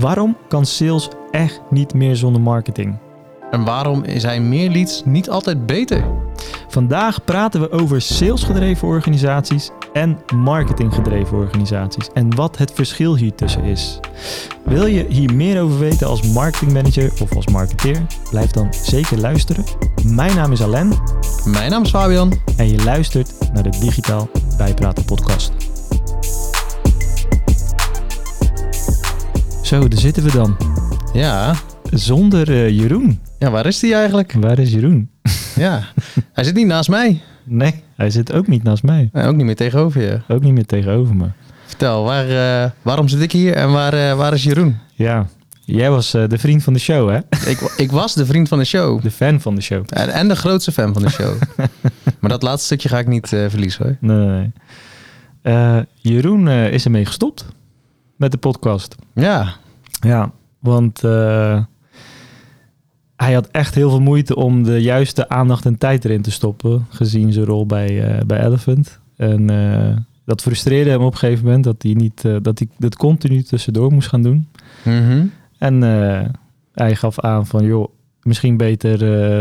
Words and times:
Waarom 0.00 0.36
kan 0.48 0.66
sales 0.66 1.08
echt 1.30 1.60
niet 1.70 1.94
meer 1.94 2.16
zonder 2.16 2.42
marketing? 2.42 2.98
En 3.50 3.64
waarom 3.64 4.04
zijn 4.16 4.48
meer 4.48 4.70
leads 4.70 5.02
niet 5.04 5.30
altijd 5.30 5.66
beter? 5.66 6.04
Vandaag 6.68 7.24
praten 7.24 7.60
we 7.60 7.70
over 7.70 8.02
salesgedreven 8.02 8.88
organisaties 8.88 9.70
en 9.92 10.18
marketinggedreven 10.34 11.38
organisaties 11.38 12.08
en 12.12 12.34
wat 12.34 12.58
het 12.58 12.72
verschil 12.72 13.16
hier 13.16 13.34
tussen 13.34 13.62
is. 13.62 14.00
Wil 14.64 14.86
je 14.86 15.06
hier 15.08 15.34
meer 15.34 15.62
over 15.62 15.78
weten 15.78 16.06
als 16.06 16.32
marketingmanager 16.32 17.12
of 17.22 17.36
als 17.36 17.46
marketeer? 17.46 18.06
Blijf 18.30 18.50
dan 18.50 18.74
zeker 18.74 19.18
luisteren. 19.18 19.64
Mijn 20.04 20.34
naam 20.36 20.52
is 20.52 20.62
Alain 20.62 20.92
Mijn 21.44 21.70
naam 21.70 21.82
is 21.82 21.90
Fabian. 21.90 22.32
en 22.56 22.68
je 22.68 22.84
luistert 22.84 23.32
naar 23.52 23.62
de 23.62 23.78
Digitaal 23.80 24.28
Bijpraten 24.56 25.04
podcast. 25.04 25.52
Zo, 29.70 29.88
daar 29.88 30.00
zitten 30.00 30.22
we 30.22 30.32
dan. 30.32 30.56
Ja, 31.12 31.54
Zonder 31.90 32.50
eh, 32.50 32.68
Jeroen. 32.68 33.20
ja 33.38 33.50
waar 33.50 33.66
is 33.66 33.78
die 33.78 33.94
eigenlijk? 33.94 34.32
Waar 34.32 34.58
is 34.58 34.72
Jeroen? 34.72 35.10
Ja, 35.56 35.84
hij 36.32 36.44
zit 36.44 36.54
niet 36.54 36.66
naast 36.66 36.88
mij. 36.88 37.20
Nee, 37.44 37.82
hij 37.96 38.10
zit 38.10 38.32
ook 38.32 38.46
niet 38.46 38.62
naast 38.62 38.82
mij. 38.82 39.08
En 39.12 39.26
ook 39.26 39.36
niet 39.36 39.44
meer 39.44 39.56
tegenover 39.56 40.02
je. 40.02 40.20
Ook 40.28 40.42
niet 40.42 40.52
meer 40.52 40.66
tegenover 40.66 41.16
me. 41.16 41.26
Vertel, 41.66 42.04
waar, 42.04 42.28
eh, 42.64 42.70
waarom 42.82 43.08
zit 43.08 43.20
ik 43.20 43.32
hier 43.32 43.54
en 43.54 43.72
waar, 43.72 43.92
eh, 43.92 44.16
waar 44.16 44.32
is 44.32 44.42
Jeroen? 44.42 44.78
Ja, 44.94 45.26
jij 45.64 45.90
was 45.90 46.10
de 46.10 46.38
vriend 46.38 46.62
van 46.62 46.72
de 46.72 46.78
show, 46.78 47.10
hè? 47.10 47.18
Ik, 47.50 47.60
ik 47.76 47.90
was 47.90 48.14
de 48.14 48.26
vriend 48.26 48.48
van 48.48 48.58
de 48.58 48.64
show. 48.64 49.02
De 49.02 49.10
fan 49.10 49.40
van 49.40 49.54
de 49.54 49.60
show. 49.60 49.84
En, 49.88 50.08
en 50.08 50.28
de 50.28 50.36
grootste 50.36 50.72
fan 50.72 50.92
van 50.92 51.02
de 51.02 51.10
show. 51.10 51.34
maar 52.20 52.30
dat 52.30 52.42
laatste 52.42 52.64
stukje 52.64 52.88
ga 52.88 52.98
ik 52.98 53.06
niet 53.06 53.28
verliezen 53.28 53.84
hoor. 53.84 53.96
Nee, 54.00 54.52
nee, 55.42 55.84
Jeroen 55.94 56.48
is 56.48 56.84
ermee 56.84 57.06
gestopt 57.06 57.46
met 58.20 58.32
de 58.32 58.38
podcast. 58.38 58.96
Ja, 59.14 59.54
Ja, 60.00 60.32
want 60.58 61.04
eh, 61.04 61.62
hij 63.16 63.32
had 63.32 63.48
echt 63.50 63.74
heel 63.74 63.90
veel 63.90 64.00
moeite 64.00 64.36
om 64.36 64.62
de 64.62 64.82
juiste 64.82 65.28
aandacht 65.28 65.66
en 65.66 65.78
tijd 65.78 66.04
erin 66.04 66.22
te 66.22 66.30
stoppen, 66.30 66.86
gezien 66.88 67.32
zijn 67.32 67.44
rol 67.44 67.66
bij, 67.66 68.02
eh, 68.02 68.24
bij 68.26 68.44
Elephant. 68.44 69.00
En 69.16 69.50
eh, 69.50 69.96
dat 70.24 70.42
frustreerde 70.42 70.90
hem 70.90 71.02
op 71.02 71.12
een 71.12 71.18
gegeven 71.18 71.44
moment 71.44 71.64
dat 71.64 71.82
hij 71.82 71.92
niet 71.92 72.22
dat 72.42 72.58
hij 72.58 72.68
dat 72.78 72.96
continu 72.96 73.42
tussendoor 73.42 73.92
moest 73.92 74.08
gaan 74.08 74.22
doen. 74.22 74.48
Mhm. 74.84 75.26
En 75.58 75.82
hij 76.72 76.96
gaf 76.96 77.20
aan 77.20 77.46
van 77.46 77.64
joh, 77.64 77.88
misschien 78.22 78.56
beter 78.56 78.98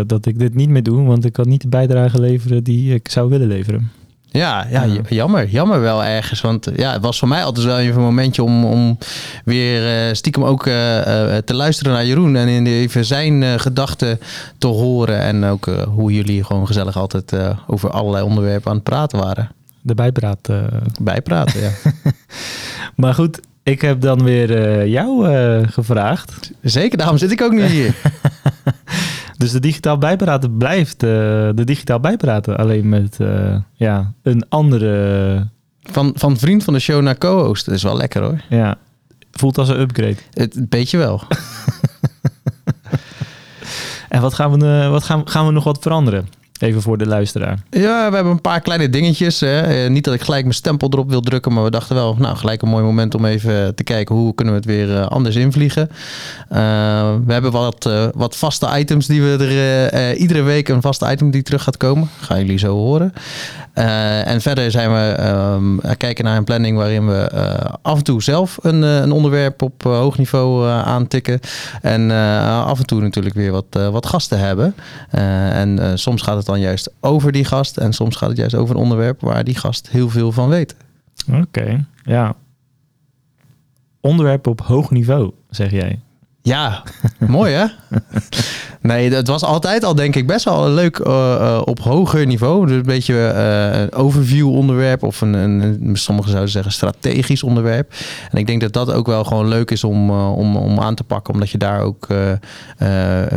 dat 0.07 0.25
ik 0.25 0.39
dit 0.39 0.55
niet 0.55 0.69
meer 0.69 0.83
doe, 0.83 1.03
want 1.03 1.25
ik 1.25 1.33
kan 1.33 1.47
niet 1.47 1.61
de 1.61 1.67
bijdrage 1.67 2.19
leveren 2.19 2.63
die 2.63 2.93
ik 2.93 3.09
zou 3.09 3.29
willen 3.29 3.47
leveren. 3.47 3.91
Ja, 4.31 4.67
ja, 4.69 4.85
jammer. 5.09 5.47
Jammer 5.47 5.81
wel 5.81 6.03
ergens. 6.03 6.41
Want 6.41 6.67
ja, 6.75 6.91
het 6.91 7.01
was 7.01 7.19
voor 7.19 7.27
mij 7.27 7.43
altijd 7.43 7.65
wel 7.65 7.79
even 7.79 7.95
een 7.95 8.01
momentje 8.01 8.43
om, 8.43 8.65
om 8.65 8.97
weer 9.45 10.07
eh, 10.07 10.13
stiekem 10.13 10.43
ook 10.43 10.65
eh, 10.65 11.37
eh, 11.37 11.43
te 11.43 11.53
luisteren 11.53 11.93
naar 11.93 12.05
Jeroen. 12.05 12.35
En 12.35 12.47
in 12.47 12.65
even 12.65 13.05
zijn 13.05 13.59
gedachten 13.59 14.19
te 14.57 14.67
horen. 14.67 15.19
En 15.19 15.43
ook 15.43 15.65
hoe 15.87 16.13
jullie 16.13 16.43
gewoon 16.43 16.67
gezellig 16.67 16.97
altijd 16.97 17.33
over 17.67 17.89
allerlei 17.89 18.23
onderwerpen 18.23 18.69
aan 18.69 18.75
het 18.75 18.83
praten 18.83 19.19
waren. 19.19 19.51
De 19.81 19.95
bijpraat. 19.95 20.49
Bijpraten, 21.01 21.61
ja. 21.61 21.71
Maar 22.95 23.13
goed, 23.13 23.39
ik 23.63 23.81
heb 23.81 24.01
dan 24.01 24.23
weer 24.23 24.87
jou 24.87 25.27
gevraagd. 25.67 26.51
Zeker, 26.61 26.97
daarom 26.97 27.17
zit 27.17 27.31
ik 27.31 27.41
ook 27.41 27.51
nu 27.51 27.65
hier. 27.65 27.95
Dus 29.39 29.51
de 29.51 29.59
digitaal 29.59 29.97
bijpraten 29.97 30.57
blijft 30.57 31.03
eh, 31.03 31.09
de 31.55 31.63
digitaal 31.63 31.99
bijpraten. 31.99 32.57
Alleen 32.57 32.89
met 32.89 33.19
eh, 33.19 33.55
ja, 33.73 34.13
een 34.23 34.45
andere. 34.49 35.47
Van, 35.81 36.11
van 36.15 36.37
vriend 36.37 36.63
van 36.63 36.73
de 36.73 36.79
show 36.79 37.01
naar 37.01 37.17
co-host. 37.17 37.65
Dat 37.65 37.75
is 37.75 37.83
wel 37.83 37.97
lekker 37.97 38.21
hoor. 38.21 38.41
ja, 38.49 38.77
voelt 39.31 39.57
als 39.57 39.69
een 39.69 39.79
upgrade. 39.79 40.17
Het 40.33 40.53
het 40.53 40.65
weet 40.69 40.89
je 40.89 40.97
wel. 40.97 41.21
En 44.09 44.21
wat 44.21 44.33
gaan 44.33 44.59
we, 44.59 44.65
eh, 44.65 44.89
wat 44.89 45.03
gaan, 45.03 45.29
gaan 45.29 45.45
we 45.45 45.51
nog 45.51 45.63
wat 45.63 45.79
veranderen? 45.81 46.27
Even 46.59 46.81
voor 46.81 46.97
de 46.97 47.05
luisteraar. 47.07 47.57
Ja, 47.69 48.09
we 48.09 48.15
hebben 48.15 48.33
een 48.33 48.41
paar 48.41 48.61
kleine 48.61 48.89
dingetjes. 48.89 49.39
Hè. 49.39 49.61
Eh, 49.61 49.89
niet 49.89 50.03
dat 50.03 50.13
ik 50.13 50.21
gelijk 50.21 50.43
mijn 50.43 50.55
stempel 50.55 50.89
erop 50.91 51.09
wil 51.09 51.21
drukken, 51.21 51.53
maar 51.53 51.63
we 51.63 51.69
dachten 51.71 51.95
wel, 51.95 52.15
nou, 52.19 52.35
gelijk 52.37 52.61
een 52.61 52.69
mooi 52.69 52.83
moment 52.83 53.15
om 53.15 53.25
even 53.25 53.75
te 53.75 53.83
kijken 53.83 54.15
hoe 54.15 54.35
kunnen 54.35 54.53
we 54.53 54.59
het 54.59 54.69
weer 54.69 54.97
eh, 54.97 55.07
anders 55.07 55.35
invliegen. 55.35 55.89
Eh, 56.49 56.57
we 57.25 57.33
hebben 57.33 57.51
wat, 57.51 57.85
eh, 57.85 58.05
wat 58.13 58.35
vaste 58.37 58.69
items 58.77 59.07
die 59.07 59.21
we 59.21 59.31
er 59.31 59.49
eh, 59.49 60.11
eh, 60.11 60.19
iedere 60.19 60.41
week 60.41 60.67
een 60.69 60.81
vaste 60.81 61.11
item 61.11 61.31
die 61.31 61.41
terug 61.43 61.63
gaat 61.63 61.77
komen. 61.77 62.09
Gaan 62.19 62.39
jullie 62.39 62.57
zo 62.57 62.75
horen. 62.75 63.13
Eh, 63.73 64.27
en 64.27 64.41
verder 64.41 64.71
zijn 64.71 64.93
we 64.93 65.11
ehm, 65.11 65.95
kijken 65.97 66.23
naar 66.25 66.37
een 66.37 66.43
planning 66.43 66.77
waarin 66.77 67.07
we 67.07 67.17
eh, 67.17 67.73
af 67.81 67.97
en 67.97 68.03
toe 68.03 68.23
zelf 68.23 68.57
een, 68.61 68.83
eh, 68.83 68.95
een 68.95 69.11
onderwerp 69.11 69.61
op 69.61 69.85
eh, 69.85 69.91
hoog 69.97 70.17
niveau 70.17 70.67
eh, 70.67 70.81
aantikken. 70.81 71.39
En 71.81 72.11
eh, 72.11 72.65
af 72.65 72.79
en 72.79 72.85
toe 72.85 73.01
natuurlijk 73.01 73.35
weer 73.35 73.51
wat, 73.51 73.65
eh, 73.69 73.89
wat 73.89 74.05
gasten 74.05 74.39
hebben. 74.39 74.75
Eh, 75.09 75.59
en 75.59 75.79
eh, 75.79 75.91
soms 75.95 76.21
gaat 76.21 76.37
het 76.37 76.48
dan 76.49 76.59
juist 76.59 76.91
over 76.99 77.31
die 77.31 77.45
gast. 77.45 77.77
En 77.77 77.93
soms 77.93 78.15
gaat 78.15 78.29
het 78.29 78.37
juist 78.37 78.55
over 78.55 78.75
een 78.75 78.81
onderwerp 78.81 79.21
waar 79.21 79.43
die 79.43 79.55
gast 79.55 79.89
heel 79.89 80.09
veel 80.09 80.31
van 80.31 80.49
weet. 80.49 80.75
Oké, 81.33 81.85
ja. 82.03 82.35
Onderwerp 84.01 84.47
op 84.47 84.61
hoog 84.61 84.91
niveau, 84.91 85.31
zeg 85.49 85.71
jij. 85.71 85.99
Ja, 86.49 86.83
mooi 87.37 87.53
hè? 87.53 87.65
Nee, 88.81 89.13
het 89.13 89.27
was 89.27 89.43
altijd 89.43 89.83
al 89.83 89.95
denk 89.95 90.15
ik 90.15 90.27
best 90.27 90.45
wel 90.45 90.69
leuk 90.69 90.99
eh, 90.99 91.35
eh, 91.35 91.61
op 91.65 91.79
hoger 91.79 92.25
niveau. 92.25 92.65
Dus 92.65 92.75
een 92.75 92.83
beetje 92.83 93.27
eh, 93.27 93.99
overview 93.99 94.55
onderwerp 94.55 95.03
of 95.03 95.21
een, 95.21 95.33
een, 95.33 95.89
sommigen 95.93 96.31
zouden 96.31 96.51
zeggen 96.51 96.71
strategisch 96.71 97.43
onderwerp. 97.43 97.93
En 98.31 98.37
ik 98.37 98.47
denk 98.47 98.61
dat 98.61 98.73
dat 98.73 98.91
ook 98.91 99.07
wel 99.07 99.23
gewoon 99.23 99.47
leuk 99.47 99.71
is 99.71 99.83
om, 99.83 100.11
om, 100.11 100.55
om 100.55 100.79
aan 100.79 100.95
te 100.95 101.03
pakken. 101.03 101.33
Omdat 101.33 101.49
je 101.49 101.57
daar 101.57 101.81
ook 101.81 102.07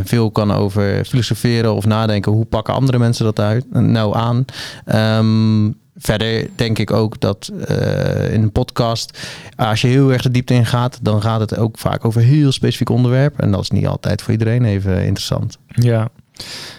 veel 0.05 0.31
kan 0.31 0.53
over 0.53 1.05
filosoferen 1.05 1.75
of 1.75 1.87
nadenken. 1.87 2.33
Hoe 2.33 2.45
pakken 2.45 2.75
andere 2.75 2.99
mensen 2.99 3.25
dat 3.25 3.41
uit, 3.41 3.65
nou 3.73 4.17
aan? 4.17 4.45
Ehm, 4.85 5.71
Verder 6.03 6.49
denk 6.57 6.79
ik 6.79 6.91
ook 6.91 7.21
dat 7.21 7.53
eh, 7.67 8.33
in 8.33 8.43
een 8.43 8.53
podcast, 8.53 9.19
als 9.57 9.81
je 9.81 9.89
heel 9.89 10.13
erg 10.13 10.23
de 10.23 10.31
diepte 10.31 10.55
in 10.55 10.67
gaat, 10.67 10.99
dan 11.03 11.23
gaat 11.23 11.41
het 11.41 11.59
ook 11.59 11.79
vaak 11.79 12.05
over 12.05 12.21
heel 12.21 12.53
specifiek 12.53 12.89
onderwerp. 12.89 13.41
En 13.41 13.51
dat 13.51 13.61
is 13.61 13.71
niet 13.71 13.87
altijd 13.87 14.23
voor 14.23 14.33
iedereen 14.33 14.65
even 14.65 15.05
interessant. 15.05 15.59
Ja. 15.69 16.09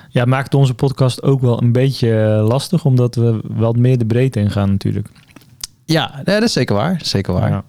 Ja, 0.09 0.25
maakt 0.25 0.53
onze 0.53 0.73
podcast 0.73 1.23
ook 1.23 1.41
wel 1.41 1.62
een 1.62 1.72
beetje 1.72 2.23
eh, 2.23 2.47
lastig, 2.47 2.85
omdat 2.85 3.16
we 3.16 3.41
wat 3.44 3.78
meer 3.78 3.97
de 3.97 4.06
breedte 4.06 4.39
ingaan 4.39 4.69
natuurlijk. 4.69 5.07
Ja, 5.85 6.12
nee, 6.16 6.35
dat 6.35 6.44
is 6.44 6.53
zeker 6.53 6.75
waar. 6.75 7.00
Zeker 7.03 7.33
waar. 7.33 7.50
Ja. 7.50 7.63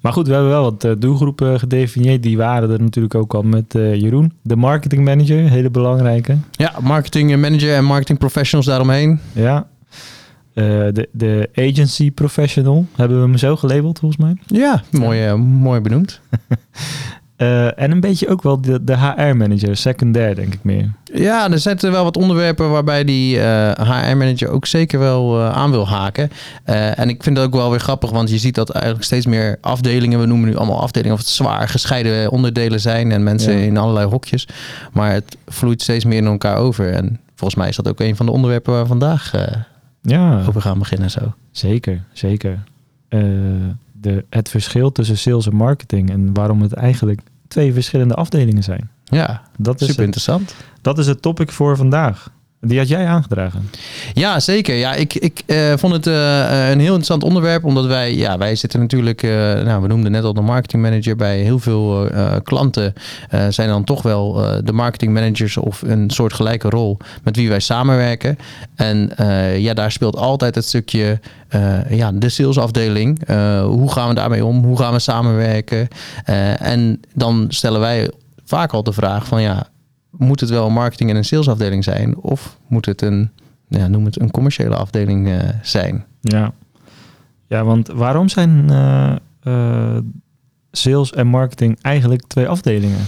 Maar 0.00 0.12
goed, 0.12 0.26
we 0.26 0.32
hebben 0.32 0.50
wel 0.50 0.62
wat 0.62 0.84
eh, 0.84 0.92
doelgroepen 0.98 1.58
gedefinieerd. 1.58 2.22
Die 2.22 2.36
waren 2.36 2.70
er 2.70 2.82
natuurlijk 2.82 3.14
ook 3.14 3.34
al 3.34 3.42
met 3.42 3.72
Jeroen, 3.72 4.32
de 4.42 4.56
marketing 4.56 5.04
manager, 5.04 5.50
hele 5.50 5.70
belangrijke. 5.70 6.36
Ja, 6.50 6.74
marketing 6.80 7.36
manager 7.36 7.74
en 7.74 7.84
marketing 7.84 8.18
professionals 8.18 8.66
daaromheen. 8.66 9.20
Ja. 9.32 9.66
Eh, 10.54 10.64
de, 10.92 11.08
de 11.12 11.48
agency 11.54 12.10
professional 12.10 12.86
hebben 12.96 13.16
we 13.16 13.22
hem 13.28 13.36
zo 13.38 13.56
gelabeld 13.56 13.98
volgens 13.98 14.22
mij. 14.22 14.36
Ja, 14.46 14.82
mooi, 14.90 15.24
eh, 15.26 15.34
mooi 15.34 15.80
benoemd. 15.80 16.20
Eh, 17.36 17.80
en 17.80 17.90
een 17.90 18.00
beetje 18.00 18.28
ook 18.28 18.42
wel 18.42 18.60
de, 18.60 18.84
de 18.84 18.96
HR 18.96 19.36
manager, 19.36 19.76
secundair 19.76 20.34
denk 20.34 20.54
ik 20.54 20.58
meer. 20.62 20.90
Ja, 21.14 21.50
er 21.50 21.58
zitten 21.58 21.92
wel 21.92 22.04
wat 22.04 22.16
onderwerpen 22.16 22.70
waarbij 22.70 23.04
die 23.04 23.38
HR-manager 23.38 24.48
ook 24.48 24.66
zeker 24.66 24.98
wel 24.98 25.40
aan 25.42 25.70
wil 25.70 25.88
haken. 25.88 26.30
En 26.94 27.08
ik 27.08 27.22
vind 27.22 27.36
dat 27.36 27.44
ook 27.44 27.54
wel 27.54 27.70
weer 27.70 27.80
grappig, 27.80 28.10
want 28.10 28.30
je 28.30 28.38
ziet 28.38 28.54
dat 28.54 28.70
eigenlijk 28.70 29.04
steeds 29.04 29.26
meer 29.26 29.58
afdelingen, 29.60 30.20
we 30.20 30.26
noemen 30.26 30.48
nu 30.48 30.56
allemaal 30.56 30.80
afdelingen, 30.80 31.14
of 31.14 31.20
het 31.20 31.28
zwaar 31.28 31.68
gescheiden 31.68 32.30
onderdelen 32.30 32.80
zijn 32.80 33.12
en 33.12 33.22
mensen 33.22 33.52
Ja. 33.58 33.64
in 33.64 33.76
allerlei 33.76 34.06
hokjes. 34.06 34.48
Maar 34.92 35.12
het 35.12 35.36
vloeit 35.46 35.82
steeds 35.82 36.04
meer 36.04 36.18
in 36.18 36.26
elkaar 36.26 36.56
over. 36.56 36.92
En 36.92 37.20
volgens 37.34 37.60
mij 37.60 37.68
is 37.68 37.76
dat 37.76 37.88
ook 37.88 38.00
een 38.00 38.16
van 38.16 38.26
de 38.26 38.32
onderwerpen 38.32 38.72
waar 38.72 38.82
we 38.82 38.88
vandaag 38.88 39.32
Ja, 40.02 40.44
over 40.46 40.60
gaan 40.60 40.78
beginnen. 40.78 41.10
Zo. 41.10 41.34
zeker, 41.50 42.04
zeker. 42.12 42.62
Eh, 43.08 43.20
de, 43.92 44.24
het 44.30 44.48
verschil 44.48 44.92
tussen 44.92 45.18
sales 45.18 45.46
en 45.46 45.54
marketing 45.56 46.10
en 46.10 46.34
waarom 46.34 46.62
het 46.62 46.72
eigenlijk 46.72 47.20
twee 47.48 47.72
verschillende 47.72 48.14
afdelingen 48.14 48.62
zijn. 48.62 48.90
Ja, 49.04 49.42
Dat 49.56 49.74
is, 49.80 49.86
super 49.86 50.04
het, 50.04 50.14
interessant. 50.16 50.54
dat 50.80 50.98
is 50.98 51.06
het 51.06 51.22
topic 51.22 51.50
voor 51.52 51.76
vandaag. 51.76 52.30
Die 52.62 52.78
had 52.78 52.88
jij 52.88 53.06
aangedragen. 53.06 53.70
Ja, 54.14 54.40
zeker. 54.40 54.74
Ja, 54.74 54.94
ik, 54.94 55.14
ik 55.14 55.42
eh, 55.46 55.72
vond 55.76 55.92
het 55.92 56.06
eh, 56.06 56.70
een 56.70 56.78
heel 56.78 56.86
interessant 56.86 57.24
onderwerp, 57.24 57.64
omdat 57.64 57.86
wij, 57.86 58.14
ja, 58.14 58.38
wij 58.38 58.54
zitten 58.54 58.80
natuurlijk, 58.80 59.22
eh, 59.22 59.30
nou, 59.30 59.82
we 59.82 59.88
noemden 59.88 60.12
net 60.12 60.24
al 60.24 60.34
de 60.34 60.40
marketingmanager 60.40 61.16
bij 61.16 61.38
heel 61.38 61.58
veel 61.58 62.10
eh, 62.10 62.34
klanten, 62.42 62.92
eh, 63.28 63.46
zijn 63.48 63.68
dan 63.68 63.84
toch 63.84 64.02
wel 64.02 64.44
eh, 64.44 64.58
de 64.64 64.72
marketingmanagers 64.72 65.56
of 65.56 65.82
een 65.82 66.10
soort 66.10 66.32
gelijke 66.32 66.68
rol 66.68 66.96
met 67.22 67.36
wie 67.36 67.48
wij 67.48 67.60
samenwerken. 67.60 68.38
En 68.74 69.16
eh, 69.16 69.58
ja, 69.58 69.74
daar 69.74 69.92
speelt 69.92 70.16
altijd 70.16 70.54
het 70.54 70.64
stukje, 70.64 71.20
eh, 71.48 71.90
ja, 71.90 72.12
de 72.12 72.28
salesafdeling. 72.28 73.24
Eh, 73.26 73.62
hoe 73.64 73.92
gaan 73.92 74.08
we 74.08 74.14
daarmee 74.14 74.44
om? 74.44 74.64
Hoe 74.64 74.78
gaan 74.78 74.92
we 74.92 74.98
samenwerken? 74.98 75.88
Eh, 76.24 76.62
en 76.62 77.00
dan 77.14 77.46
stellen 77.48 77.80
wij 77.80 78.10
vaak 78.44 78.72
al 78.72 78.82
de 78.82 78.92
vraag 78.92 79.26
van, 79.26 79.42
ja, 79.42 79.66
moet 80.20 80.40
het 80.40 80.50
wel 80.50 80.66
een 80.66 80.72
marketing 80.72 81.10
en 81.10 81.16
een 81.16 81.24
salesafdeling 81.24 81.84
zijn? 81.84 82.16
Of 82.16 82.58
moet 82.66 82.86
het 82.86 83.02
een, 83.02 83.30
ja, 83.68 83.88
noem 83.88 84.04
het 84.04 84.20
een 84.20 84.30
commerciële 84.30 84.76
afdeling 84.76 85.28
eh, 85.28 85.48
zijn? 85.62 86.04
Ja. 86.20 86.52
Ja, 87.46 87.64
want 87.64 87.88
waarom 87.88 88.28
zijn 88.28 88.70
eh, 88.70 89.16
eh, 89.42 89.96
sales 90.72 91.12
en 91.12 91.26
marketing 91.26 91.78
eigenlijk 91.82 92.26
twee 92.26 92.48
afdelingen? 92.48 93.06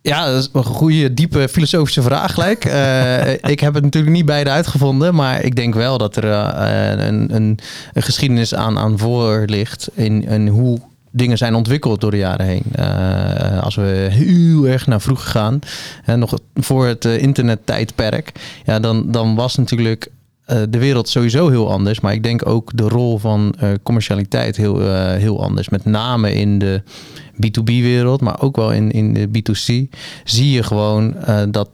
Ja, 0.00 0.26
dat 0.26 0.42
is 0.42 0.48
een 0.52 0.64
goede, 0.64 1.14
diepe 1.14 1.48
filosofische 1.48 2.02
vraag 2.02 2.34
gelijk. 2.34 2.64
Uh, 2.64 3.32
ik 3.52 3.60
heb 3.60 3.74
het 3.74 3.82
natuurlijk 3.82 4.12
niet 4.14 4.26
beide 4.26 4.50
uitgevonden, 4.50 5.14
maar 5.14 5.42
ik 5.42 5.56
denk 5.56 5.74
wel 5.74 5.98
dat 5.98 6.16
er 6.16 6.24
uh, 6.24 7.06
een, 7.06 7.34
een, 7.34 7.58
een, 7.92 8.02
geschiedenis 8.02 8.54
aan, 8.54 8.78
aan 8.78 8.98
voor 8.98 9.42
ligt 9.46 9.88
in, 9.94 10.24
in 10.24 10.48
hoe 10.48 10.78
dingen 11.18 11.38
zijn 11.38 11.54
ontwikkeld 11.54 12.00
door 12.00 12.10
de 12.10 12.16
jaren 12.16 12.46
heen. 12.46 12.62
Uh, 12.78 13.62
als 13.62 13.74
we 13.74 14.06
heel 14.10 14.66
erg 14.66 14.86
naar 14.86 15.00
vroeger 15.00 15.30
gaan, 15.30 15.58
en 16.04 16.18
nog 16.18 16.38
voor 16.54 16.86
het 16.86 17.04
internettijdperk, 17.04 18.32
ja, 18.64 18.80
dan, 18.80 19.10
dan 19.10 19.34
was 19.34 19.56
natuurlijk 19.56 20.10
de 20.68 20.78
wereld 20.78 21.08
sowieso 21.08 21.48
heel 21.48 21.70
anders. 21.70 22.00
Maar 22.00 22.12
ik 22.12 22.22
denk 22.22 22.48
ook 22.48 22.70
de 22.74 22.88
rol 22.88 23.18
van 23.18 23.54
commercialiteit 23.82 24.56
heel, 24.56 24.92
heel 24.94 25.42
anders. 25.42 25.68
Met 25.68 25.84
name 25.84 26.34
in 26.34 26.58
de 26.58 26.82
B2B-wereld, 27.38 28.20
maar 28.20 28.40
ook 28.40 28.56
wel 28.56 28.72
in, 28.72 28.90
in 28.90 29.14
de 29.14 29.28
B2C, 29.28 29.98
zie 30.24 30.50
je 30.50 30.62
gewoon 30.62 31.14
uh, 31.28 31.42
dat 31.50 31.68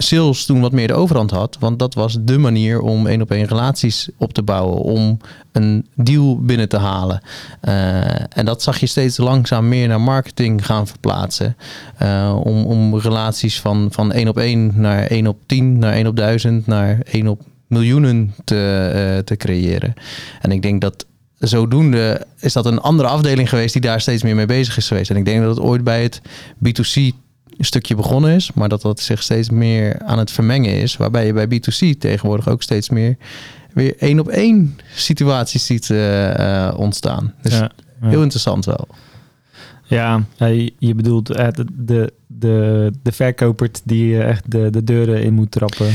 sales 0.00 0.44
toen 0.44 0.60
wat 0.60 0.72
meer 0.72 0.86
de 0.86 0.94
overhand 0.94 1.30
had. 1.30 1.56
Want 1.60 1.78
dat 1.78 1.94
was 1.94 2.16
de 2.20 2.38
manier 2.38 2.80
om 2.80 3.06
één 3.06 3.22
op 3.22 3.30
één 3.30 3.46
relaties 3.46 4.08
op 4.16 4.32
te 4.32 4.42
bouwen. 4.42 4.78
Om 4.78 5.18
een 5.52 5.86
deal 5.94 6.40
binnen 6.40 6.68
te 6.68 6.76
halen. 6.76 7.20
Uh, 7.68 8.38
en 8.38 8.44
dat 8.44 8.62
zag 8.62 8.78
je 8.80 8.86
steeds 8.86 9.16
langzaam 9.16 9.68
meer 9.68 9.88
naar 9.88 10.00
marketing 10.00 10.66
gaan 10.66 10.86
verplaatsen. 10.86 11.56
Uh, 12.02 12.40
om, 12.44 12.64
om 12.64 12.98
relaties 12.98 13.60
van, 13.60 13.88
van 13.90 14.12
één 14.12 14.28
op 14.28 14.38
één 14.38 14.72
naar 14.74 15.02
één 15.02 15.26
op 15.26 15.38
tien, 15.46 15.78
naar 15.78 15.92
één 15.92 16.06
op 16.06 16.16
duizend, 16.16 16.66
naar 16.66 16.98
één 17.04 17.28
op 17.28 17.40
miljoenen 17.66 18.34
te, 18.44 18.90
uh, 18.94 19.18
te 19.24 19.36
creëren. 19.36 19.94
En 20.40 20.52
ik 20.52 20.62
denk 20.62 20.80
dat 20.80 21.06
zodoende 21.38 22.26
is 22.38 22.52
dat 22.52 22.66
een 22.66 22.80
andere 22.80 23.08
afdeling 23.08 23.48
geweest 23.48 23.72
die 23.72 23.82
daar 23.82 24.00
steeds 24.00 24.22
meer 24.22 24.34
mee 24.34 24.46
bezig 24.46 24.76
is 24.76 24.88
geweest. 24.88 25.10
En 25.10 25.16
ik 25.16 25.24
denk 25.24 25.40
dat 25.40 25.56
het 25.56 25.64
ooit 25.64 25.84
bij 25.84 26.02
het 26.02 26.20
B2C 26.64 27.14
stukje 27.58 27.94
begonnen 27.94 28.34
is, 28.34 28.52
maar 28.52 28.68
dat 28.68 28.82
dat 28.82 29.00
zich 29.00 29.22
steeds 29.22 29.50
meer 29.50 29.98
aan 29.98 30.18
het 30.18 30.30
vermengen 30.30 30.74
is. 30.74 30.96
Waarbij 30.96 31.26
je 31.26 31.32
bij 31.32 31.46
B2C 31.46 31.98
tegenwoordig 31.98 32.48
ook 32.48 32.62
steeds 32.62 32.88
meer 32.88 33.16
weer 33.72 33.94
één 33.98 34.20
op 34.20 34.28
één 34.28 34.78
situaties 34.94 35.66
ziet 35.66 35.88
uh, 35.88 36.74
ontstaan. 36.76 37.34
Dus 37.42 37.52
ja, 37.52 37.70
ja. 38.00 38.08
heel 38.08 38.22
interessant 38.22 38.64
wel. 38.64 38.88
Ja, 39.84 40.22
je 40.78 40.94
bedoelt 40.94 41.26
de, 41.26 41.64
de, 41.72 42.12
de, 42.26 42.92
de 43.02 43.12
verkoper 43.12 43.70
die 43.84 44.22
echt 44.22 44.50
de, 44.50 44.70
de 44.70 44.84
deuren 44.84 45.22
in 45.22 45.32
moet 45.32 45.50
trappen 45.50 45.86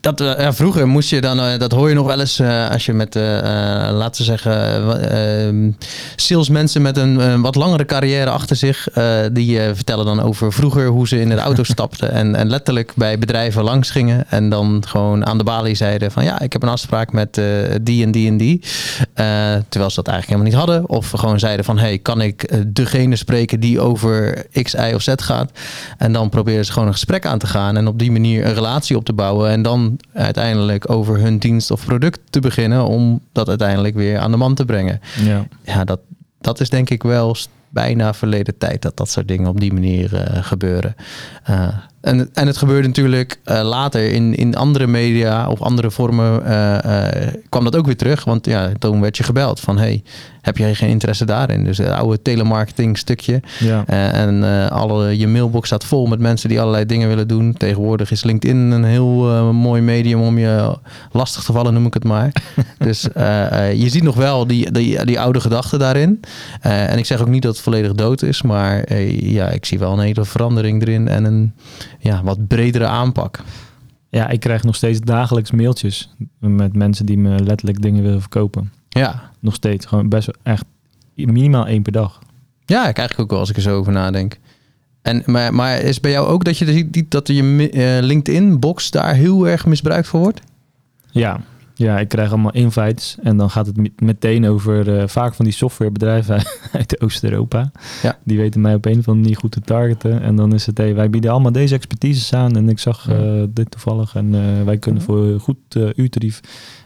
dat, 0.00 0.20
uh, 0.20 0.48
vroeger 0.50 0.88
moest 0.88 1.10
je 1.10 1.20
dan, 1.20 1.38
uh, 1.38 1.58
dat 1.58 1.72
hoor 1.72 1.88
je 1.88 1.94
nog 1.94 2.06
wel 2.06 2.20
eens 2.20 2.40
uh, 2.40 2.70
als 2.70 2.86
je 2.86 2.92
met, 2.92 3.14
laten 3.14 4.24
we 4.24 4.38
zeggen, 4.38 5.76
salesmensen 6.16 6.82
met 6.82 6.96
een 6.96 7.40
wat 7.42 7.54
langere 7.54 7.84
carrière 7.84 8.30
achter 8.30 8.56
zich, 8.56 8.88
die 9.32 9.60
vertellen 9.60 10.04
dan 10.04 10.22
over 10.22 10.52
vroeger 10.52 10.86
hoe 10.86 11.08
ze 11.08 11.20
in 11.20 11.28
de 11.28 11.36
auto 11.36 11.62
stapten 11.72 12.12
en, 12.12 12.34
en 12.34 12.48
letterlijk 12.48 12.92
bij 12.94 13.18
bedrijven 13.18 13.62
langs 13.62 13.90
gingen 13.90 14.30
en 14.30 14.48
dan 14.48 14.82
gewoon 14.86 15.26
aan 15.26 15.38
de 15.38 15.44
balie 15.44 15.74
zeiden 15.74 16.10
van 16.10 16.24
ja, 16.24 16.40
ik 16.40 16.52
heb 16.52 16.62
een 16.62 16.68
afspraak 16.68 17.12
met 17.12 17.40
die 17.82 18.04
en 18.04 18.10
die 18.10 18.28
en 18.28 18.36
die. 18.36 18.62
terwijl 19.68 19.90
ze 19.90 20.02
dat 20.02 20.08
eigenlijk 20.08 20.26
helemaal 20.26 20.44
niet 20.44 20.54
hadden. 20.54 20.88
Of 20.88 21.10
gewoon 21.10 21.38
zeiden 21.38 21.64
van 21.64 21.78
hey, 21.78 21.98
kan 21.98 22.20
ik 22.20 22.64
degene 22.66 23.16
spreken 23.16 23.60
die 23.60 23.80
over 23.80 24.44
X, 24.62 24.74
Y 24.74 24.92
of 24.94 25.02
Z 25.02 25.12
gaat? 25.16 25.50
En 25.98 26.12
dan 26.12 26.28
proberen 26.28 26.64
ze 26.64 26.72
gewoon 26.72 26.88
een 26.88 26.94
gesprek 26.94 27.26
aan 27.26 27.38
te 27.38 27.46
gaan 27.46 27.76
en 27.76 27.86
op 27.86 27.98
die 27.98 28.12
manier 28.12 28.46
een 28.46 28.54
relatie 28.54 28.96
op 28.96 29.04
te 29.04 29.12
bouwen 29.12 29.50
en 29.50 29.62
dan 29.62 29.89
uiteindelijk 30.12 30.90
over 30.90 31.18
hun 31.18 31.38
dienst 31.38 31.70
of 31.70 31.84
product 31.84 32.20
te 32.30 32.40
beginnen 32.40 32.84
om 32.84 33.20
dat 33.32 33.48
uiteindelijk 33.48 33.94
weer 33.94 34.18
aan 34.18 34.30
de 34.30 34.36
man 34.36 34.54
te 34.54 34.64
brengen. 34.64 35.00
Ja, 35.24 35.46
ja 35.62 35.84
dat, 35.84 36.00
dat 36.40 36.60
is 36.60 36.70
denk 36.70 36.90
ik 36.90 37.02
wel 37.02 37.36
bijna 37.68 38.14
verleden 38.14 38.58
tijd 38.58 38.82
dat 38.82 38.96
dat 38.96 39.10
soort 39.10 39.28
dingen 39.28 39.48
op 39.48 39.60
die 39.60 39.72
manier 39.72 40.12
uh, 40.12 40.20
gebeuren. 40.44 40.96
Uh, 41.50 41.68
en, 42.00 42.30
en 42.34 42.46
het 42.46 42.56
gebeurde 42.56 42.86
natuurlijk 42.86 43.40
uh, 43.44 43.60
later 43.62 44.12
in, 44.12 44.34
in 44.34 44.56
andere 44.56 44.86
media 44.86 45.48
of 45.48 45.60
andere 45.60 45.90
vormen 45.90 46.42
kwam 47.48 47.64
dat 47.64 47.76
ook 47.76 47.86
weer 47.86 47.96
terug. 47.96 48.24
Want 48.24 48.46
ja, 48.46 48.72
toen 48.78 49.00
werd 49.00 49.16
je 49.16 49.22
gebeld 49.22 49.60
van 49.60 49.78
hey, 49.78 50.02
heb 50.40 50.56
jij 50.56 50.74
geen 50.74 50.88
interesse 50.88 51.24
daarin? 51.24 51.64
Dus 51.64 51.78
het 51.78 51.88
oude 51.88 52.22
telemarketing 52.22 52.98
stukje. 52.98 53.40
Ja. 53.58 53.86
en 53.86 54.70
alle, 54.70 55.18
je 55.18 55.26
mailbox 55.26 55.66
staat 55.66 55.84
vol 55.84 56.06
met 56.06 56.18
mensen 56.18 56.48
die 56.48 56.60
allerlei 56.60 56.86
dingen 56.86 57.08
willen 57.08 57.28
doen. 57.28 57.52
Tegenwoordig 57.52 58.10
is 58.10 58.24
LinkedIn 58.24 58.56
een 58.56 58.84
heel 58.84 59.52
mooi 59.52 59.82
medium 59.82 60.20
om 60.20 60.38
je 60.38 60.78
lastig 61.12 61.42
te 61.42 61.52
vallen, 61.52 61.74
noem 61.74 61.86
ik 61.86 61.94
het 61.94 62.04
maar. 62.04 62.32
dus 62.78 63.02
je 63.74 63.86
ziet 63.86 64.02
nog 64.02 64.14
wel 64.14 64.46
die, 64.46 64.70
die, 64.70 65.04
die 65.04 65.20
oude 65.20 65.40
gedachten 65.40 65.78
daarin. 65.78 66.20
en 66.60 66.98
ik 66.98 67.06
zeg 67.06 67.20
ook 67.20 67.28
niet 67.28 67.42
dat 67.42 67.52
het 67.54 67.62
volledig 67.62 67.92
dood 67.92 68.22
is, 68.22 68.42
maar 68.42 68.94
ja, 69.24 69.48
ik 69.48 69.64
zie 69.64 69.78
wel 69.78 69.92
een 69.92 69.98
hele 69.98 70.24
verandering 70.24 70.82
erin 70.82 71.08
en 71.08 71.24
een 71.24 71.52
ja, 71.98 72.22
wat 72.22 72.46
bredere 72.46 72.86
aanpak. 72.86 73.40
Ja, 74.08 74.28
ik 74.28 74.40
krijg 74.40 74.62
nog 74.62 74.76
steeds 74.76 75.00
dagelijks 75.00 75.50
mailtjes 75.50 76.14
met 76.38 76.76
mensen 76.76 77.06
die 77.06 77.18
me 77.18 77.40
letterlijk 77.44 77.82
dingen 77.82 78.02
willen 78.02 78.20
verkopen. 78.20 78.72
Ja. 78.98 79.30
Nog 79.40 79.54
steeds. 79.54 79.86
Gewoon 79.86 80.08
best 80.08 80.30
echt 80.42 80.64
minimaal 81.14 81.66
één 81.66 81.82
per 81.82 81.92
dag. 81.92 82.18
Ja, 82.64 82.88
ik 82.88 82.98
eigenlijk 82.98 83.20
ook 83.20 83.30
wel 83.30 83.38
als 83.38 83.50
ik 83.50 83.56
er 83.56 83.62
zo 83.62 83.76
over 83.76 83.92
nadenk. 83.92 84.38
En, 85.02 85.22
maar, 85.26 85.54
maar 85.54 85.80
is 85.80 86.00
bij 86.00 86.10
jou 86.10 86.26
ook 86.26 86.44
dat 86.44 86.58
je 86.58 87.06
dat 87.08 87.26
je 87.26 87.70
uh, 87.72 88.06
LinkedIn-box 88.06 88.90
daar 88.90 89.14
heel 89.14 89.48
erg 89.48 89.66
misbruikt 89.66 90.08
voor 90.08 90.20
wordt? 90.20 90.40
Ja, 91.10 91.40
ja, 91.74 91.98
ik 91.98 92.08
krijg 92.08 92.30
allemaal 92.30 92.52
invites 92.52 93.16
en 93.22 93.36
dan 93.36 93.50
gaat 93.50 93.66
het 93.66 94.00
meteen 94.00 94.46
over 94.46 94.88
uh, 94.88 95.02
vaak 95.06 95.34
van 95.34 95.44
die 95.44 95.54
softwarebedrijven 95.54 96.42
uit 96.72 97.00
Oost-Europa. 97.00 97.70
Ja. 98.02 98.18
Die 98.24 98.36
weten 98.36 98.60
mij 98.60 98.74
op 98.74 98.84
een 98.84 98.98
of 98.98 99.08
andere 99.08 99.16
manier 99.16 99.36
goed 99.36 99.52
te 99.52 99.60
targeten. 99.60 100.22
En 100.22 100.36
dan 100.36 100.54
is 100.54 100.66
het, 100.66 100.78
hey, 100.78 100.94
wij 100.94 101.10
bieden 101.10 101.30
allemaal 101.30 101.52
deze 101.52 101.74
expertise 101.74 102.36
aan 102.36 102.56
en 102.56 102.68
ik 102.68 102.78
zag 102.78 103.08
uh, 103.10 103.42
dit 103.48 103.70
toevallig 103.70 104.14
en 104.14 104.64
wij 104.64 104.78
kunnen 104.78 105.02
voor 105.02 105.40
goed 105.40 105.76
uurtarief. 105.94 106.40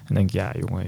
En 0.07 0.15
denk 0.15 0.31
ja, 0.31 0.53
jongen. 0.59 0.85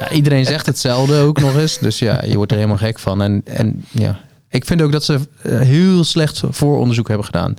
Ja, 0.00 0.10
iedereen 0.10 0.44
zegt 0.44 0.66
hetzelfde 0.66 1.18
ook 1.18 1.40
nog 1.40 1.56
eens. 1.56 1.78
Dus 1.78 1.98
ja, 1.98 2.24
je 2.24 2.36
wordt 2.36 2.50
er 2.50 2.58
helemaal 2.58 2.78
gek 2.78 2.98
van. 2.98 3.22
En, 3.22 3.42
en 3.44 3.84
ja, 3.90 4.20
ik 4.48 4.64
vind 4.64 4.82
ook 4.82 4.92
dat 4.92 5.04
ze 5.04 5.18
heel 5.42 6.04
slecht 6.04 6.42
vooronderzoek 6.50 7.08
hebben 7.08 7.26
gedaan 7.26 7.56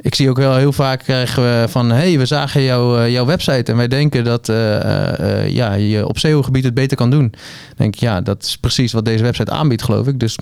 ik 0.00 0.14
zie 0.14 0.30
ook 0.30 0.36
wel 0.36 0.56
heel 0.56 0.72
vaak 0.72 0.98
krijgen 0.98 1.42
we 1.42 1.68
van... 1.68 1.90
hey, 1.90 2.18
we 2.18 2.26
zagen 2.26 2.62
jou, 2.62 3.00
eh, 3.00 3.12
jouw 3.12 3.24
website 3.24 3.70
en 3.70 3.76
wij 3.76 3.88
denken 3.88 4.24
dat 4.24 4.48
uh, 4.48 5.48
ja, 5.48 5.72
je 5.72 6.06
op 6.06 6.18
SEO-gebied 6.18 6.64
het 6.64 6.74
beter 6.74 6.96
kan 6.96 7.10
doen. 7.10 7.34
denk 7.76 7.94
ik, 7.94 8.00
ja, 8.00 8.20
dat 8.20 8.42
is 8.42 8.56
precies 8.56 8.92
wat 8.92 9.04
deze 9.04 9.22
website 9.22 9.50
aanbiedt, 9.50 9.82
geloof 9.82 10.06
ik. 10.06 10.20
Dus 10.20 10.36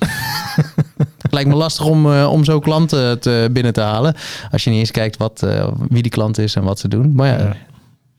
het 1.18 1.32
lijkt 1.36 1.48
me 1.48 1.54
lastig 1.54 1.84
om, 1.84 2.06
om 2.12 2.44
zo 2.44 2.58
klanten 2.58 3.20
te, 3.20 3.48
binnen 3.52 3.72
te 3.72 3.80
halen. 3.80 4.14
Als 4.50 4.64
je 4.64 4.70
niet 4.70 4.78
eens 4.78 4.90
kijkt 4.90 5.16
wat, 5.16 5.46
wie 5.88 6.02
die 6.02 6.10
klant 6.10 6.38
is 6.38 6.54
en 6.54 6.62
wat 6.62 6.78
ze 6.78 6.88
doen. 6.88 7.12
Maar 7.14 7.28
ja, 7.28 7.38
ja. 7.38 7.56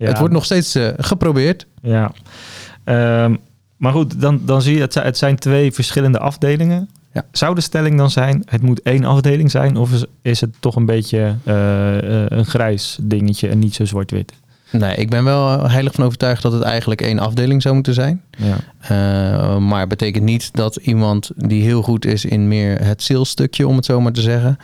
Het 0.07 0.17
wordt 0.17 0.33
nog 0.33 0.45
steeds 0.45 0.77
geprobeerd. 0.97 1.65
Ja, 1.81 2.11
um, 3.23 3.39
maar 3.79 3.91
goed, 3.91 4.21
dan, 4.21 4.41
dan 4.45 4.61
zie 4.61 4.75
je, 4.75 4.81
het, 4.81 4.93
het 4.93 5.17
zijn 5.17 5.35
twee 5.35 5.71
verschillende 5.71 6.19
afdelingen. 6.19 6.89
Ja. 7.13 7.25
Zou 7.31 7.55
de 7.55 7.61
stelling 7.61 7.97
dan 7.97 8.09
zijn, 8.09 8.43
het 8.45 8.61
moet 8.61 8.81
één 8.81 9.05
afdeling 9.05 9.51
zijn? 9.51 9.77
Of 9.77 9.91
is, 9.91 10.05
is 10.21 10.41
het 10.41 10.55
toch 10.59 10.75
een 10.75 10.85
beetje 10.85 11.35
uh, 11.45 12.27
een 12.27 12.45
grijs 12.45 12.97
dingetje 13.01 13.49
en 13.49 13.59
niet 13.59 13.75
zo 13.75 13.85
zwart-wit? 13.85 14.33
Nee, 14.71 14.95
ik 14.95 15.09
ben 15.09 15.23
wel 15.23 15.69
heilig 15.69 15.93
van 15.93 16.05
overtuigd 16.05 16.41
dat 16.41 16.51
het 16.51 16.61
eigenlijk 16.61 17.01
één 17.01 17.19
afdeling 17.19 17.61
zou 17.61 17.73
moeten 17.75 17.93
zijn. 17.93 18.21
Ja. 18.39 18.57
Uh, 18.91 19.57
maar 19.57 19.87
betekent 19.87 20.23
niet 20.23 20.49
dat 20.53 20.75
iemand 20.75 21.31
die 21.35 21.63
heel 21.63 21.81
goed 21.81 22.05
is 22.05 22.25
in 22.25 22.47
meer 22.47 22.85
het 22.85 23.01
salesstukje, 23.01 23.67
om 23.67 23.75
het 23.75 23.85
zo 23.85 24.01
maar 24.01 24.11
te 24.11 24.21
zeggen, 24.21 24.57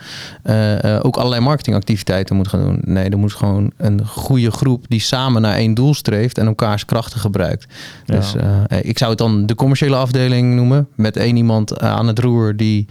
uh, 0.44 0.82
uh, 0.82 0.98
ook 1.02 1.16
allerlei 1.16 1.42
marketingactiviteiten 1.42 2.36
moet 2.36 2.48
gaan 2.48 2.60
doen. 2.60 2.80
Nee, 2.84 3.08
er 3.08 3.18
moet 3.18 3.32
gewoon 3.32 3.72
een 3.76 4.06
goede 4.06 4.50
groep 4.50 4.84
die 4.88 5.00
samen 5.00 5.42
naar 5.42 5.54
één 5.54 5.74
doel 5.74 5.94
streeft 5.94 6.38
en 6.38 6.46
elkaars 6.46 6.84
krachten 6.84 7.20
gebruikt. 7.20 7.66
Ja. 8.04 8.16
Dus 8.16 8.34
ik 8.80 8.98
zou 8.98 9.10
het 9.10 9.18
dan 9.18 9.46
de 9.46 9.54
commerciële 9.54 9.96
afdeling 9.96 10.54
noemen, 10.54 10.88
met 10.94 11.16
één 11.16 11.36
iemand 11.36 11.80
aan 11.80 12.06
het 12.06 12.18
roer 12.18 12.56
die 12.56 12.86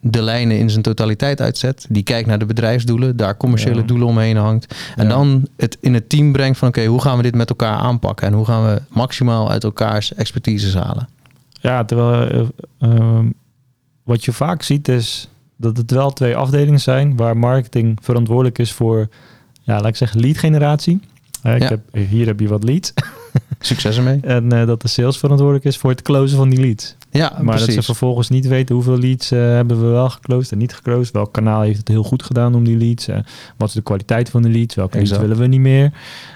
de 0.00 0.22
lijnen 0.22 0.58
in 0.58 0.70
zijn 0.70 0.82
totaliteit 0.82 1.40
uitzet, 1.40 1.86
die 1.88 2.02
kijkt 2.02 2.28
naar 2.28 2.38
de 2.38 2.46
bedrijfsdoelen, 2.46 3.16
daar 3.16 3.36
commerciële 3.36 3.80
ja. 3.80 3.86
doelen 3.86 4.06
omheen 4.06 4.36
hangt. 4.36 4.74
En 4.96 5.08
dan 5.08 5.48
het 5.56 5.76
in 5.80 5.94
het 5.94 6.08
team 6.08 6.32
brengt 6.32 6.58
van 6.58 6.68
oké, 6.68 6.84
hoe 6.84 7.00
gaan 7.00 7.16
we 7.16 7.22
dit 7.22 7.34
met 7.34 7.48
elkaar 7.48 7.76
aanpakken 7.76 8.26
en 8.26 8.32
hoe 8.32 8.44
gaan 8.44 8.64
we 8.64 8.82
maximaal 8.88 9.52
uit 9.54 9.64
elkaars 9.64 10.14
expertise 10.14 10.78
halen. 10.78 11.08
Ja, 11.60 11.84
terwijl 11.84 12.50
uh, 12.78 13.18
wat 14.02 14.24
je 14.24 14.32
vaak 14.32 14.62
ziet 14.62 14.88
is 14.88 15.28
dat 15.56 15.76
het 15.76 15.90
wel 15.90 16.12
twee 16.12 16.36
afdelingen 16.36 16.80
zijn 16.80 17.16
waar 17.16 17.36
marketing 17.36 17.98
verantwoordelijk 18.02 18.58
is 18.58 18.72
voor, 18.72 19.08
ja, 19.62 19.74
laat 19.74 19.86
ik 19.86 19.96
zeggen, 19.96 20.20
lead 20.20 20.38
generatie. 20.38 21.00
Uh, 21.46 21.54
ik 21.54 21.62
ja. 21.62 21.68
heb, 21.68 21.80
hier 22.08 22.26
heb 22.26 22.40
je 22.40 22.48
wat 22.48 22.64
leads. 22.64 22.92
Succes 23.60 23.96
ermee. 23.96 24.20
en 24.20 24.54
uh, 24.54 24.66
dat 24.66 24.82
de 24.82 24.88
sales 24.88 25.18
verantwoordelijk 25.18 25.64
is 25.64 25.76
voor 25.76 25.90
het 25.90 26.02
closen 26.02 26.36
van 26.36 26.48
die 26.48 26.60
leads. 26.60 26.96
Ja, 27.18 27.38
maar 27.42 27.58
dat 27.58 27.72
ze 27.72 27.82
vervolgens 27.82 28.28
niet 28.28 28.46
weten 28.46 28.74
hoeveel 28.74 28.98
leads 28.98 29.30
eh, 29.30 29.38
hebben 29.38 29.80
we 29.80 29.86
wel 29.86 30.08
geclosed 30.08 30.52
en 30.52 30.58
niet 30.58 30.74
geclosed. 30.74 31.12
Welk 31.12 31.32
kanaal 31.32 31.60
heeft 31.60 31.78
het 31.78 31.88
heel 31.88 32.02
goed 32.02 32.22
gedaan 32.22 32.54
om 32.54 32.64
die 32.64 32.76
leads? 32.76 33.08
Eh, 33.08 33.18
wat 33.56 33.68
is 33.68 33.74
de 33.74 33.82
kwaliteit 33.82 34.30
van 34.30 34.42
de 34.42 34.48
leads? 34.48 34.74
Welke 34.74 34.96
leads 34.96 35.18
willen 35.18 35.36
we 35.36 35.46
niet 35.46 35.60
meer? 35.60 35.92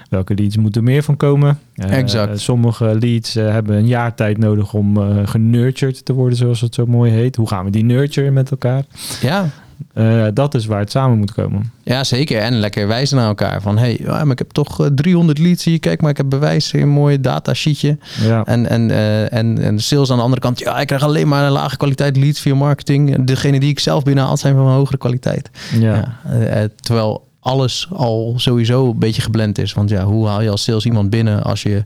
Welke 0.09 0.35
leads 0.35 0.57
moeten 0.57 0.81
er 0.81 0.87
meer 0.87 1.03
van 1.03 1.17
komen? 1.17 1.59
Eh, 1.75 1.97
Exact. 1.97 2.39
Sommige 2.39 2.97
leads 2.99 3.33
hebben 3.33 3.75
een 3.77 3.87
jaar 3.87 4.15
tijd 4.15 4.37
nodig 4.37 4.73
om 4.73 4.97
genurtured 5.27 6.05
te 6.05 6.13
worden, 6.13 6.37
zoals 6.37 6.61
het 6.61 6.75
zo 6.75 6.85
mooi 6.85 7.11
heet. 7.11 7.35
Hoe 7.35 7.47
gaan 7.47 7.65
we 7.65 7.71
die 7.71 7.83
nurturen 7.83 8.33
met 8.33 8.51
elkaar? 8.51 8.83
Ja, 9.21 9.49
Eh, 9.93 10.25
dat 10.33 10.55
is 10.55 10.65
waar 10.65 10.79
het 10.79 10.91
samen 10.91 11.17
moet 11.17 11.33
komen. 11.33 11.71
Ja, 11.83 12.03
zeker. 12.03 12.41
En 12.41 12.59
lekker 12.59 12.87
wijzen 12.87 13.17
naar 13.17 13.27
elkaar. 13.27 13.61
Van, 13.61 13.77
hey, 13.77 13.97
ja, 14.01 14.23
maar 14.23 14.31
ik 14.31 14.37
heb 14.39 14.51
toch 14.51 14.79
eh, 14.81 14.87
300 14.95 15.37
leads 15.39 15.63
hier. 15.63 15.79
Kijk 15.79 16.01
maar, 16.01 16.09
ik 16.09 16.17
heb 16.17 16.29
bewijs 16.29 16.73
een 16.73 16.89
mooi 16.89 17.21
datasheetje. 17.21 17.97
Ja, 18.21 18.45
En, 18.45 18.69
en, 18.69 18.91
eh, 18.91 19.33
en, 19.33 19.57
en 19.61 19.75
de 19.75 19.81
sales 19.81 20.11
aan 20.11 20.17
de 20.17 20.23
andere 20.23 20.41
kant. 20.41 20.59
Ja, 20.59 20.79
ik 20.79 20.87
krijg 20.87 21.03
alleen 21.03 21.27
maar 21.27 21.45
een 21.45 21.51
lage 21.51 21.77
kwaliteit 21.77 22.17
leads 22.17 22.39
via 22.39 22.55
marketing. 22.55 23.13
En 23.13 23.25
Degene 23.25 23.59
die 23.59 23.69
ik 23.69 23.79
zelf 23.79 24.03
binnenhaal 24.03 24.37
zijn 24.37 24.55
van 24.55 24.65
een 24.65 24.73
hogere 24.73 24.97
kwaliteit. 24.97 25.49
ja. 25.79 25.95
Ja. 25.95 26.19
eh, 26.31 26.63
eh, 26.63 26.69
terwijl 26.75 27.27
alles 27.39 27.87
al 27.93 28.33
sowieso 28.37 28.89
een 28.89 28.99
beetje 28.99 29.21
geblend 29.21 29.57
is. 29.57 29.73
Want 29.73 29.89
ja, 29.89 30.03
hoe 30.03 30.27
haal 30.27 30.41
je 30.41 30.49
als 30.49 30.63
sales 30.63 30.85
iemand 30.85 31.09
binnen 31.09 31.43
als 31.43 31.63
je 31.63 31.83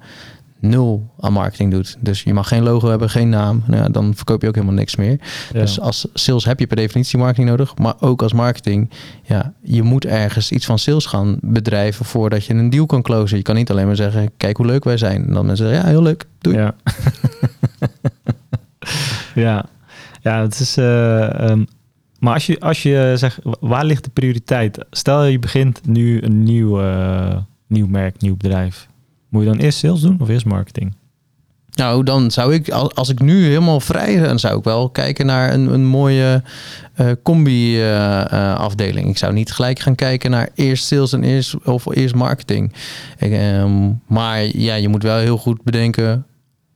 nul 0.64 1.14
aan 1.20 1.34
marketing 1.34 1.72
doet? 1.72 1.98
Dus 2.00 2.24
je 2.24 2.34
mag 2.34 2.48
geen 2.48 2.64
logo 2.64 2.90
hebben, 2.90 3.10
geen 3.10 3.30
naam. 3.30 3.64
Nou 3.68 3.82
ja, 3.84 3.90
dan 3.90 4.16
verkoop 4.16 4.42
je 4.42 4.48
ook 4.48 4.56
helemaal 4.56 4.76
niks 4.76 4.96
meer. 4.96 5.20
ja. 5.54 5.60
Dus 5.60 5.80
als 5.80 6.08
sales 6.14 6.46
heb 6.46 6.60
je 6.60 6.68
per 6.68 6.76
definitie 6.76 7.18
marketing 7.20 7.50
nodig. 7.50 7.78
Maar 7.78 7.94
ook 8.00 8.22
als 8.22 8.34
marketing, 8.34 8.90
ja, 9.24 9.54
je 9.62 9.82
moet 9.84 10.06
ergens 10.06 10.52
iets 10.52 10.66
van 10.66 10.80
sales 10.80 11.06
gaan 11.06 11.38
bedrijven 11.42 12.06
voordat 12.06 12.46
je 12.46 12.54
een 12.54 12.70
deal 12.70 12.86
kan 12.86 13.02
closen. 13.02 13.38
Je 13.38 13.44
kan 13.44 13.56
niet 13.56 13.72
alleen 13.72 13.86
maar 13.86 13.96
zeggen, 13.96 14.32
kijk 14.38 14.58
hoe 14.58 14.66
leuk 14.66 14.84
wij 14.84 14.98
zijn. 14.98 15.28
En 15.28 15.34
dan 15.34 15.46
mensen 15.46 15.66
zeggen, 15.68 15.84
ja, 15.86 15.92
heel 15.92 16.04
leuk, 16.04 16.26
doei. 16.40 16.58
Ja. 16.58 16.76
ja. 19.36 19.66
Ja, 20.22 20.42
het 20.42 20.60
is. 20.60 20.78
eh, 20.78 21.50
ehm, 21.50 21.64
maar 22.20 22.34
als 22.34 22.46
je, 22.46 22.60
als 22.60 22.84
je 22.84 23.14
zegt, 23.16 23.40
waar 23.60 23.86
ligt 23.86 24.04
de 24.04 24.10
prioriteit? 24.10 24.86
Stel 24.92 25.24
je 25.24 25.40
begint 25.40 25.88
nu 25.88 26.22
een 26.22 26.44
nieuw, 26.44 26.82
nieuw 27.68 27.88
merk, 27.88 28.22
nieuw 28.22 28.38
bedrijf. 28.38 28.88
Moet 29.34 29.44
je 29.44 29.50
dan 29.50 29.60
eerst 29.60 29.78
sales 29.78 30.02
doen 30.02 30.18
of 30.20 30.30
eerst 30.30 30.46
marketing? 30.46 30.94
Nou, 31.72 32.04
dan 32.04 32.32
zou 32.32 32.54
ik, 32.54 32.70
als, 32.70 33.10
ik 33.10 33.20
nu 33.20 33.46
helemaal 33.46 33.80
vrij 33.80 34.20
ben, 34.20 34.40
zou 34.40 34.58
ik 34.58 34.64
wel 34.64 34.90
kijken 34.90 35.26
naar 35.26 35.54
een, 35.54 35.74
een 35.74 35.86
mooie 35.86 36.44
eh, 36.94 37.12
combi-afdeling. 37.24 39.10
ik 39.10 39.18
zou 39.18 39.34
niet 39.34 39.52
gelijk 39.52 39.80
gaan 39.80 39.96
kijken 39.96 40.32
naar 40.32 40.50
eerst 40.56 40.86
sales 40.86 41.14
en 41.14 41.24
eerst, 41.24 41.66
of 41.66 41.96
eerst 41.96 42.16
marketing. 42.16 42.74
Ehm, 43.18 43.92
maar 44.08 44.58
ja, 44.58 44.76
je 44.76 44.88
moet 44.88 45.04
wel 45.04 45.18
heel 45.18 45.38
goed 45.38 45.64
bedenken, 45.64 46.26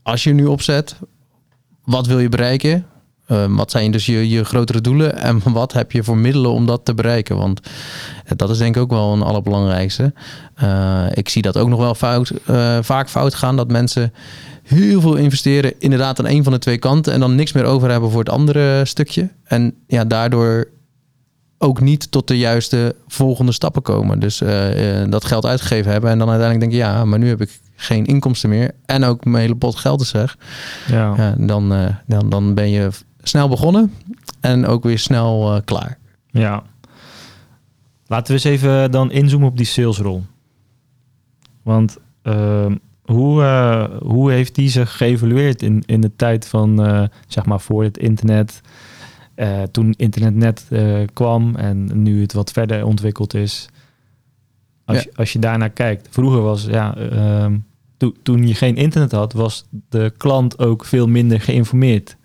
als 0.03 0.23
je 0.23 0.33
nu 0.33 0.45
opzet, 0.45 0.95
wat 1.83 2.07
wil 2.07 2.19
je 2.19 2.29
bereiken? 2.29 2.85
Ehm, 3.27 3.55
wat 3.55 3.71
zijn 3.71 3.91
dus 3.91 4.05
je, 4.05 4.29
je 4.29 4.43
grotere 4.43 4.81
doelen 4.81 5.17
en 5.17 5.41
wat 5.53 5.73
heb 5.73 5.91
je 5.91 6.03
voor 6.03 6.17
middelen 6.17 6.51
om 6.51 6.65
dat 6.65 6.85
te 6.85 6.93
bereiken? 6.93 7.37
Want 7.37 7.59
dat 8.35 8.49
is 8.49 8.57
denk 8.57 8.75
ik 8.75 8.81
ook 8.81 8.89
wel 8.89 9.13
een 9.13 9.21
allerbelangrijkste. 9.21 10.13
Eh, 10.55 11.05
ik 11.13 11.29
zie 11.29 11.41
dat 11.41 11.57
ook 11.57 11.69
nog 11.69 11.79
wel 11.79 11.95
fout, 11.95 12.31
eh, 12.45 12.77
vaak 12.81 13.09
fout 13.09 13.33
gaan 13.33 13.55
dat 13.55 13.71
mensen 13.71 14.13
heel 14.63 15.01
veel 15.01 15.15
investeren 15.15 15.73
inderdaad 15.79 16.19
aan 16.19 16.27
een 16.27 16.43
van 16.43 16.53
de 16.53 16.59
twee 16.59 16.77
kanten 16.77 17.13
en 17.13 17.19
dan 17.19 17.35
niks 17.35 17.51
meer 17.51 17.65
over 17.65 17.89
hebben 17.89 18.09
voor 18.09 18.19
het 18.19 18.29
andere 18.29 18.85
stukje. 18.85 19.29
En 19.43 19.73
ja, 19.87 20.05
daardoor 20.05 20.67
ook 21.57 21.79
niet 21.81 22.11
tot 22.11 22.27
de 22.27 22.37
juiste 22.37 22.95
volgende 23.07 23.51
stappen 23.51 23.81
komen. 23.81 24.19
Dus 24.19 24.41
eh, 24.41 25.01
eh, 25.01 25.11
dat 25.11 25.25
geld 25.25 25.45
uitgegeven 25.45 25.91
hebben 25.91 26.09
en 26.09 26.19
dan 26.19 26.29
uiteindelijk 26.29 26.71
denken, 26.71 26.89
ja, 26.89 27.05
maar 27.05 27.19
nu 27.19 27.27
heb 27.27 27.41
ik 27.41 27.59
geen 27.75 28.05
inkomsten 28.05 28.49
meer 28.49 28.71
en 28.85 29.03
ook 29.03 29.25
mijn 29.25 29.41
hele 29.41 29.55
pot 29.55 29.75
geld 29.75 30.01
is 30.01 30.11
weg. 30.11 30.37
Ja. 30.87 31.13
Ja, 31.17 31.35
dan, 31.37 31.73
eh, 31.73 31.85
dan, 32.05 32.29
dan 32.29 32.53
ben 32.53 32.69
je 32.69 32.89
snel 33.27 33.49
begonnen 33.49 33.93
en 34.39 34.65
ook 34.65 34.83
weer 34.83 34.99
snel 34.99 35.55
eh, 35.55 35.61
klaar. 35.65 35.97
ja. 36.31 36.63
Laten 38.09 38.27
we 38.27 38.33
eens 38.33 38.43
even 38.61 38.91
dan 38.91 39.11
inzoomen 39.11 39.47
op 39.47 39.57
die 39.57 39.65
salesrol. 39.65 40.23
Want 41.63 41.97
ehm, 42.21 42.75
hoe, 43.01 43.43
eh, 43.43 43.85
hoe 44.01 44.31
heeft 44.31 44.55
die 44.55 44.69
zich 44.69 44.97
geëvalueerd 44.97 45.61
in, 45.61 45.83
in 45.85 46.01
de 46.01 46.15
tijd 46.15 46.47
van, 46.47 46.83
eh, 46.83 47.03
zeg 47.27 47.45
maar, 47.45 47.59
voor 47.59 47.83
het 47.83 47.97
internet? 47.97 48.61
toen 49.71 49.93
internet 49.97 50.35
net 50.35 50.65
kwam 51.13 51.55
en 51.55 52.01
nu 52.01 52.21
het 52.21 52.33
wat 52.33 52.51
verder 52.51 52.85
ontwikkeld 52.85 53.33
is. 53.33 53.69
Als, 54.85 54.97
Ja. 54.97 55.03
je, 55.03 55.17
als 55.17 55.33
je 55.33 55.39
daarnaar 55.39 55.69
kijkt. 55.69 56.07
Vroeger 56.11 56.41
was, 56.41 56.65
ja, 56.65 56.95
ehm, 56.95 57.57
to- 57.97 58.13
toen 58.23 58.47
je 58.47 58.53
geen 58.55 58.75
internet 58.75 59.11
had, 59.11 59.33
was 59.33 59.65
de 59.89 60.13
klant 60.17 60.59
ook 60.59 60.85
veel 60.85 61.07
minder 61.07 61.41
geïnformeerd. 61.41 62.17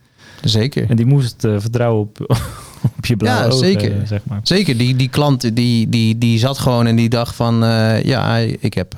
Zeker. 0.43 0.91
En 0.91 0.97
die 0.97 1.07
moest 1.07 1.45
eh, 1.45 1.55
vertrouwen 1.59 2.01
op, 2.01 2.19
op 2.99 3.07
je 3.07 3.17
blauwe 3.17 3.41
Ja, 3.41 3.47
ogen, 3.47 3.59
zeker. 3.59 3.93
eh, 4.01 4.07
zeg 4.07 4.21
maar. 4.25 4.41
Zeker, 4.43 4.77
die, 4.77 4.97
die 4.97 5.09
klant 5.09 5.57
die, 5.57 5.89
die, 5.89 6.19
die 6.19 6.39
zat 6.39 6.59
gewoon 6.59 6.87
en 6.87 6.97
die 6.97 7.09
dacht 7.09 7.35
van... 7.35 7.65
eh, 7.65 8.03
ja, 8.03 8.37
ik 8.37 8.75
heb 8.75 8.95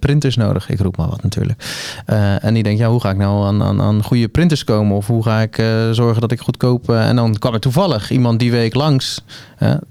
printers 0.00 0.36
nodig. 0.36 0.68
Ik 0.68 0.80
roep 0.80 0.96
maar 0.96 1.08
wat 1.08 1.22
natuurlijk. 1.22 1.64
En 2.40 2.54
die 2.54 2.62
denkt, 2.62 2.78
ja, 2.80 2.88
hoe 2.90 3.00
ga 3.00 3.10
ik 3.10 3.16
nou 3.16 3.46
aan, 3.46 3.62
aan, 3.62 3.80
aan 3.82 4.02
goede 4.02 4.28
printers 4.28 4.64
komen? 4.64 4.96
Of 4.96 5.06
hoe 5.06 5.22
ga 5.22 5.40
ik 5.40 5.54
zorgen 5.92 6.20
dat 6.20 6.32
ik 6.32 6.40
goedkoop... 6.40 6.90
en 6.90 7.16
dan 7.16 7.38
kwam 7.38 7.54
er 7.54 7.60
toevallig 7.60 8.10
iemand 8.10 8.38
die 8.38 8.50
week 8.50 8.74
langs. 8.74 9.20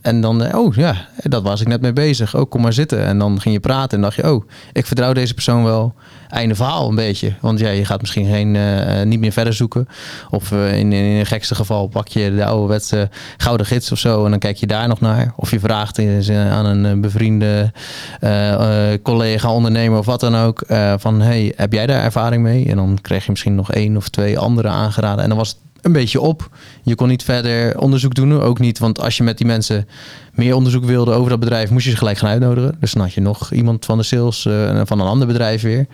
en 0.01 0.21
dan, 0.21 0.55
oh 0.55 0.75
ja, 0.75 1.07
dat 1.23 1.43
was 1.43 1.61
ik 1.61 1.67
net 1.67 1.81
mee 1.81 1.93
bezig. 1.93 2.35
Oh, 2.35 2.49
kom 2.49 2.61
maar 2.61 2.73
zitten. 2.73 3.05
En 3.05 3.19
dan 3.19 3.41
ging 3.41 3.53
je 3.53 3.59
praten 3.59 3.97
en 3.97 4.03
dacht 4.03 4.15
je... 4.15 4.31
oh, 4.33 4.45
ik 4.73 4.85
vertrouw 4.85 5.13
deze 5.13 5.33
persoon 5.33 5.63
wel. 5.63 5.93
Einde 6.29 6.55
verhaal 6.55 6.89
een 6.89 6.95
beetje. 6.95 7.33
Want 7.41 7.59
ja, 7.59 7.69
je 7.69 7.85
gaat 7.85 8.01
misschien 8.01 8.25
geen, 8.25 8.55
eh, 8.55 9.03
niet 9.05 9.19
meer 9.19 9.31
verder 9.31 9.53
zoeken. 9.53 9.87
Of 10.29 10.51
eh, 10.51 10.77
in, 10.77 10.93
in 10.93 11.19
een 11.19 11.25
gekste 11.25 11.55
geval 11.55 11.87
pak 11.87 12.07
je 12.07 12.35
de 12.35 12.45
ouderwetse 12.45 13.09
gouden 13.37 13.65
gids 13.65 13.91
of 13.91 13.99
zo. 13.99 14.23
En 14.25 14.29
dan 14.29 14.39
kijk 14.39 14.57
je 14.57 14.67
daar 14.67 14.87
nog 14.87 14.99
naar. 14.99 15.33
Of 15.35 15.51
je 15.51 15.59
vraagt 15.59 15.97
eens, 15.97 16.27
eh, 16.27 16.51
aan 16.51 16.65
een 16.65 16.85
eh, 16.85 16.99
bevriende 17.01 17.71
eh, 18.19 18.91
eh, 18.93 18.99
collega, 19.03 19.51
ondernemer 19.53 19.99
of 19.99 20.05
wat 20.05 20.19
dan 20.19 20.35
ook. 20.35 20.61
eh, 20.61 20.93
van, 20.97 21.21
hey, 21.21 21.53
heb 21.55 21.73
jij 21.73 21.85
daar 21.87 22.03
ervaring 22.03 22.43
mee? 22.43 22.65
En 22.69 22.75
dan 22.75 22.97
kreeg 23.01 23.23
je 23.25 23.31
misschien 23.31 23.55
nog 23.55 23.71
één 23.71 23.97
of 23.97 24.09
twee 24.09 24.39
andere 24.39 24.67
aangeraden. 24.67 25.23
En 25.23 25.29
dan 25.29 25.37
was 25.37 25.49
het 25.49 25.57
een 25.81 25.91
beetje 25.91 26.21
op. 26.21 26.49
Je 26.83 26.95
kon 26.95 27.07
niet 27.07 27.23
verder 27.23 27.79
onderzoek 27.79 28.15
doen. 28.15 28.41
Ook 28.41 28.59
niet, 28.59 28.79
want 28.79 28.99
als 28.99 29.17
je 29.17 29.23
met 29.23 29.37
die 29.37 29.47
mensen 29.47 29.87
meer 30.33 30.55
onderzoek 30.55 30.85
wilde 30.85 31.11
over 31.11 31.29
dat 31.29 31.39
bedrijf, 31.39 31.69
moest 31.69 31.85
je 31.85 31.91
ze 31.91 31.97
gelijk 31.97 32.17
gaan 32.17 32.29
uitnodigen. 32.29 32.77
Dus 32.79 32.93
dan 32.93 33.01
had 33.01 33.13
je 33.13 33.21
nog 33.21 33.51
iemand 33.51 33.85
van 33.85 33.97
de 33.97 34.03
sales 34.03 34.45
eh, 34.45 34.81
van 34.83 34.99
een 34.99 35.07
ander 35.07 35.27
bedrijf 35.27 35.61
weer. 35.61 35.87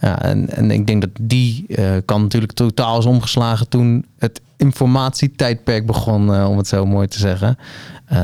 Ja, 0.00 0.22
en, 0.22 0.48
en 0.50 0.70
ik 0.70 0.86
denk 0.86 1.00
dat 1.00 1.10
die 1.20 1.64
eh 1.68 1.90
kan 2.04 2.22
natuurlijk 2.22 2.52
totaal 2.52 2.98
is 2.98 3.04
omgeslagen 3.04 3.68
toen 3.68 4.04
het 4.18 4.40
informatietijdperk 4.56 5.86
begon, 5.86 6.34
eh, 6.34 6.48
om 6.48 6.56
het 6.56 6.68
zo 6.68 6.86
mooi 6.86 7.08
te 7.08 7.18
zeggen. 7.18 7.58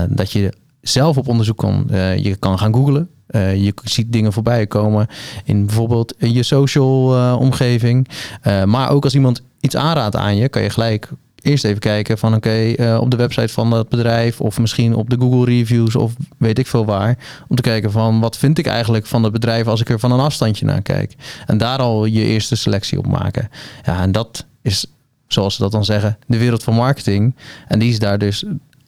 Dat 0.08 0.32
je 0.32 0.52
zelf 0.88 1.16
op 1.16 1.28
onderzoek. 1.28 1.64
Eh, 1.90 2.18
je 2.18 2.36
kan 2.36 2.58
gaan 2.58 2.74
googlen. 2.74 3.08
Eh, 3.26 3.64
je 3.64 3.74
ziet 3.84 4.12
dingen 4.12 4.32
voorbij 4.32 4.66
komen 4.66 5.06
in 5.44 5.66
bijvoorbeeld 5.66 6.14
je 6.18 6.42
social 6.42 7.14
eh, 7.14 7.36
omgeving. 7.38 8.08
Eh, 8.40 8.64
maar 8.64 8.90
ook 8.90 9.04
als 9.04 9.14
iemand 9.14 9.42
iets 9.60 9.76
aanraadt 9.76 10.16
aan 10.16 10.36
je, 10.36 10.48
kan 10.48 10.62
je 10.62 10.70
gelijk 10.70 11.08
eerst 11.42 11.64
even 11.64 11.80
kijken 11.80 12.18
van 12.18 12.34
oké, 12.34 12.74
op 13.00 13.10
de 13.10 13.16
website 13.16 13.52
van 13.52 13.70
dat 13.70 13.88
bedrijf 13.88 14.40
of 14.40 14.58
misschien 14.58 14.94
op 14.94 15.10
de 15.10 15.16
Google 15.18 15.44
reviews 15.44 15.96
of 15.96 16.12
weet 16.38 16.58
ik 16.58 16.66
veel 16.66 16.84
waar. 16.84 17.18
Om 17.48 17.56
te 17.56 17.62
kijken 17.62 17.90
van 17.90 18.20
wat 18.20 18.36
vind 18.36 18.58
ik 18.58 18.66
eigenlijk 18.66 19.06
van 19.06 19.22
het 19.22 19.32
bedrijf 19.32 19.66
als 19.66 19.80
ik 19.80 19.88
er 19.88 19.98
van 19.98 20.12
een 20.12 20.20
afstandje 20.20 20.64
naar 20.64 20.82
kijk. 20.82 21.14
En 21.46 21.58
daar 21.58 21.78
al 21.78 22.04
je 22.04 22.24
eerste 22.24 22.56
selectie 22.56 22.98
op 22.98 23.06
maken. 23.06 23.48
Ja, 23.84 24.00
en 24.00 24.12
dat 24.12 24.46
is, 24.62 24.86
zoals 25.26 25.54
ze 25.54 25.62
dat 25.62 25.72
dan 25.72 25.84
zeggen, 25.84 26.18
de 26.26 26.38
wereld 26.38 26.62
van 26.62 26.74
marketing. 26.74 27.34
En 27.68 27.78
die 27.78 27.90
is 27.90 27.98
daar 27.98 28.18
dus 28.18 28.44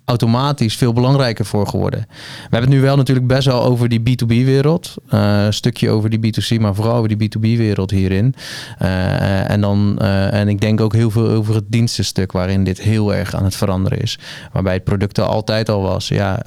automatisch 0.09 0.77
veel 0.77 0.93
belangrijker 0.93 1.45
voor 1.45 1.67
geworden. 1.67 2.07
We 2.09 2.17
hebben 2.41 2.61
het 2.61 2.71
nu 2.71 2.81
wel 2.81 2.97
natuurlijk 2.97 3.27
best 3.27 3.47
wel 3.47 3.65
over 3.65 3.89
die 3.89 4.01
B2B-wereld. 4.01 4.95
Eh, 5.09 5.45
een 5.45 5.53
stukje 5.53 5.91
over 5.91 6.11
die 6.11 6.19
B2C, 6.19 6.61
maar 6.61 6.75
vooral 6.75 6.95
over 6.95 7.17
die 7.17 7.29
B2B-wereld 7.29 7.91
hierin. 7.91 8.35
Eh, 8.79 9.51
en, 9.51 9.61
dan, 9.61 9.99
eh, 9.99 10.33
en 10.33 10.49
ik 10.49 10.61
denk 10.61 10.81
ook 10.81 10.93
heel 10.93 11.11
veel 11.11 11.29
over 11.29 11.55
het 11.55 11.65
dienstenstuk 11.67 12.33
waarin 12.33 12.65
dit 12.65 12.81
heel 12.81 13.15
erg 13.15 13.35
aan 13.35 13.45
het 13.45 13.57
veranderen 13.57 14.01
is. 14.01 14.19
Waarbij 14.53 14.75
het 14.75 14.85
product 14.85 15.19
er 15.19 15.25
altijd 15.25 15.69
al 15.69 15.83
was. 15.83 16.09
Ja, 16.09 16.43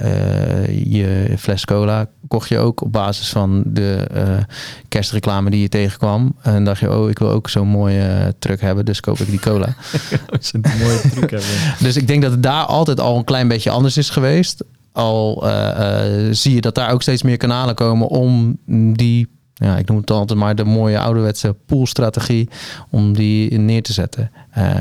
je 0.84 1.34
fles 1.38 1.64
cola 1.64 2.08
kocht 2.28 2.48
je 2.48 2.58
ook 2.58 2.82
op 2.82 2.92
basis 2.92 3.28
van 3.28 3.62
de 3.66 4.06
kerstreclame 4.88 5.50
die 5.50 5.60
je 5.60 5.68
tegenkwam. 5.68 6.34
En 6.42 6.64
dacht 6.64 6.80
je, 6.80 6.90
oh, 6.90 7.10
ik 7.10 7.18
wil 7.18 7.30
ook 7.30 7.48
zo'n 7.48 7.68
mooie 7.68 8.34
truck 8.38 8.60
hebben, 8.60 8.84
dus 8.84 9.00
koop 9.00 9.18
ik 9.18 9.30
die 9.30 9.40
cola. 9.40 9.66
Mooie 10.82 11.00
truc 11.00 11.30
hebben. 11.30 11.48
Dus 11.78 11.96
ik 11.96 12.06
denk 12.06 12.22
dat 12.22 12.30
het 12.30 12.42
daar 12.42 12.64
altijd 12.64 13.00
al 13.00 13.16
een 13.16 13.24
klein 13.24 13.48
beetje 13.52 13.70
anders 13.70 13.96
is 13.96 14.10
geweest. 14.10 14.64
Al 14.92 15.48
eh, 15.48 16.26
eh, 16.28 16.34
zie 16.34 16.54
je 16.54 16.60
dat 16.60 16.74
daar 16.74 16.92
ook 16.92 17.02
steeds 17.02 17.22
meer 17.22 17.36
kanalen 17.36 17.74
komen 17.74 18.08
om 18.08 18.58
die, 18.94 19.28
ja, 19.54 19.76
ik 19.76 19.88
noem 19.88 19.96
het 19.96 20.10
altijd 20.10 20.38
maar 20.38 20.54
de 20.54 20.64
mooie 20.64 20.98
ouderwetse 20.98 21.56
poolstrategie, 21.66 22.48
om 22.90 23.12
die 23.12 23.58
neer 23.58 23.82
te 23.82 23.92
zetten. 23.92 24.30
Eh, 24.50 24.74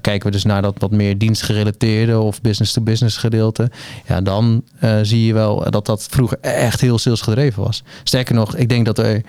kijken 0.00 0.26
we 0.26 0.30
dus 0.30 0.44
naar 0.44 0.62
dat 0.62 0.74
wat 0.78 0.90
meer 0.90 1.18
dienstgerelateerde 1.18 2.20
of 2.20 2.40
business-to-business 2.40 3.16
gedeelte, 3.16 3.70
ja, 4.06 4.20
dan 4.20 4.62
zie 5.02 5.26
je 5.26 5.32
wel 5.32 5.70
dat 5.70 5.86
dat 5.86 6.06
vroeger 6.10 6.38
echt 6.40 6.80
heel 6.80 6.98
salesgedreven 6.98 7.62
was. 7.62 7.82
Sterker 8.02 8.34
nog, 8.34 8.56
ik 8.56 8.68
denk 8.68 8.86
dat 8.86 8.98
er 8.98 9.22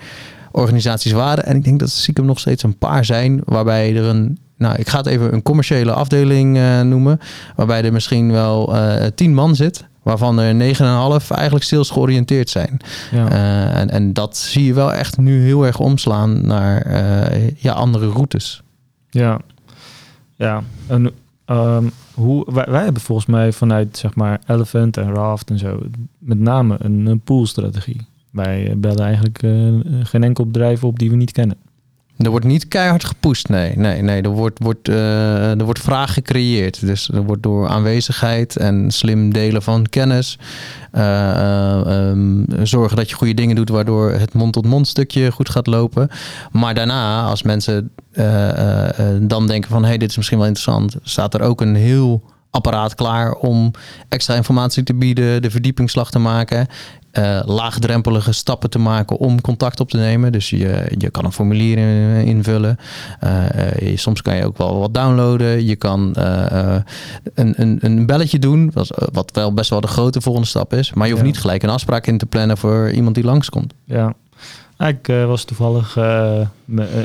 organisaties 0.52 1.12
waren 1.12 1.44
en 1.44 1.56
ik 1.56 1.64
denk 1.64 1.80
dat 1.80 1.88
er 1.88 1.94
stiekem 1.94 2.24
nog 2.24 2.38
steeds 2.38 2.62
een 2.62 2.78
paar 2.78 3.04
zijn 3.04 3.40
waarbij 3.44 3.96
er 3.96 4.04
een 4.04 4.38
nou, 4.58 4.76
ik 4.76 4.88
ga 4.88 4.96
het 4.96 5.06
even 5.06 5.32
een 5.32 5.42
commerciële 5.42 5.92
afdeling 5.92 6.56
eh, 6.56 6.80
noemen, 6.80 7.20
waarbij 7.56 7.84
er 7.84 7.92
misschien 7.92 8.32
wel 8.32 8.74
eh, 8.76 9.06
tien 9.14 9.34
man 9.34 9.56
zit, 9.56 9.86
waarvan 10.02 10.38
er 10.38 10.74
9,5 10.74 11.26
eigenlijk 11.28 11.64
sales 11.64 11.90
georiënteerd 11.90 12.50
zijn. 12.50 12.80
Ja. 13.10 13.30
Eh, 13.30 13.80
en, 13.80 13.90
en 13.90 14.12
dat 14.12 14.36
zie 14.36 14.64
je 14.64 14.74
wel 14.74 14.92
echt 14.92 15.18
nu 15.18 15.42
heel 15.42 15.66
erg 15.66 15.78
omslaan 15.78 16.46
naar 16.46 16.86
ja, 17.56 17.72
andere 17.72 18.08
routes. 18.08 18.62
Ja, 19.10 19.40
ja. 20.36 20.62
En, 20.86 21.10
ehm, 21.44 21.84
hoe, 22.14 22.52
wij, 22.52 22.66
wij 22.68 22.84
hebben 22.84 23.02
volgens 23.02 23.26
mij 23.26 23.52
vanuit 23.52 23.96
zeg 23.96 24.14
maar 24.14 24.40
Elephant 24.46 24.96
en 24.96 25.14
Raft 25.14 25.50
en 25.50 25.58
zo 25.58 25.78
met 26.18 26.38
name 26.38 26.76
een, 26.78 27.06
een 27.06 27.20
poolstrategie. 27.20 28.06
Wij 28.30 28.74
bellen 28.76 29.04
eigenlijk 29.04 29.38
geen 30.02 30.24
enkel 30.24 30.46
bedrijf 30.46 30.84
op 30.84 30.98
die 30.98 31.10
we 31.10 31.16
niet 31.16 31.32
kennen. 31.32 31.56
Er 32.18 32.30
wordt 32.30 32.46
niet 32.46 32.68
keihard 32.68 33.04
gepusht, 33.04 33.48
nee. 33.48 33.76
nee, 33.76 34.02
nee 34.02 34.22
er, 34.22 34.30
wordt, 34.30 34.58
wordt, 34.58 34.88
eh, 34.88 35.58
er 35.58 35.64
wordt 35.64 35.80
vraag 35.80 36.12
gecreëerd. 36.12 36.86
Dus 36.86 37.08
er 37.08 37.22
wordt 37.22 37.42
door 37.42 37.68
aanwezigheid 37.68 38.56
en 38.56 38.90
slim 38.90 39.32
delen 39.32 39.62
van 39.62 39.86
kennis... 39.86 40.38
eh, 40.92 41.30
eh, 41.30 42.10
ehm, 42.10 42.64
zorgen 42.64 42.96
dat 42.96 43.10
je 43.10 43.16
goede 43.16 43.34
dingen 43.34 43.56
doet... 43.56 43.68
waardoor 43.68 44.12
het 44.12 44.34
mond-tot-mond 44.34 44.86
stukje 44.86 45.32
goed 45.32 45.50
gaat 45.50 45.66
lopen. 45.66 46.08
Maar 46.52 46.74
daarna, 46.74 47.22
als 47.22 47.42
mensen 47.42 47.90
dan 49.20 49.46
denken 49.46 49.70
van... 49.70 49.82
hé, 49.82 49.88
hey, 49.88 49.98
dit 49.98 50.10
is 50.10 50.16
misschien 50.16 50.38
wel 50.38 50.46
interessant... 50.46 50.96
staat 51.02 51.34
er 51.34 51.40
ook 51.40 51.60
een 51.60 51.74
heel 51.74 52.22
apparaat 52.50 52.94
klaar 52.94 53.32
om 53.32 53.70
extra 54.08 54.34
informatie 54.34 54.82
te 54.82 54.94
bieden... 54.94 55.42
de 55.42 55.50
verdiepingsslag 55.50 56.10
te 56.10 56.18
maken 56.18 56.66
eh, 57.10 57.40
laagdrempelige 57.44 58.32
stappen 58.32 58.70
te 58.70 58.78
maken 58.78 59.16
om 59.16 59.40
contact 59.40 59.80
op 59.80 59.90
te 59.90 59.96
nemen. 59.96 60.32
Dus 60.32 60.50
je, 60.50 60.92
je 60.98 61.10
kan 61.10 61.24
een 61.24 61.32
formulier 61.32 61.78
in- 61.78 62.24
invullen. 62.26 62.76
Eh, 63.20 63.90
eh, 63.92 63.96
soms 63.96 64.22
kan 64.22 64.36
je 64.36 64.44
ook 64.44 64.58
wel 64.58 64.78
wat 64.78 64.94
downloaden. 64.94 65.64
Je 65.66 65.76
kan 65.76 66.12
een, 67.34 67.54
een, 67.60 67.78
een 67.80 68.06
belletje 68.06 68.38
doen, 68.38 68.70
wat, 68.74 69.08
wat 69.12 69.30
wel 69.32 69.52
best 69.54 69.70
wel 69.70 69.80
de 69.80 69.86
grote 69.86 70.20
volgende 70.20 70.48
stap 70.48 70.72
is. 70.72 70.92
Maar 70.92 71.06
je 71.06 71.12
hoeft 71.12 71.24
Ja. 71.24 71.30
niet 71.30 71.40
gelijk 71.40 71.62
een 71.62 71.70
afspraak 71.70 72.06
in 72.06 72.18
te 72.18 72.26
plannen 72.26 72.58
voor 72.58 72.90
iemand 72.90 73.14
die 73.14 73.24
langskomt. 73.24 73.74
Ja. 73.84 74.14
Ik 74.78 75.08
eh, 75.08 75.26
was 75.26 75.44
toevallig 75.44 75.96
eh, 75.96 76.40
eh, 76.40 76.46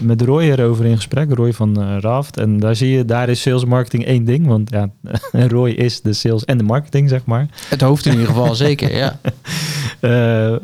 met 0.01 0.21
Roy 0.21 0.43
erover 0.43 0.85
in 0.85 0.95
gesprek, 0.95 1.33
Roy 1.33 1.53
van 1.53 1.99
Raft. 1.99 2.37
En 2.37 2.59
daar 2.59 2.75
zie 2.75 2.89
je, 2.89 3.05
daar 3.05 3.29
is 3.29 3.41
sales 3.41 3.65
marketing 3.65 4.05
één 4.05 4.25
ding. 4.25 4.47
Want 4.47 4.69
ja, 4.69 4.89
Roy 5.55 5.69
is 5.69 6.01
de 6.01 6.13
sales 6.13 6.45
en 6.45 6.57
de 6.57 6.63
marketing, 6.63 7.09
zeg 7.09 7.25
maar. 7.25 7.47
Het 7.69 7.81
hoofd 7.81 8.05
in 8.05 8.11
ieder 8.11 8.27
geval 8.27 8.55
zeker, 8.65 8.95
ja. 8.95 9.19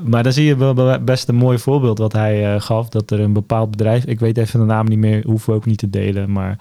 Maar 0.03 0.23
dan 0.23 0.33
zie 0.33 0.45
je 0.45 0.57
wel 0.57 0.99
best 0.99 1.27
een 1.27 1.35
mooi 1.35 1.57
voorbeeld 1.57 1.97
wat 1.97 2.13
hij 2.13 2.59
gaf. 2.59 2.89
Dat 2.89 3.11
er 3.11 3.19
een 3.19 3.33
bepaald 3.33 3.71
bedrijf, 3.71 4.05
ik 4.05 4.19
weet 4.19 4.37
even 4.37 4.59
de 4.59 4.65
naam 4.65 4.85
niet 4.85 4.99
meer, 4.99 5.23
hoeven 5.25 5.49
we 5.49 5.55
ook 5.55 5.65
niet 5.65 5.77
te 5.77 5.89
delen. 5.89 6.31
Maar 6.31 6.57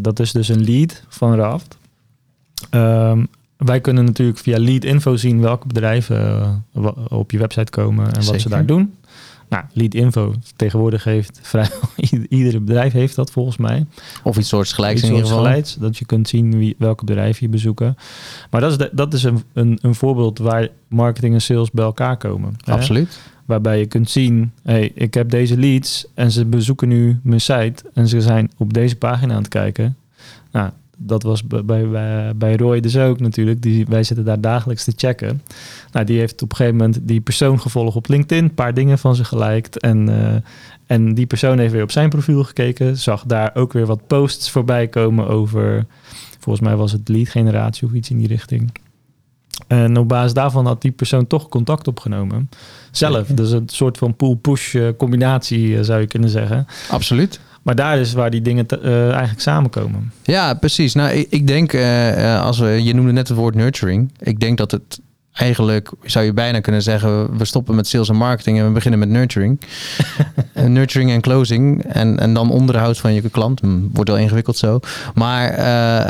dat 0.00 0.20
is 0.20 0.32
dus 0.32 0.48
een 0.48 0.64
lead 0.64 1.02
van 1.08 1.34
Raft. 1.34 1.76
Ehm, 2.70 3.24
wij 3.56 3.80
kunnen 3.80 4.04
natuurlijk 4.04 4.38
via 4.38 4.58
lead 4.58 4.84
info 4.84 5.16
zien 5.16 5.40
welke 5.40 5.66
bedrijven 5.66 6.64
op 7.08 7.30
je 7.30 7.38
website 7.38 7.70
komen 7.70 8.12
en 8.12 8.24
wat 8.24 8.40
ze 8.40 8.48
daar 8.48 8.66
doen. 8.66 8.92
Nou, 9.48 9.64
lead 9.72 9.94
info 9.94 10.34
tegenwoordig 10.56 11.04
heeft 11.04 11.38
vrijwel 11.42 11.78
ieder- 12.10 12.26
iedere 12.28 12.60
bedrijf 12.60 12.92
heeft 12.92 13.14
dat 13.14 13.30
volgens 13.30 13.56
mij. 13.56 13.86
Of 14.22 14.38
iets 14.38 14.48
soortgelijks 14.48 14.94
Iets 15.00 15.02
in 15.10 15.14
ieder 15.16 15.28
geval. 15.28 15.62
dat 15.80 15.96
je 15.98 16.04
kunt 16.06 16.28
zien 16.28 16.58
wie, 16.58 16.74
welke 16.78 17.04
bedrijven 17.04 17.38
je 17.46 17.48
bezoeken. 17.48 17.96
Maar 18.50 18.60
dat 18.60 18.70
is, 18.70 18.78
de- 18.78 18.90
dat 18.92 19.14
is 19.14 19.22
een, 19.22 19.42
een, 19.52 19.78
een 19.82 19.94
voorbeeld 19.94 20.38
waar 20.38 20.68
marketing 20.88 21.34
en 21.34 21.40
sales 21.42 21.70
bij 21.70 21.84
elkaar 21.84 22.16
komen. 22.16 22.56
hè? 22.64 22.72
Absoluut. 22.72 23.20
Waarbij 23.44 23.78
je 23.78 23.86
kunt 23.86 24.10
zien, 24.10 24.52
hey, 24.62 24.92
ik 24.94 25.14
heb 25.14 25.30
deze 25.30 25.58
leads 25.58 26.06
en 26.14 26.30
ze 26.30 26.44
bezoeken 26.44 26.88
nu 26.88 27.20
mijn 27.22 27.40
site 27.40 27.74
en 27.94 28.08
ze 28.08 28.20
zijn 28.20 28.50
op 28.56 28.72
deze 28.72 28.96
pagina 28.96 29.32
aan 29.34 29.38
het 29.40 29.48
kijken. 29.48 29.96
Nou, 30.52 30.70
dat 30.98 31.22
was 31.22 31.46
bij, 31.46 31.88
bij, 32.36 32.56
Roy 32.56 32.80
dus 32.80 32.96
ook 32.96 33.20
natuurlijk. 33.20 33.62
Die, 33.62 33.86
wij 33.88 34.02
zitten 34.02 34.24
daar 34.24 34.40
dagelijks 34.40 34.84
te 34.84 34.92
checken. 34.96 35.42
Nou, 35.92 36.06
die 36.06 36.18
heeft 36.18 36.42
op 36.42 36.50
een 36.50 36.56
gegeven 36.56 36.78
moment 36.78 36.98
die 37.02 37.20
persoon 37.20 37.60
gevolgd 37.60 37.96
op 37.96 38.08
LinkedIn, 38.08 38.44
een 38.44 38.54
paar 38.54 38.74
dingen 38.74 38.98
van 38.98 39.16
ze 39.16 39.24
geliked. 39.24 39.78
En, 39.78 40.08
eh, 40.08 40.34
en 40.86 41.14
die 41.14 41.26
persoon 41.26 41.58
heeft 41.58 41.72
weer 41.72 41.82
op 41.82 41.90
zijn 41.90 42.08
profiel 42.08 42.44
gekeken, 42.44 42.96
zag 42.96 43.24
daar 43.26 43.50
ook 43.54 43.72
weer 43.72 43.86
wat 43.86 44.06
posts 44.06 44.50
voorbij 44.50 44.88
komen 44.88 45.28
over, 45.28 45.86
volgens 46.38 46.64
mij 46.66 46.76
was 46.76 46.92
het 46.92 47.08
lead 47.08 47.28
generatie 47.28 47.86
of 47.86 47.92
iets 47.92 48.10
in 48.10 48.18
die 48.18 48.28
richting. 48.28 48.70
En 49.66 49.96
op 49.96 50.08
basis 50.08 50.32
daarvan 50.32 50.66
had 50.66 50.82
die 50.82 50.90
persoon 50.90 51.26
toch 51.26 51.48
contact 51.48 51.88
opgenomen. 51.88 52.48
Zelf. 52.90 53.26
Dus 53.26 53.50
een 53.50 53.68
soort 53.68 53.98
van 53.98 54.16
pull-push 54.16 54.74
eh, 54.74 54.88
combinatie 54.96 55.76
eh, 55.76 55.82
zou 55.82 56.00
je 56.00 56.06
kunnen 56.06 56.28
zeggen. 56.28 56.66
Absoluut. 56.90 57.40
Maar 57.62 57.74
daar 57.74 57.98
is 57.98 58.12
waar 58.12 58.30
die 58.30 58.42
dingen 58.42 58.66
te- 58.66 58.80
eh, 58.80 59.10
eigenlijk 59.10 59.40
samenkomen. 59.40 60.12
Ja, 60.22 60.54
precies. 60.54 60.94
Nou, 60.94 61.10
ik, 61.10 61.26
ik 61.30 61.46
denk, 61.46 61.72
eh, 61.72 62.34
eh, 62.34 62.42
als 62.42 62.58
we, 62.58 62.66
je 62.82 62.94
noemde 62.94 63.12
net 63.12 63.28
het 63.28 63.36
woord 63.36 63.54
nurturing. 63.54 64.12
Ik 64.18 64.40
denk 64.40 64.58
dat 64.58 64.70
het 64.70 65.00
eigenlijk, 65.32 65.92
zou 66.02 66.24
je 66.24 66.32
bijna 66.32 66.60
kunnen 66.60 66.82
zeggen, 66.82 67.36
we 67.38 67.44
stoppen 67.44 67.74
met 67.74 67.86
sales 67.86 68.08
en 68.08 68.16
marketing 68.16 68.58
en 68.58 68.66
we 68.66 68.72
beginnen 68.72 68.98
met 68.98 69.08
nurturing. 69.08 69.60
Nurturing 70.66 71.10
en 71.10 71.20
closing 71.20 71.84
en, 71.84 72.18
en 72.18 72.34
dan 72.34 72.50
onderhoud 72.50 72.98
van 72.98 73.14
je 73.14 73.28
klant. 73.28 73.60
Hm, 73.60 73.78
wordt 73.92 74.10
wel 74.10 74.18
ingewikkeld 74.18 74.56
zo. 74.56 74.80
Maar 75.14 75.48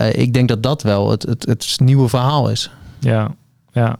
ik 0.08 0.32
denk 0.34 0.48
dat 0.48 0.62
dat 0.62 0.82
wel 0.82 1.10
het, 1.10 1.22
het, 1.22 1.46
het 1.46 1.76
nieuwe 1.82 2.08
verhaal 2.08 2.50
is. 2.50 2.70
Ja, 2.98 3.30
ja. 3.72 3.96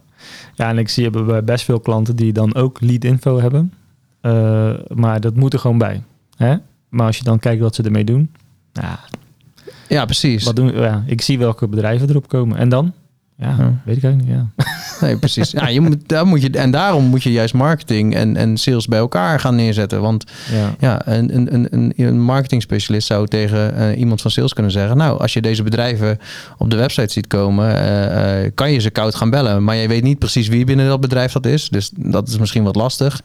Ja, 0.55 0.69
en 0.69 0.77
ik 0.77 0.89
zie 0.89 1.03
hebben 1.03 1.25
bij 1.25 1.43
best 1.43 1.65
veel 1.65 1.79
klanten 1.79 2.15
die 2.15 2.33
dan 2.33 2.55
ook 2.55 2.81
lead 2.81 3.03
info 3.03 3.39
hebben. 3.39 3.73
Maar 4.87 5.19
dat 5.19 5.35
moet 5.35 5.53
er 5.53 5.59
gewoon 5.59 5.77
bij. 5.77 6.03
Hè? 6.37 6.55
Maar 6.89 7.05
als 7.05 7.17
je 7.17 7.23
dan 7.23 7.39
kijkt 7.39 7.61
wat 7.61 7.75
ze 7.75 7.83
ermee 7.83 8.03
doen. 8.03 8.31
Ja, 8.73 8.99
Ja, 9.87 10.05
precies. 10.05 10.43
wat 10.43 10.55
doen, 10.55 10.73
ja, 10.73 11.03
ik 11.07 11.21
zie 11.21 11.37
welke 11.39 11.67
bedrijven 11.67 12.09
erop 12.09 12.27
komen. 12.27 12.57
En 12.57 12.69
dan? 12.69 12.93
Ja, 13.39 13.55
Ja. 13.59 13.73
weet 13.85 13.97
ik 13.97 14.05
ook 14.05 14.15
niet. 14.15 14.27
Ja. 14.27 14.45
Nee, 15.01 15.17
precies. 15.17 15.51
Ja, 15.51 15.67
je 15.67 15.79
moet, 15.81 15.97
daar 16.09 16.25
moet 16.27 16.41
je, 16.41 16.49
en 16.49 16.71
daarom 16.71 17.03
moet 17.03 17.23
je 17.23 17.31
juist 17.31 17.53
marketing 17.53 18.15
en, 18.15 18.35
en 18.35 18.57
sales 18.57 18.87
bij 18.87 18.99
elkaar 18.99 19.39
gaan 19.39 19.55
neerzetten. 19.55 20.01
Want 20.01 20.23
ja. 20.51 20.75
Ja, 20.79 21.01
een, 21.07 21.35
een, 21.35 21.67
een- 21.73 21.93
een, 21.95 22.21
marketing 22.21 22.61
specialist 22.61 23.07
zou 23.07 23.27
tegen 23.27 23.75
eh, 23.75 23.99
iemand 23.99 24.21
van 24.21 24.31
sales 24.31 24.53
kunnen 24.53 24.71
zeggen: 24.71 24.97
Nou, 24.97 25.19
als 25.19 25.33
je 25.33 25.41
deze 25.41 25.63
bedrijven 25.63 26.17
op 26.57 26.69
de 26.69 26.75
website 26.75 27.13
ziet 27.13 27.27
komen, 27.27 27.75
eh, 27.75 28.43
eh, 28.45 28.51
kan 28.55 28.71
je 28.71 28.79
ze 28.79 28.89
koud 28.89 29.15
gaan 29.15 29.29
bellen. 29.29 29.63
Maar 29.63 29.75
je 29.75 29.87
weet 29.87 30.03
niet 30.03 30.19
precies 30.19 30.47
wie 30.47 30.65
binnen 30.65 30.87
dat 30.87 31.01
bedrijf 31.01 31.31
dat 31.31 31.45
is. 31.45 31.69
Dus 31.69 31.91
dat 31.95 32.27
is 32.27 32.37
misschien 32.37 32.63
wat 32.63 32.75
lastig. 32.75 33.21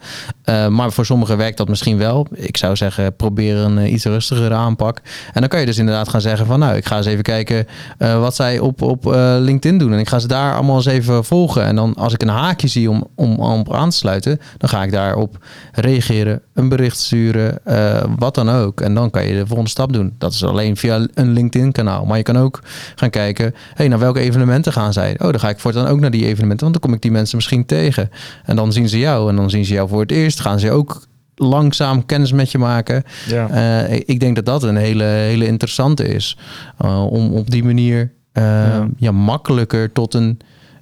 Maar 0.69 0.93
voor 0.93 1.07
sommigen 1.07 1.37
werkt 1.37 1.57
dat 1.57 1.69
misschien 1.69 1.99
wel. 1.99 2.27
Ik 2.35 2.57
zou 2.57 2.77
zeggen: 2.77 3.17
probeer 3.17 3.57
een 3.57 3.93
iets 3.93 4.05
rustigere 4.05 4.55
aanpak. 4.55 5.01
En 5.33 5.41
dan 5.41 5.49
kan 5.49 5.61
je 5.61 5.67
dus 5.67 5.79
inderdaad 5.79 6.09
gaan 6.09 6.21
zeggen: 6.21 6.47
van 6.47 6.59
nou, 6.59 6.77
ik 6.77 6.87
ga 6.87 6.97
eens 6.97 7.07
even 7.07 7.23
kijken 7.23 7.67
wat 7.99 8.35
zij 8.35 8.59
op, 8.59 8.83
op 8.83 9.05
LinkedIn 9.39 9.79
doen. 9.79 9.93
En 9.93 9.99
ik 10.05 10.11
ga 10.11 10.19
ze 10.19 10.27
daar 10.27 10.55
allemaal 10.55 10.77
eens 10.77 10.87
even 10.87 11.25
volgen. 11.25 11.65
En 11.65 11.77
dan 11.77 11.95
als 11.95 12.13
ik 12.13 12.23
een 12.23 12.29
haakje 12.29 12.69
zie 12.69 12.91
om, 12.91 13.07
om, 13.15 13.39
om 13.39 13.65
aan 13.71 13.91
te 13.91 13.97
sluiten, 13.97 14.41
dan 14.59 14.69
ga 14.69 14.83
ik 14.83 14.93
daarop 14.93 15.45
reageren, 15.73 16.41
een 16.55 16.69
bericht 16.69 16.99
sturen, 16.99 17.65
eh, 17.65 18.05
wat 18.19 18.35
dan 18.35 18.51
ook. 18.51 18.81
En 18.81 18.95
dan 18.95 19.11
kan 19.11 19.27
je 19.27 19.35
de 19.35 19.47
volgende 19.47 19.71
stap 19.71 19.93
doen. 19.93 20.15
Dat 20.19 20.33
is 20.33 20.45
alleen 20.45 20.77
via 20.77 21.07
een 21.15 21.33
LinkedIn-kanaal. 21.33 22.05
Maar 22.05 22.17
je 22.17 22.23
kan 22.23 22.39
ook 22.39 22.61
gaan 22.95 23.11
kijken, 23.11 23.55
hey, 23.75 23.89
naar 23.89 23.99
welke 23.99 24.21
evenementen 24.21 24.73
gaan 24.73 24.93
zij? 24.93 25.13
Oh, 25.13 25.31
dan 25.31 25.41
ga 25.41 25.49
ik 25.49 25.59
voortaan 25.59 25.87
ook 25.87 26.01
naar 26.01 26.11
die 26.11 26.27
evenementen, 26.27 26.67
want 26.67 26.73
dan 26.73 26.83
kom 26.83 26.93
ik 26.93 27.03
die 27.03 27.11
mensen 27.11 27.37
misschien 27.37 27.67
tegen. 27.67 28.11
En 28.45 28.57
dan 28.57 28.73
zien 28.73 28.89
ze 28.89 28.99
jou 28.99 29.29
en 29.29 29.37
dan 29.37 29.51
zien 29.51 29.65
ze 29.65 29.73
jou 29.73 29.89
voor 29.89 30.01
het 30.01 30.11
eerst. 30.11 30.41
Gaan 30.41 30.61
ze 30.61 30.71
ook 30.71 31.07
langzaam 31.35 32.07
kennis 32.07 32.33
met 32.33 32.51
je 32.51 32.59
maken. 32.59 33.05
ja. 33.27 33.49
Eh, 33.49 34.01
ik 34.05 34.21
denk 34.21 34.35
dat 34.35 34.47
dat 34.47 34.63
een 34.63 34.77
hele, 34.77 35.05
hele 35.05 35.47
interessante 35.47 36.09
is. 36.09 36.39
Uh, 36.85 37.07
om 37.07 37.33
op 37.33 37.51
die 37.51 37.65
manier 37.65 38.13
uh, 38.39 38.43
Ja. 38.45 38.89
ja. 38.97 39.11
makkelijker 39.13 39.93
tot 39.93 40.15
een, 40.15 40.39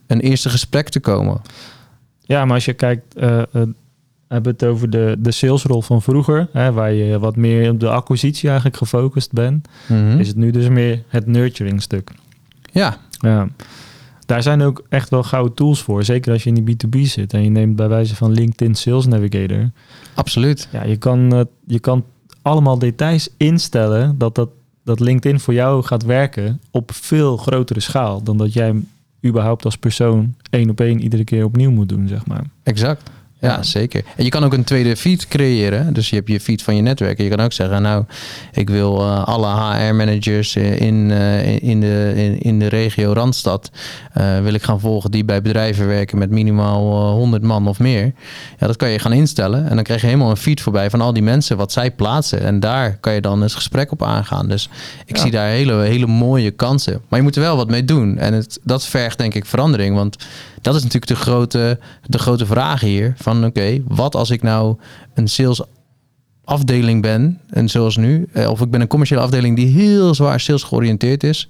een 0.06 0.20
eerste 0.20 0.48
gesprek 0.48 0.88
te 0.88 1.00
komen. 1.00 1.40
Ja, 2.20 2.44
maar 2.44 2.54
als 2.54 2.64
je 2.64 2.72
kijkt, 2.72 3.14
eh, 3.14 3.42
hebben 4.28 4.52
het 4.52 4.64
over 4.64 4.90
de, 4.90 5.16
de 5.18 5.30
salesrol 5.30 5.82
van 5.82 6.02
vroeger, 6.02 6.48
hè, 6.52 6.72
waar 6.72 6.92
je 6.92 7.18
wat 7.18 7.36
meer 7.36 7.70
op 7.70 7.80
de 7.80 7.88
acquisitie 7.90 8.46
eigenlijk 8.48 8.76
gefocust 8.78 9.32
bent, 9.32 9.68
Mhm. 9.88 10.18
is 10.18 10.28
het 10.28 10.36
nu 10.36 10.50
dus 10.50 10.68
meer 10.68 11.02
het 11.08 11.26
nurturing 11.26 11.82
stuk. 11.82 12.10
Ja, 12.72 12.96
Ja. 13.20 13.48
Daar 14.26 14.42
zijn 14.42 14.62
ook 14.62 14.84
echt 14.88 15.10
wel 15.10 15.22
gouden 15.22 15.54
tools 15.54 15.82
voor. 15.82 16.04
Zeker 16.04 16.32
als 16.32 16.42
je 16.44 16.50
in 16.52 16.64
die 16.64 16.76
B2B 16.76 16.96
zit 17.06 17.32
en 17.32 17.42
je 17.44 17.50
neemt 17.50 17.76
bij 17.76 17.88
wijze 17.88 18.16
van 18.16 18.32
LinkedIn 18.32 18.74
Sales 18.74 19.06
Navigator. 19.06 19.70
absoluut. 20.14 20.68
Ja, 20.72 20.84
je 20.84 20.96
kan, 20.96 21.34
eh, 21.34 21.40
je 21.66 21.78
kan 21.78 22.04
allemaal 22.42 22.78
details 22.78 23.28
instellen 23.36 24.18
dat, 24.18 24.34
dat, 24.34 24.48
dat 24.84 25.00
LinkedIn 25.00 25.40
voor 25.40 25.54
jou 25.54 25.82
gaat 25.82 26.04
werken 26.04 26.60
op 26.70 26.92
veel 26.94 27.36
grotere 27.36 27.80
schaal 27.80 28.22
dan 28.22 28.36
dat 28.36 28.52
jij 28.52 28.74
überhaupt 29.26 29.64
als 29.64 29.76
persoon 29.76 30.34
één 30.50 30.70
op 30.70 30.80
één 30.80 31.00
iedere 31.00 31.24
keer 31.24 31.44
opnieuw 31.44 31.70
moet 31.70 31.88
doen, 31.88 32.08
zeg 32.08 32.26
maar. 32.26 32.44
Exact. 32.62 33.10
Ja, 33.42 33.62
zeker. 33.62 34.04
En 34.16 34.24
je 34.24 34.30
kan 34.30 34.44
ook 34.44 34.52
een 34.52 34.64
tweede 34.64 34.96
feed 34.96 35.28
creëren. 35.28 35.92
Dus 35.92 36.10
je 36.10 36.16
hebt 36.16 36.28
je 36.28 36.40
feed 36.40 36.62
van 36.62 36.76
je 36.76 36.82
netwerk. 36.82 37.18
En 37.18 37.24
je 37.24 37.30
kan 37.30 37.44
ook 37.44 37.52
zeggen, 37.52 37.82
nou, 37.82 38.04
ik 38.52 38.70
wil 38.70 39.00
uh, 39.00 39.24
alle 39.24 39.46
HR-managers 39.46 40.56
in, 40.56 41.10
uh, 41.10 41.62
in, 41.62 41.80
de, 41.80 42.12
in, 42.16 42.40
in, 42.40 42.58
de 42.58 42.66
regio 42.66 43.12
Randstad... 43.12 43.70
Uh, 44.18 44.40
wil 44.40 44.54
ik 44.54 44.62
gaan 44.62 44.80
volgen 44.80 45.10
die 45.10 45.24
bij 45.24 45.42
bedrijven 45.42 45.86
werken 45.86 46.18
met 46.18 46.30
minimaal 46.30 47.10
100 47.10 47.42
man 47.42 47.68
of 47.68 47.78
meer. 47.78 48.12
Ja, 48.58 48.66
dat 48.66 48.76
kan 48.76 48.88
je 48.88 48.98
gaan 48.98 49.12
instellen. 49.12 49.68
En 49.68 49.74
dan 49.74 49.84
krijg 49.84 50.00
je 50.00 50.06
helemaal 50.06 50.30
een 50.30 50.36
feed 50.36 50.60
voorbij 50.60 50.90
van 50.90 51.00
al 51.00 51.12
die 51.12 51.22
mensen, 51.22 51.56
wat 51.56 51.72
zij 51.72 51.90
plaatsen. 51.90 52.40
En 52.40 52.60
daar 52.60 52.96
kan 53.00 53.12
je 53.12 53.20
dan 53.20 53.42
eens 53.42 53.54
gesprek 53.54 53.92
op 53.92 54.02
aangaan. 54.02 54.48
Dus 54.48 54.68
ik 55.06 55.16
zie 55.16 55.30
daar 55.30 55.48
hele, 55.48 55.74
hele 55.74 56.06
mooie 56.06 56.50
kansen. 56.50 57.00
Maar 57.08 57.18
je 57.18 57.24
moet 57.24 57.36
er 57.36 57.42
wel 57.42 57.56
wat 57.56 57.70
mee 57.70 57.84
doen. 57.84 58.18
En 58.18 58.32
het, 58.32 58.58
dat 58.62 58.86
vergt 58.86 59.18
denk 59.18 59.34
ik 59.34 59.46
verandering. 59.46 59.96
Want 59.96 60.16
dat 60.62 60.74
is 60.74 60.82
natuurlijk 60.82 61.12
de 61.12 61.16
grote, 61.16 61.78
de 62.06 62.18
grote 62.18 62.46
vraag 62.46 62.80
hier. 62.80 63.14
Van 63.16 63.44
oké, 63.44 63.82
wat 63.88 64.14
als 64.14 64.30
ik 64.30 64.42
nou 64.42 64.76
een 65.14 65.28
sales 65.28 65.62
afdeling 66.44 67.02
ben, 67.02 67.40
en 67.50 67.68
zoals 67.68 67.96
nu, 67.96 68.28
eh, 68.32 68.50
of 68.50 68.60
ik 68.60 68.70
ben 68.70 68.80
een 68.80 68.86
commerciële 68.86 69.20
afdeling 69.20 69.56
die 69.56 69.66
heel 69.66 70.14
zwaar 70.14 70.40
sales 70.40 70.62
georiënteerd 70.62 71.24
is. 71.24 71.48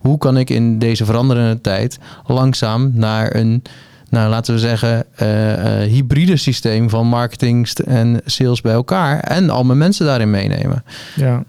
Hoe 0.00 0.18
kan 0.18 0.36
ik 0.36 0.50
in 0.50 0.78
deze 0.78 1.04
veranderende 1.04 1.60
tijd 1.60 1.98
langzaam 2.26 2.90
naar 2.94 3.34
een, 3.34 3.62
nou 4.08 4.30
laten 4.30 4.54
we 4.54 4.60
zeggen, 4.60 5.04
uh, 5.22 5.52
uh, 5.52 5.92
hybride 5.92 6.36
systeem 6.36 6.90
van 6.90 7.06
marketing 7.06 7.68
en 7.68 8.20
sales 8.24 8.60
bij 8.60 8.72
elkaar 8.72 9.20
en 9.20 9.50
al 9.50 9.64
mijn 9.64 9.78
mensen 9.78 10.06
daarin 10.06 10.30
meenemen? 10.30 10.84
Ja. 11.14 11.44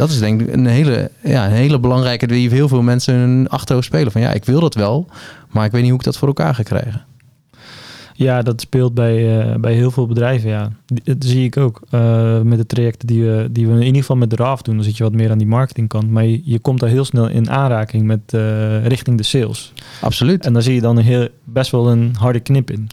Dat 0.00 0.10
is 0.10 0.18
denk 0.18 0.40
ik 0.40 0.52
een 0.52 0.66
hele, 0.66 1.10
ja, 1.22 1.46
een 1.46 1.52
hele 1.52 1.78
belangrijke 1.78 2.26
die 2.26 2.50
heel 2.50 2.68
veel 2.68 2.82
mensen 2.82 3.14
hun 3.14 3.48
achterhoofd 3.48 3.86
spelen. 3.86 4.12
Van 4.12 4.20
ja, 4.20 4.32
ik 4.32 4.44
wil 4.44 4.60
dat 4.60 4.74
wel, 4.74 5.06
maar 5.50 5.64
ik 5.64 5.72
weet 5.72 5.80
niet 5.80 5.90
hoe 5.90 5.98
ik 5.98 6.04
dat 6.04 6.16
voor 6.16 6.28
elkaar 6.28 6.54
ga 6.54 6.62
krijgen. 6.62 7.04
Ja, 8.14 8.42
dat 8.42 8.60
speelt 8.60 8.94
bij, 8.94 9.46
uh, 9.48 9.54
bij 9.54 9.72
heel 9.72 9.90
veel 9.90 10.06
bedrijven. 10.06 10.50
Ja. 10.50 10.72
Dat 10.86 11.16
zie 11.18 11.44
ik 11.44 11.56
ook 11.56 11.80
uh, 11.90 12.40
met 12.40 12.58
de 12.58 12.66
trajecten 12.66 13.06
die 13.06 13.24
we, 13.24 13.48
die 13.50 13.66
we 13.66 13.72
in 13.72 13.82
ieder 13.82 14.00
geval 14.00 14.16
met 14.16 14.30
de 14.30 14.36
RAF 14.36 14.62
doen. 14.62 14.74
Dan 14.74 14.84
zit 14.84 14.96
je 14.96 15.02
wat 15.02 15.12
meer 15.12 15.30
aan 15.30 15.38
die 15.38 15.46
marketingkant. 15.46 16.10
Maar 16.10 16.24
je, 16.24 16.40
je 16.44 16.58
komt 16.58 16.80
daar 16.80 16.88
heel 16.88 17.04
snel 17.04 17.28
in 17.28 17.50
aanraking 17.50 18.04
met 18.04 18.20
uh, 18.34 18.86
richting 18.86 19.16
de 19.16 19.22
sales. 19.22 19.72
Absoluut. 20.00 20.46
En 20.46 20.52
dan 20.52 20.62
zie 20.62 20.74
je 20.74 20.80
dan 20.80 20.96
een 20.96 21.04
heel, 21.04 21.28
best 21.44 21.70
wel 21.70 21.90
een 21.90 22.14
harde 22.18 22.40
knip 22.40 22.70
in. 22.70 22.88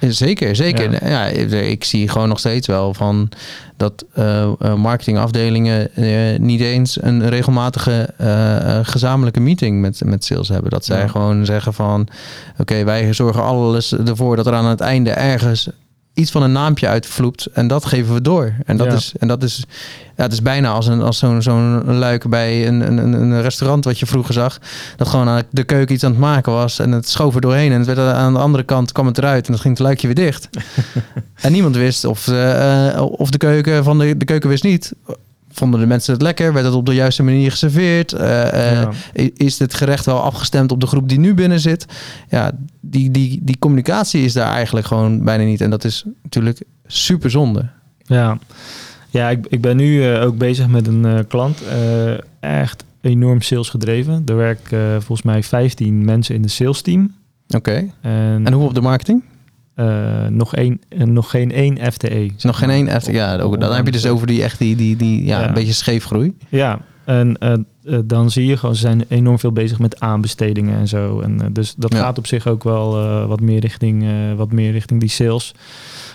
Zeker, 0.00 0.56
zeker. 0.56 1.08
Ja. 1.08 1.24
ja. 1.26 1.56
ik 1.56 1.84
zie 1.84 2.08
gewoon 2.08 2.28
nog 2.28 2.38
steeds 2.38 2.66
wel 2.66 2.94
van 2.94 3.28
dat 3.76 4.04
uh, 4.18 4.74
marketingafdelingen 4.74 5.88
uh, 5.94 6.38
niet 6.38 6.60
eens 6.60 7.02
een 7.02 7.28
regelmatige 7.28 8.10
uh, 8.20 8.78
gezamenlijke 8.82 9.40
meeting 9.40 9.80
met, 9.80 10.00
met 10.04 10.24
sales 10.24 10.48
hebben. 10.48 10.70
Dat 10.70 10.84
zij 10.84 11.00
ja. 11.00 11.08
gewoon 11.08 11.44
zeggen 11.44 11.74
van 11.74 12.00
oké, 12.00 12.60
okay, 12.60 12.84
wij 12.84 13.12
zorgen 13.12 13.42
alles 13.42 13.92
ervoor 13.92 14.36
dat 14.36 14.46
er 14.46 14.52
aan 14.52 14.66
het 14.66 14.80
einde 14.80 15.10
ergens 15.10 15.68
iets 16.16 16.30
van 16.30 16.42
een 16.42 16.52
naampje 16.52 16.88
uitvloept 16.88 17.46
en 17.46 17.68
dat 17.68 17.84
geven 17.84 18.14
we 18.14 18.20
door. 18.20 18.54
En 18.64 18.76
dat, 18.76 18.86
ja. 18.86 18.92
is, 18.92 19.12
en 19.18 19.28
dat 19.28 19.42
is, 19.42 19.64
ja, 20.16 20.22
het 20.22 20.32
is 20.32 20.42
bijna 20.42 20.70
als, 20.70 20.86
een, 20.86 21.02
als 21.02 21.18
zo'n 21.18 21.42
zo'n 21.42 21.98
luik 21.98 22.28
bij 22.28 22.66
een, 22.66 22.80
een, 22.80 23.12
een 23.12 23.42
restaurant 23.42 23.84
wat 23.84 23.98
je 23.98 24.06
vroeger 24.06 24.34
zag. 24.34 24.58
Dat 24.96 25.08
gewoon 25.08 25.28
aan 25.28 25.42
de 25.50 25.64
keuken 25.64 25.94
iets 25.94 26.04
aan 26.04 26.10
het 26.10 26.20
maken 26.20 26.52
was 26.52 26.78
en 26.78 26.92
het 26.92 27.08
schoof 27.08 27.34
er 27.34 27.40
doorheen. 27.40 27.72
En 27.72 27.78
het 27.78 27.86
werd 27.86 27.98
aan 27.98 28.32
de 28.32 28.38
andere 28.38 28.64
kant 28.64 28.92
kwam 28.92 29.06
het 29.06 29.18
eruit 29.18 29.46
en 29.46 29.52
dan 29.52 29.60
ging 29.60 29.74
het 29.74 29.82
luikje 29.82 30.06
weer 30.06 30.16
dicht. 30.16 30.48
en 31.40 31.52
niemand 31.52 31.76
wist 31.76 32.04
of, 32.04 32.26
uh, 32.26 33.02
of 33.10 33.30
de 33.30 33.38
keuken 33.38 33.84
van 33.84 33.98
de, 33.98 34.16
de 34.16 34.24
keuken 34.24 34.48
wist 34.48 34.64
niet 34.64 34.92
vonden 35.56 35.80
de 35.80 35.86
mensen 35.86 36.12
het 36.12 36.22
lekker? 36.22 36.52
Werd 36.52 36.64
het 36.64 36.74
op 36.74 36.86
de 36.86 36.94
juiste 36.94 37.22
manier 37.22 37.50
geserveerd? 37.50 38.12
Uh, 38.12 38.20
ja. 38.20 38.90
uh, 39.14 39.30
is 39.36 39.58
het 39.58 39.74
gerecht 39.74 40.06
wel 40.06 40.20
afgestemd 40.20 40.72
op 40.72 40.80
de 40.80 40.86
groep 40.86 41.08
die 41.08 41.18
nu 41.18 41.34
binnen 41.34 41.60
zit? 41.60 41.86
Ja, 42.28 42.52
die, 42.80 43.10
die, 43.10 43.40
die 43.42 43.58
communicatie 43.58 44.24
is 44.24 44.32
daar 44.32 44.52
eigenlijk 44.52 44.86
gewoon 44.86 45.24
bijna 45.24 45.44
niet. 45.44 45.60
En 45.60 45.70
dat 45.70 45.84
is 45.84 46.04
natuurlijk 46.22 46.62
super 46.86 47.30
zonde. 47.30 47.68
Ja, 48.02 48.38
ja 49.10 49.30
ik, 49.30 49.46
ik 49.48 49.60
ben 49.60 49.76
nu 49.76 50.04
uh, 50.04 50.22
ook 50.22 50.38
bezig 50.38 50.68
met 50.68 50.86
een 50.86 51.26
klant. 51.28 51.62
echt 52.40 52.84
enorm 53.00 53.40
sales 53.40 53.68
gedreven. 53.68 54.22
Er 54.26 54.36
werken 54.36 55.02
volgens 55.02 55.22
mij 55.22 55.42
15 55.42 56.04
mensen 56.04 56.34
in 56.34 56.42
de 56.42 56.48
sales 56.48 56.82
team. 56.82 57.14
Oké. 57.48 57.56
Okay. 57.56 57.92
En, 58.00 58.46
en 58.46 58.52
hoe 58.52 58.64
op 58.64 58.74
de 58.74 58.80
marketing? 58.80 59.22
Uh, 59.76 60.26
nog, 60.26 60.54
één, 60.54 60.80
nog 61.04 61.30
geen 61.30 61.52
één 61.52 61.92
FTE. 61.92 62.30
Nog 62.42 62.58
geen 62.58 62.70
één 62.70 63.00
FTE. 63.00 63.12
Ja, 63.12 63.38
ook, 63.38 63.60
dan 63.60 63.74
heb 63.74 63.86
je 63.86 63.92
dus 63.92 64.06
over 64.06 64.26
die 64.26 64.42
echt 64.42 64.58
die, 64.58 64.76
die, 64.76 64.96
die 64.96 65.24
ja, 65.24 65.40
ja. 65.40 65.48
een 65.48 65.54
beetje 65.54 65.72
scheefgroei. 65.72 66.36
Ja, 66.48 66.80
en 67.04 67.36
uh, 67.40 67.52
uh, 67.84 67.98
dan 68.04 68.30
zie 68.30 68.46
je 68.46 68.56
gewoon, 68.56 68.74
ze 68.74 68.80
zijn 68.80 69.04
enorm 69.08 69.38
veel 69.38 69.52
bezig 69.52 69.78
met 69.78 70.00
aanbestedingen 70.00 70.78
en 70.78 70.88
zo. 70.88 71.20
En 71.20 71.52
dus 71.52 71.74
dat 71.74 71.92
ja. 71.92 71.98
gaat 71.98 72.18
op 72.18 72.26
zich 72.26 72.46
ook 72.46 72.64
wel 72.64 72.90
wat, 73.26 73.40
meer 73.40 73.60
richting, 73.60 74.06
wat 74.36 74.52
meer 74.52 74.72
richting 74.72 75.00
die 75.00 75.08
sales. 75.08 75.54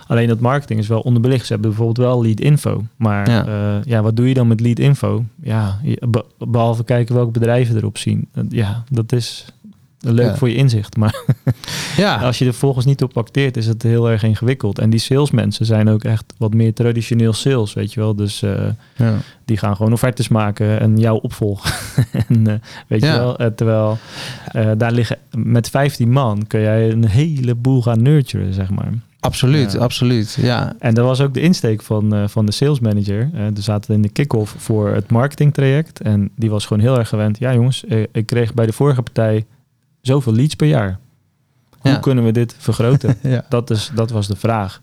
Alleen 0.08 0.28
dat 0.28 0.40
marketing 0.40 0.80
is 0.80 0.88
wel 0.88 1.00
onderbelicht. 1.00 1.46
Ze 1.46 1.54
hebben 1.54 1.70
bijvoorbeeld 1.70 2.08
wel 2.08 2.22
lead 2.24 2.40
info. 2.40 2.84
Maar 2.96 3.30
ja. 3.30 3.82
ja, 3.86 4.02
wat 4.02 4.16
doe 4.16 4.28
je 4.28 4.34
dan 4.34 4.48
met 4.48 4.60
lead 4.60 4.80
info? 4.80 5.26
Ja, 5.42 5.80
behalve 6.38 6.84
kijken 6.84 7.16
welke 7.16 7.32
bedrijven 7.32 7.76
erop 7.76 7.98
zien. 7.98 8.28
ja, 8.50 8.84
dat 8.90 9.12
is 9.12 9.46
leuk 10.02 10.26
ja. 10.26 10.36
voor 10.36 10.50
je 10.50 10.56
inzicht. 10.56 10.98
Maar 10.98 11.24
ja. 11.98 12.16
als 12.16 12.38
je 12.38 12.46
er 12.46 12.54
volgens 12.54 12.86
niet 12.86 13.04
op 13.04 13.18
acteert, 13.18 13.58
is 13.58 13.68
het 13.68 13.84
heel 13.84 14.10
erg 14.10 14.24
ingewikkeld. 14.24 14.80
En 14.80 14.90
die 14.90 15.00
salesmensen 15.00 15.66
zijn 15.66 15.90
ook 15.90 16.04
echt 16.04 16.34
wat 16.38 16.54
meer 16.54 16.74
traditioneel 16.74 17.34
sales, 17.34 17.74
weet 17.74 17.94
je 17.94 18.00
wel. 18.00 18.16
Dus 18.16 18.42
uh, 18.42 18.60
ja. 18.96 19.18
die 19.46 19.58
gaan 19.58 19.76
gewoon 19.76 19.94
offertes 19.94 20.28
maken 20.28 20.80
en 20.80 20.98
jou 20.98 21.20
opvolgen. 21.22 21.72
en, 22.28 22.48
uh, 22.48 22.54
weet 22.88 23.02
je 23.02 23.08
wel, 23.08 23.42
uh, 23.42 23.48
terwijl 23.48 23.98
daar 24.78 24.92
liggen 24.92 25.18
met 25.32 25.70
15 25.70 26.12
man 26.12 26.48
kun 26.48 26.62
jij 26.62 26.92
een 26.92 27.08
heleboel 27.08 27.82
gaan 27.82 28.02
nurturen, 28.02 28.54
zeg 28.54 28.70
maar. 28.70 28.94
Absoluut, 29.22 29.72
ja. 29.72 29.80
absoluut. 29.80 30.38
Ja. 30.42 30.74
En 30.80 30.94
dat 30.94 31.06
was 31.06 31.22
ook 31.22 31.34
de 31.34 31.42
insteek 31.42 31.82
van, 31.82 32.16
uh, 32.16 32.28
van 32.28 32.46
de 32.46 32.52
sales 32.52 32.80
manager. 32.80 33.30
Uh, 33.34 33.46
er 33.46 33.52
zaten 33.62 33.94
in 33.94 34.02
de 34.02 34.10
kick-off 34.10 34.56
voor 34.58 34.90
het 34.90 35.12
marketingtraject. 35.12 36.02
En 36.02 36.32
die 36.36 36.50
was 36.50 36.66
gewoon 36.66 36.84
heel 36.84 36.98
erg 36.98 37.10
gewend. 37.10 37.40
Ja, 37.40 37.54
jongens, 37.54 37.84
ik 38.12 38.26
kreeg 38.26 38.54
bij 38.54 38.66
de 38.66 38.74
vorige 38.74 39.02
partij 39.02 39.46
zoveel 40.02 40.34
leads 40.34 40.56
per 40.56 40.68
jaar. 40.68 41.00
Hoe 41.80 41.92
ja. 41.92 41.98
kunnen 41.98 42.24
we 42.24 42.32
dit 42.32 42.56
vergroten? 42.58 43.18
ja. 43.24 43.46
dat, 43.50 43.70
is, 43.70 43.92
dat 43.96 44.12
was 44.12 44.28
de 44.28 44.36
vraag. 44.36 44.82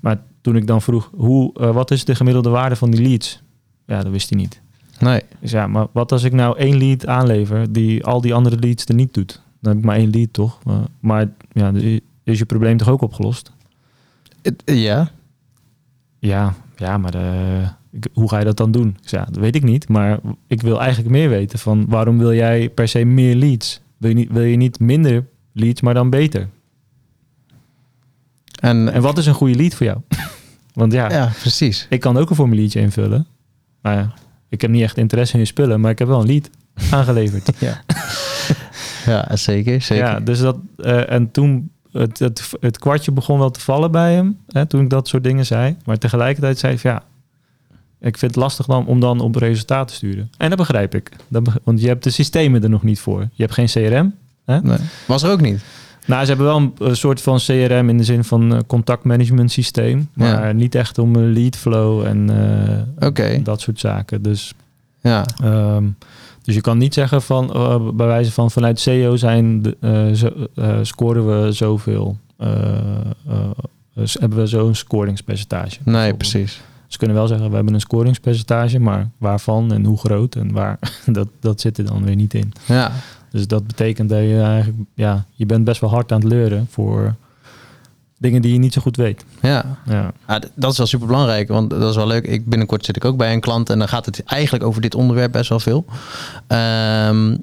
Maar 0.00 0.18
toen 0.40 0.56
ik 0.56 0.66
dan 0.66 0.82
vroeg, 0.82 1.10
hoe, 1.14 1.54
uh, 1.60 1.70
wat 1.70 1.90
is 1.90 2.04
de 2.04 2.14
gemiddelde 2.14 2.48
waarde 2.48 2.76
van 2.76 2.90
die 2.90 3.02
leads? 3.02 3.42
Ja, 3.86 4.02
dat 4.02 4.12
wist 4.12 4.30
hij 4.30 4.38
niet. 4.38 4.60
Nee. 4.98 5.22
Dus 5.40 5.50
ja, 5.50 5.66
maar 5.66 5.86
wat 5.92 6.12
als 6.12 6.22
ik 6.22 6.32
nou 6.32 6.58
één 6.58 6.78
lead 6.78 7.06
aanlever 7.06 7.72
die 7.72 8.04
al 8.04 8.20
die 8.20 8.34
andere 8.34 8.58
leads 8.58 8.84
er 8.84 8.94
niet 8.94 9.14
doet? 9.14 9.42
Dan 9.60 9.72
heb 9.72 9.80
ik 9.80 9.84
maar 9.86 9.96
één 9.96 10.10
lead, 10.10 10.32
toch? 10.32 10.58
Maar, 10.64 10.82
maar 11.00 11.28
ja, 11.52 11.72
is 12.22 12.38
je 12.38 12.44
probleem 12.44 12.76
toch 12.76 12.88
ook 12.88 13.02
opgelost? 13.02 13.52
Het, 14.42 14.62
ja. 14.64 15.10
Ja, 16.18 16.54
ja, 16.76 16.98
maar 16.98 17.14
hoe 18.12 18.28
ga 18.28 18.38
je 18.38 18.44
dat 18.44 18.56
dan 18.56 18.70
doen? 18.70 18.88
Ik 19.02 19.08
zei, 19.08 19.22
ja, 19.22 19.30
dat 19.32 19.40
weet 19.40 19.54
ik 19.54 19.62
niet, 19.62 19.88
maar 19.88 20.20
ik 20.46 20.62
wil 20.62 20.80
eigenlijk 20.80 21.10
meer 21.10 21.28
weten 21.28 21.58
van 21.58 21.84
waarom 21.88 22.18
wil 22.18 22.34
jij 22.34 22.70
per 22.70 22.88
se 22.88 23.04
meer 23.04 23.34
leads? 23.34 23.80
Wil 23.96 24.08
je 24.08 24.16
niet, 24.16 24.32
wil 24.32 24.42
je 24.42 24.56
niet 24.56 24.80
minder 24.80 25.26
leads, 25.52 25.80
maar 25.80 25.94
dan 25.94 26.10
beter? 26.10 26.48
En, 28.60 28.92
en 28.92 29.02
wat 29.02 29.18
is 29.18 29.26
een 29.26 29.34
goede 29.34 29.54
lead 29.54 29.74
voor 29.74 29.86
jou? 29.86 29.98
Want 30.72 30.92
ja, 30.92 31.10
ja, 31.10 31.32
precies. 31.40 31.86
Ik 31.90 32.00
kan 32.00 32.16
ook 32.16 32.30
een 32.30 32.36
formuliertje 32.36 32.80
invullen. 32.80 33.26
Maar 33.80 33.96
ja, 33.96 34.14
ik 34.48 34.60
heb 34.60 34.70
niet 34.70 34.82
echt 34.82 34.96
interesse 34.96 35.34
in 35.34 35.40
je 35.40 35.46
spullen, 35.46 35.80
maar 35.80 35.90
ik 35.90 35.98
heb 35.98 36.08
wel 36.08 36.20
een 36.20 36.26
lead 36.26 36.50
aangeleverd. 36.90 37.50
ja. 37.58 37.82
ja, 39.12 39.36
zeker, 39.36 39.82
zeker. 39.82 40.04
Ja, 40.04 40.20
dus 40.20 40.38
dat, 40.38 40.56
uh, 40.76 41.10
en 41.10 41.30
toen 41.30 41.70
het, 41.92 42.18
het, 42.18 42.52
het, 42.60 42.78
kwartje 42.78 43.12
begon 43.12 43.38
wel 43.38 43.50
te 43.50 43.60
vallen 43.60 43.90
bij 43.90 44.14
hem, 44.14 44.38
hè, 44.48 44.66
toen 44.66 44.82
ik 44.82 44.90
dat 44.90 45.08
soort 45.08 45.24
dingen 45.24 45.46
zei. 45.46 45.76
Maar 45.84 45.98
tegelijkertijd 45.98 46.58
zei 46.58 46.76
hij, 46.82 46.92
ja, 46.92 47.02
ik 48.00 48.18
vind 48.18 48.34
het 48.34 48.42
lastig 48.42 48.66
dan 48.66 48.86
om 48.86 49.00
dan 49.00 49.20
op 49.20 49.36
resultaat 49.36 49.88
te 49.88 49.94
sturen. 49.94 50.30
En 50.36 50.48
dat 50.48 50.58
begrijp 50.58 50.94
ik. 50.94 51.10
Dat 51.28 51.48
want 51.64 51.80
je 51.80 51.86
hebt 51.86 52.04
de 52.04 52.10
systemen 52.10 52.62
er 52.62 52.70
nog 52.70 52.82
niet 52.82 53.00
voor. 53.00 53.20
Je 53.20 53.42
hebt 53.42 53.54
geen 53.54 53.66
CRM. 53.66 54.14
Hè? 54.44 54.60
Nee. 54.60 54.78
Was 55.06 55.22
er 55.22 55.30
ook 55.30 55.40
niet? 55.40 55.60
Nou, 56.06 56.22
ze 56.22 56.28
hebben 56.28 56.46
wel 56.46 56.56
een, 56.56 56.72
een 56.78 56.96
soort 56.96 57.20
van 57.20 57.38
CRM 57.38 57.88
in 57.88 57.98
de 57.98 58.04
zin 58.04 58.24
van 58.24 58.52
uh, 58.52 58.58
contactmanagement 58.66 59.52
systeem. 59.52 60.08
Maar 60.12 60.46
ja. 60.46 60.52
niet 60.52 60.74
echt 60.74 60.98
om 60.98 61.16
een 61.16 61.32
lead 61.32 61.56
flow 61.56 62.06
en 62.06 62.30
uh, 62.30 63.08
okay. 63.08 63.42
dat 63.42 63.60
soort 63.60 63.80
zaken. 63.80 64.22
Dus, 64.22 64.54
ja. 65.00 65.24
Um, 65.44 65.96
dus 66.42 66.54
je 66.54 66.60
kan 66.60 66.78
niet 66.78 66.94
zeggen 66.94 67.22
van 67.22 67.52
uh, 67.56 67.90
bij 67.90 68.06
wijze 68.06 68.32
van 68.32 68.50
vanuit 68.50 68.80
SEO 68.80 69.16
zijn 69.16 69.62
de, 69.62 70.10
zo, 70.14 70.30
scoren 70.82 71.42
we 71.42 71.52
zoveel. 71.52 72.16
hebben 73.94 74.38
we 74.38 74.46
zo'n 74.46 74.74
scoringspercentage. 74.74 75.78
Nee, 75.84 76.14
precies. 76.14 76.60
Ze 76.86 76.98
kunnen 76.98 77.16
wel 77.16 77.26
zeggen, 77.26 77.48
we 77.48 77.54
hebben 77.54 77.74
een 77.74 77.80
scoringspercentage, 77.80 78.78
maar 78.78 79.08
waarvan 79.18 79.72
en 79.72 79.84
hoe 79.84 79.98
groot 79.98 80.34
en 80.34 80.52
waar, 80.52 80.78
dat, 81.06 81.28
dat 81.40 81.60
zit 81.60 81.78
er 81.78 81.84
dan 81.84 82.04
weer 82.04 82.16
niet 82.16 82.34
in. 82.34 82.52
Ja. 82.66 82.92
Dus 83.30 83.46
dat 83.46 83.66
betekent 83.66 84.08
dat 84.08 84.18
je 84.18 84.40
eigenlijk, 84.40 84.78
ja, 84.94 85.24
je 85.32 85.46
bent 85.46 85.64
best 85.64 85.80
wel 85.80 85.90
hard 85.90 86.12
aan 86.12 86.20
het 86.20 86.28
leuren 86.28 86.66
voor 86.70 87.14
dingen 88.18 88.42
die 88.42 88.52
je 88.52 88.58
niet 88.58 88.72
zo 88.72 88.80
goed 88.80 88.96
weet. 88.96 89.24
Ja, 89.42 89.64
ja. 89.86 90.12
ja 90.26 90.40
dat 90.54 90.72
is 90.72 90.78
wel 90.78 90.86
super 90.86 91.06
belangrijk, 91.06 91.48
want 91.48 91.70
dat 91.70 91.90
is 91.90 91.96
wel 91.96 92.06
leuk. 92.06 92.26
Ik, 92.26 92.46
binnenkort 92.46 92.84
zit 92.84 92.96
ik 92.96 93.04
ook 93.04 93.16
bij 93.16 93.32
een 93.32 93.40
klant 93.40 93.70
en 93.70 93.78
dan 93.78 93.88
gaat 93.88 94.06
het 94.06 94.22
eigenlijk 94.24 94.64
over 94.64 94.80
dit 94.80 94.94
onderwerp 94.94 95.32
best 95.32 95.48
wel 95.48 95.60
veel. 95.60 95.84
Um, 96.48 97.38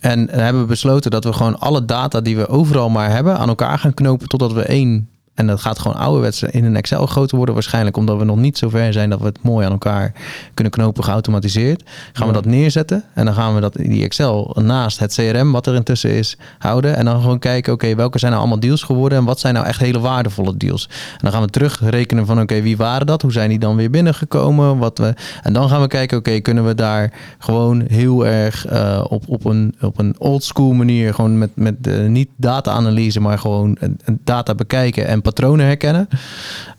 en 0.00 0.30
hebben 0.30 0.62
we 0.62 0.68
besloten 0.68 1.10
dat 1.10 1.24
we 1.24 1.32
gewoon 1.32 1.58
alle 1.58 1.84
data 1.84 2.20
die 2.20 2.36
we 2.36 2.48
overal 2.48 2.88
maar 2.88 3.10
hebben 3.10 3.38
aan 3.38 3.48
elkaar 3.48 3.78
gaan 3.78 3.94
knopen 3.94 4.28
totdat 4.28 4.52
we 4.52 4.62
één 4.62 5.08
En 5.38 5.46
dat 5.46 5.60
gaat 5.60 5.78
gewoon 5.78 5.96
ouderwets 5.96 6.42
in 6.42 6.64
een 6.64 6.76
Excel 6.76 7.06
groter 7.06 7.36
worden 7.36 7.54
waarschijnlijk. 7.54 7.96
Omdat 7.96 8.18
we 8.18 8.24
nog 8.24 8.36
niet 8.36 8.58
zo 8.58 8.68
ver 8.68 8.92
zijn 8.92 9.10
dat 9.10 9.18
we 9.20 9.26
het 9.26 9.42
mooi 9.42 9.66
aan 9.66 9.72
elkaar 9.72 10.12
kunnen 10.54 10.72
knopen 10.72 11.04
geautomatiseerd. 11.04 11.82
Gaan 12.12 12.26
we 12.26 12.32
dat 12.32 12.44
neerzetten. 12.44 13.04
En 13.14 13.24
dan 13.24 13.34
gaan 13.34 13.54
we 13.54 13.60
dat 13.60 13.72
die 13.72 14.04
Excel 14.04 14.56
naast 14.60 14.98
het 14.98 15.14
CRM 15.14 15.52
wat 15.52 15.66
er 15.66 15.74
intussen 15.74 16.10
is 16.10 16.36
houden. 16.58 16.96
En 16.96 17.04
dan 17.04 17.20
gewoon 17.20 17.38
kijken, 17.38 17.72
oké, 17.72 17.94
welke 17.94 18.18
zijn 18.18 18.30
nou 18.30 18.42
allemaal 18.42 18.60
deals 18.60 18.82
geworden? 18.82 19.18
En 19.18 19.24
wat 19.24 19.40
zijn 19.40 19.54
nou 19.54 19.66
echt 19.66 19.80
hele 19.80 20.00
waardevolle 20.00 20.56
deals? 20.56 20.88
En 21.12 21.18
dan 21.20 21.32
gaan 21.32 21.42
we 21.42 21.48
terugrekenen 21.48 22.26
van, 22.26 22.40
oké, 22.40 22.62
wie 22.62 22.76
waren 22.76 23.06
dat? 23.06 23.22
Hoe 23.22 23.32
zijn 23.32 23.48
die 23.48 23.58
dan 23.58 23.76
weer 23.76 23.90
binnengekomen? 23.90 24.78
Wat 24.78 24.98
we, 24.98 25.14
en 25.42 25.52
dan 25.52 25.68
gaan 25.68 25.80
we 25.80 25.86
kijken, 25.86 26.18
oké, 26.18 26.40
kunnen 26.40 26.66
we 26.66 26.74
daar 26.74 27.12
gewoon 27.38 27.84
heel 27.88 28.26
erg 28.26 28.66
eh, 28.66 29.04
op, 29.08 29.22
op 29.26 29.44
een, 29.44 29.74
op 29.80 29.98
een 29.98 30.14
old 30.18 30.44
school 30.44 30.72
manier, 30.72 31.14
gewoon 31.14 31.38
met, 31.38 31.50
met 31.54 32.08
niet 32.08 32.28
data-analyse, 32.36 33.20
maar 33.20 33.38
gewoon 33.38 33.78
data 34.24 34.54
bekijken 34.54 35.06
en 35.06 35.22
patronen 35.32 35.66
herkennen. 35.66 36.08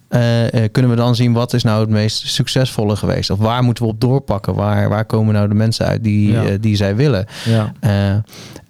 Eh, 0.08 0.54
eh, 0.64 0.72
kunnen 0.72 0.92
we 0.92 0.98
dan 0.98 1.16
zien 1.16 1.34
wat 1.34 1.54
is 1.54 1.64
nou 1.64 1.82
het 1.82 1.90
meest 1.90 2.28
succesvolle 2.28 2.96
geweest? 2.96 3.30
Of 3.30 3.40
waar 3.40 3.64
moeten 3.64 3.84
we 3.84 3.90
op 3.90 4.02
doorpakken? 4.02 4.54
Waar, 4.56 4.90
waar 4.90 5.06
komen 5.06 5.34
nou 5.34 5.48
de 5.48 5.54
mensen 5.54 5.86
uit 5.86 6.04
die, 6.04 6.32
Ja. 6.32 6.44
eh, 6.44 6.58
die 6.62 6.76
zij 6.76 6.96
willen? 6.96 7.26
Ja, 7.46 7.74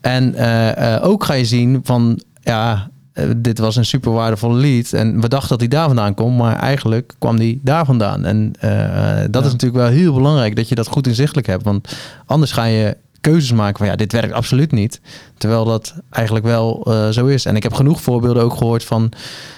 en 0.01 0.35
ook 1.01 1.23
ga 1.23 1.33
je 1.33 1.45
zien 1.45 1.79
van, 1.83 2.21
ja, 2.41 2.89
dit 3.37 3.59
was 3.59 3.75
een 3.75 3.85
super 3.85 4.11
waardevolle 4.11 4.59
lead. 4.59 4.93
En 4.93 5.21
we 5.21 5.27
dachten 5.27 5.49
dat 5.49 5.59
hij 5.59 5.67
daar 5.67 5.85
vandaan 5.85 6.13
komt, 6.13 6.37
maar 6.37 6.55
eigenlijk 6.55 7.13
kwam 7.19 7.37
die 7.37 7.59
daar 7.63 7.85
vandaan. 7.85 8.25
En 8.25 8.51
dat 9.31 9.41
Ja. 9.41 9.47
is 9.47 9.51
natuurlijk 9.51 9.81
wel 9.81 9.87
heel 9.89 10.13
belangrijk 10.13 10.55
dat 10.55 10.69
je 10.69 10.75
dat 10.75 10.87
goed 10.87 11.07
inzichtelijk 11.07 11.47
hebt. 11.47 11.63
Want 11.63 11.95
anders 12.25 12.51
ga 12.51 12.63
je 12.63 12.97
keuzes 13.21 13.51
maken 13.51 13.77
van, 13.77 13.87
ja, 13.87 13.95
dit 13.95 14.11
werkt 14.11 14.33
absoluut 14.33 14.71
niet. 14.71 15.01
Terwijl 15.37 15.65
dat 15.65 15.93
eigenlijk 16.09 16.45
wel 16.45 16.85
eh, 16.85 17.09
zo 17.09 17.25
is. 17.25 17.45
En 17.45 17.55
ik 17.55 17.63
heb 17.63 17.73
genoeg 17.73 18.01
voorbeelden 18.01 18.43
ook 18.43 18.53
gehoord 18.53 18.83
van 18.83 19.11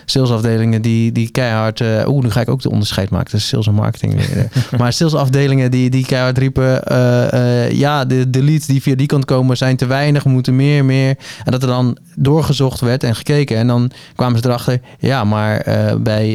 salesafdelingen 0.05 0.81
die, 0.81 1.11
die 1.11 1.29
keihard... 1.29 1.81
eh 1.81 2.07
Oeh, 2.07 2.23
nu 2.23 2.31
ga 2.31 2.41
ik 2.41 2.49
ook 2.49 2.61
de 2.61 2.69
onderscheid 2.69 3.09
maken 3.09 3.31
tussen 3.31 3.49
sales 3.49 3.67
en 3.67 3.73
marketing. 3.73 4.21
maar 4.77 4.93
salesafdelingen 4.93 5.71
die, 5.71 5.89
die 5.89 6.05
keihard 6.05 6.37
riepen... 6.37 6.83
eh, 6.83 7.71
ja, 7.71 8.05
de, 8.05 8.29
de 8.29 8.43
leads 8.43 8.65
die 8.65 8.81
via 8.81 8.95
die 8.95 9.07
kant 9.07 9.25
komen 9.25 9.57
zijn 9.57 9.75
te 9.75 9.85
weinig. 9.85 10.23
We 10.23 10.29
moeten 10.29 10.55
meer, 10.55 10.85
meer. 10.85 11.17
En 11.43 11.51
dat 11.51 11.61
er 11.61 11.67
dan 11.67 11.97
doorgezocht 12.15 12.79
werd 12.79 13.03
en 13.03 13.15
gekeken. 13.15 13.57
En 13.57 13.67
dan 13.67 13.91
kwamen 14.15 14.39
ze 14.39 14.47
erachter... 14.47 14.79
Ja, 14.99 15.23
maar 15.23 15.63
bij 16.01 16.33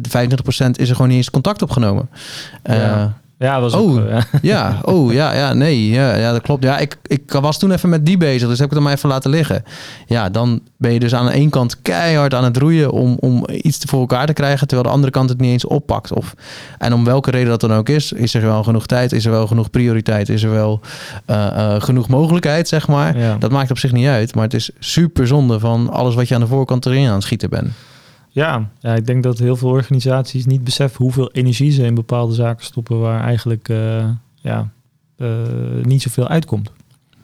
de 0.00 0.08
25% 0.08 0.70
is 0.70 0.88
er 0.88 0.94
gewoon 0.94 1.08
niet 1.08 1.16
eens 1.16 1.30
contact 1.30 1.62
opgenomen. 1.62 2.08
Ja. 2.64 3.20
Ja 3.42 3.60
was 3.60 3.74
Oh. 3.74 3.80
ook, 3.92 4.06
eh, 4.06 4.22
ja, 4.42 4.78
oh 4.82 5.12
ja, 5.12 5.34
ja, 5.34 5.52
nee, 5.52 5.88
ja, 5.88 6.14
ja, 6.16 6.32
dat 6.32 6.42
klopt. 6.42 6.62
Ja, 6.64 6.78
ik, 6.78 6.96
ik 7.06 7.32
was 7.32 7.58
toen 7.58 7.72
even 7.72 7.88
met 7.88 8.06
die 8.06 8.16
bezig, 8.16 8.48
dus 8.48 8.58
heb 8.58 8.68
ik 8.68 8.74
het 8.74 8.82
maar 8.82 8.92
even 8.92 9.08
laten 9.08 9.30
liggen. 9.30 9.64
Ja, 10.06 10.28
dan 10.30 10.60
ben 10.76 10.92
je 10.92 10.98
dus 11.00 11.14
aan 11.14 11.26
de 11.26 11.32
ene 11.32 11.50
kant 11.50 11.82
keihard 11.82 12.34
aan 12.34 12.44
het 12.44 12.56
roeien 12.56 12.90
om, 12.90 13.16
om 13.20 13.44
iets 13.52 13.78
voor 13.84 14.00
elkaar 14.00 14.26
te 14.26 14.32
krijgen, 14.32 14.66
terwijl 14.66 14.88
de 14.88 14.94
andere 14.94 15.12
kant 15.12 15.28
het 15.28 15.40
niet 15.40 15.50
eens 15.52 15.66
oppakt. 15.66 16.12
Of, 16.12 16.34
en 16.78 16.92
om 16.94 17.04
welke 17.04 17.30
reden 17.30 17.48
dat 17.48 17.60
dan 17.60 17.72
ook 17.72 17.88
is, 17.88 18.12
is 18.12 18.34
er 18.34 18.42
wel 18.42 18.62
genoeg 18.62 18.86
tijd, 18.86 19.12
is 19.12 19.24
er 19.24 19.30
wel 19.30 19.46
genoeg 19.46 19.70
prioriteit, 19.70 20.28
is 20.28 20.42
er 20.42 20.50
wel 20.50 20.80
eh, 21.26 21.46
eh, 21.46 21.82
genoeg 21.82 22.08
mogelijkheid, 22.08 22.68
zeg 22.68 22.88
maar. 22.88 23.18
ja. 23.18 23.36
Dat 23.38 23.50
maakt 23.50 23.70
op 23.70 23.78
zich 23.78 23.92
niet 23.92 24.06
uit, 24.06 24.34
maar 24.34 24.44
het 24.44 24.54
is 24.54 24.70
super 24.78 25.26
zonde 25.26 25.58
van 25.58 25.90
alles 25.90 26.14
wat 26.14 26.28
je 26.28 26.34
aan 26.34 26.40
de 26.40 26.46
voorkant 26.46 26.86
erin 26.86 27.06
aan 27.08 27.14
het 27.14 27.22
schieten 27.22 27.50
bent. 27.50 27.68
Ja, 28.34 28.70
ja, 28.80 28.94
ik 28.94 29.06
denk 29.06 29.22
dat 29.22 29.38
heel 29.38 29.56
veel 29.56 29.68
organisaties 29.68 30.46
niet 30.46 30.64
beseffen 30.64 31.04
hoeveel 31.04 31.30
energie 31.30 31.70
ze 31.70 31.82
in 31.82 31.94
bepaalde 31.94 32.34
zaken 32.34 32.64
stoppen 32.64 33.00
waar 33.00 33.24
eigenlijk 33.24 33.68
eh, 33.68 34.08
ja, 34.34 34.70
eh, 35.16 35.28
niet 35.82 36.02
zoveel 36.02 36.28
uitkomt. 36.28 36.72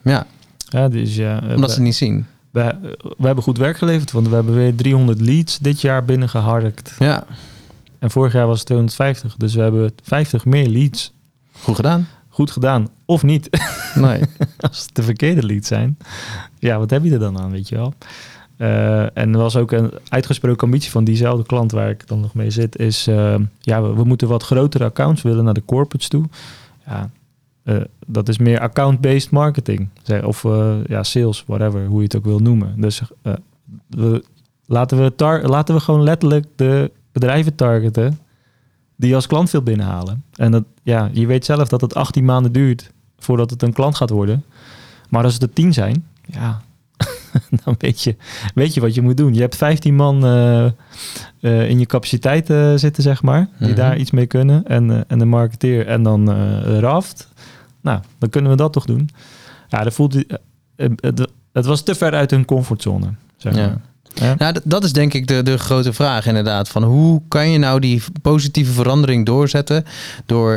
Ja, 0.01 0.25
Ja, 0.57 0.89
dus 0.89 1.15
ja, 1.15 1.43
eh, 1.43 1.55
omdat 1.55 1.69
ze 1.69 1.75
het 1.75 1.85
niet 1.85 1.95
zien. 1.95 2.25
we, 2.51 2.75
we 3.17 3.25
hebben 3.25 3.43
goed 3.43 3.57
werk 3.57 3.77
geleverd, 3.77 4.11
want 4.11 4.27
we 4.27 4.35
hebben 4.35 4.55
weer 4.55 4.75
300 4.75 5.21
leads 5.21 5.57
dit 5.57 5.81
jaar 5.81 6.05
binnengeharkt. 6.05 6.95
Ja, 6.99 7.25
En 7.99 8.11
vorig 8.11 8.33
jaar 8.33 8.47
was 8.47 8.57
het 8.57 8.67
250, 8.67 9.35
dus 9.35 9.55
we 9.55 9.61
hebben 9.61 9.91
50 10.03 10.45
meer 10.45 10.67
leads. 10.67 11.13
goed 11.51 11.75
gedaan. 11.75 12.07
Goed 12.29 12.51
gedaan, 12.51 12.87
of 13.05 13.23
niet. 13.23 13.49
Nee. 13.95 14.21
Als 14.69 14.81
het 14.81 14.95
de 14.95 15.03
verkeerde 15.03 15.43
leads 15.43 15.67
zijn, 15.67 15.97
ja, 16.59 16.77
wat 16.77 16.89
heb 16.89 17.03
je 17.03 17.11
er 17.11 17.19
dan 17.19 17.39
aan, 17.39 17.51
weet 17.51 17.69
je 17.69 17.75
wel? 17.75 17.93
Eh, 18.59 19.17
en 19.17 19.33
er 19.33 19.37
was 19.37 19.55
ook 19.55 19.71
een 19.71 19.91
uitgesproken 20.09 20.63
ambitie 20.63 20.91
van 20.91 21.03
diezelfde 21.03 21.45
klant 21.45 21.71
waar 21.71 21.89
ik 21.89 22.07
dan 22.07 22.19
nog 22.19 22.33
mee 22.33 22.49
zit, 22.49 22.77
is 22.77 23.07
eh, 23.07 23.35
ja, 23.59 23.81
we, 23.81 24.03
moeten 24.03 24.27
wat 24.27 24.43
grotere 24.43 24.83
accounts 24.83 25.21
willen 25.21 25.43
naar 25.43 25.53
de 25.53 25.65
corporates 25.65 26.07
toe. 26.07 26.25
Ja, 26.85 27.09
eh, 27.63 27.77
dat 28.07 28.29
is 28.29 28.37
meer 28.37 28.59
account-based 28.59 29.31
marketing. 29.31 29.89
Zeg, 30.03 30.23
of 30.23 30.43
ja, 30.87 31.03
sales, 31.03 31.43
whatever, 31.47 31.85
hoe 31.85 31.97
je 31.97 32.03
het 32.03 32.15
ook 32.15 32.25
wil 32.25 32.39
noemen. 32.39 32.81
Dus 32.81 33.01
we, 33.87 34.23
laten, 34.65 34.97
we 34.97 35.13
laten 35.43 35.75
we 35.75 35.81
gewoon 35.81 36.03
letterlijk 36.03 36.45
de 36.55 36.91
bedrijven 37.11 37.55
targeten 37.55 38.19
die 38.95 39.15
als 39.15 39.27
klant 39.27 39.49
veel 39.49 39.63
binnenhalen. 39.63 40.23
En 40.33 40.51
dat, 40.51 40.63
ja, 40.83 41.09
je 41.13 41.25
weet 41.25 41.45
zelf 41.45 41.67
dat 41.67 41.81
het 41.81 41.95
18 41.95 42.25
maanden 42.25 42.51
duurt 42.51 42.91
voordat 43.17 43.49
het 43.49 43.61
een 43.61 43.73
klant 43.73 43.95
gaat 43.95 44.09
worden. 44.09 44.43
Maar 45.09 45.23
als 45.23 45.33
het 45.33 45.41
er 45.41 45.53
10 45.53 45.73
zijn, 45.73 46.05
ja, 46.25 46.61
dan 47.65 47.75
weet 47.77 48.01
je, 48.03 48.15
weet 48.53 48.73
je 48.73 48.81
wat 48.81 48.93
je 48.95 49.01
moet 49.01 49.17
doen. 49.17 49.33
Je 49.33 49.41
hebt 49.41 49.55
15 49.55 49.95
man 49.95 50.25
eh, 50.25 50.65
eh, 50.65 51.69
in 51.69 51.79
je 51.79 51.85
capaciteit 51.85 52.49
eh, 52.49 52.73
zitten, 52.75 53.03
zeg 53.03 53.21
maar, 53.21 53.47
die 53.59 53.67
Mhm. 53.67 53.75
daar 53.77 53.97
iets 53.97 54.11
mee 54.11 54.25
kunnen. 54.25 54.65
En, 54.67 55.03
en 55.07 55.19
de 55.19 55.25
marketeer 55.25 55.87
en 55.87 56.03
dan 56.03 56.29
Raft. 56.79 57.27
Nou, 57.81 57.99
dan 58.17 58.29
kunnen 58.29 58.51
we 58.51 58.57
dat 58.57 58.73
toch 58.73 58.85
doen. 58.85 59.09
Ja, 59.67 59.83
dat 59.83 59.93
voelt, 59.93 60.15
het, 60.75 61.27
het 61.53 61.65
was 61.65 61.81
te 61.81 61.95
ver 61.95 62.13
uit 62.13 62.31
hun 62.31 62.45
comfortzone. 62.45 63.07
Zeg 63.37 63.55
Ja. 63.55 63.65
maar. 63.67 63.81
Ja. 64.13 64.35
Nou, 64.37 64.53
d- 64.53 64.61
dat 64.63 64.83
is 64.83 64.93
denk 64.93 65.13
ik 65.13 65.27
de, 65.27 65.43
de 65.43 65.57
grote 65.57 65.93
vraag 65.93 66.25
inderdaad. 66.25 66.69
Van 66.69 66.83
hoe 66.83 67.21
kan 67.27 67.49
je 67.49 67.57
nou 67.57 67.79
die 67.79 68.03
positieve 68.21 68.71
verandering 68.71 69.25
doorzetten 69.25 69.83
door 70.25 70.51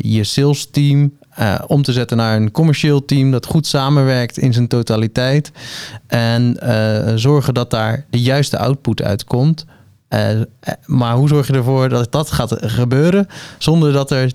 je 0.00 0.20
sales 0.22 0.70
team 0.70 1.12
eh, 1.34 1.54
om 1.66 1.82
te 1.82 1.92
zetten 1.92 2.16
naar 2.16 2.36
een 2.36 2.50
commercieel 2.50 3.04
team 3.04 3.30
dat 3.30 3.46
goed 3.46 3.66
samenwerkt 3.66 4.38
in 4.38 4.52
zijn 4.52 4.68
totaliteit. 4.68 5.52
En 6.06 6.60
eh, 6.60 7.12
zorgen 7.14 7.54
dat 7.54 7.70
daar 7.70 8.04
de 8.10 8.20
juiste 8.22 8.58
output 8.58 9.02
uitkomt. 9.02 9.64
Eh, 10.08 10.28
maar 10.86 11.14
hoe 11.14 11.28
zorg 11.28 11.46
je 11.46 11.52
ervoor 11.52 11.88
dat 11.88 12.12
dat 12.12 12.30
gaat 12.30 12.54
gebeuren 12.60 13.26
zonder 13.58 13.92
dat 13.92 14.10
er 14.10 14.32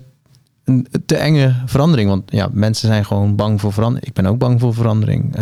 een 0.64 0.86
te 1.06 1.16
enge 1.16 1.54
verandering. 1.66 2.08
Want 2.08 2.22
ja, 2.32 2.48
mensen 2.52 2.88
zijn 2.88 3.04
gewoon 3.04 3.36
bang 3.36 3.60
voor 3.60 3.72
verandering. 3.72 4.08
Ik 4.08 4.14
ben 4.14 4.26
ook 4.26 4.38
bang 4.38 4.60
voor 4.60 4.74
verandering. 4.74 5.36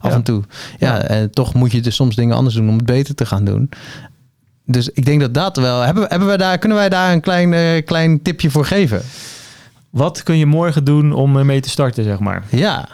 af 0.00 0.10
Ja. 0.10 0.10
en 0.10 0.22
toe. 0.22 0.42
Ja, 0.78 0.94
Ja. 0.94 1.02
en 1.02 1.30
toch 1.30 1.54
moet 1.54 1.72
je 1.72 1.80
dus 1.80 1.94
soms 1.94 2.16
dingen 2.16 2.36
anders 2.36 2.54
doen 2.54 2.68
om 2.68 2.76
het 2.76 2.86
beter 2.86 3.14
te 3.14 3.26
gaan 3.26 3.44
doen. 3.44 3.68
Dus 4.64 4.88
ik 4.88 5.04
denk 5.04 5.20
dat 5.20 5.34
dat 5.34 5.56
wel. 5.56 5.80
Hebben, 5.80 6.02
we- 6.02 6.08
hebben 6.08 6.38
daar, 6.38 6.58
kunnen 6.58 6.78
wij 6.78 6.88
daar 6.88 7.12
een 7.12 7.20
klein, 7.20 7.84
klein 7.84 8.22
tipje 8.22 8.50
voor 8.50 8.64
geven? 8.64 9.02
Wat 9.90 10.22
kun 10.22 10.36
je 10.38 10.46
morgen 10.46 10.84
doen 10.84 11.12
om 11.12 11.46
mee 11.46 11.60
te 11.60 11.68
starten, 11.68 12.04
zeg 12.04 12.18
maar? 12.18 12.44
Ja, 12.50 12.88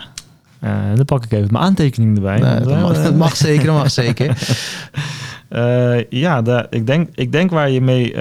Eh, 0.60 0.94
dan 0.94 1.04
pak 1.04 1.24
ik 1.24 1.32
even 1.32 1.48
mijn 1.52 1.64
aantekeningen 1.64 2.14
erbij. 2.16 2.38
dat, 2.58 2.80
mag, 2.80 2.96
eh, 2.96 3.02
dat 3.02 3.14
mag 3.16 3.36
zeker. 3.36 3.66
Dat 3.66 3.74
mag 3.76 3.90
zeker. 3.90 4.36
Eh, 5.48 6.10
ja, 6.10 6.42
daar- 6.42 6.66
ik, 6.70 6.86
denk, 6.86 7.08
ik 7.14 7.32
denk 7.32 7.50
waar 7.50 7.70
je 7.70 7.80
mee 7.80 8.16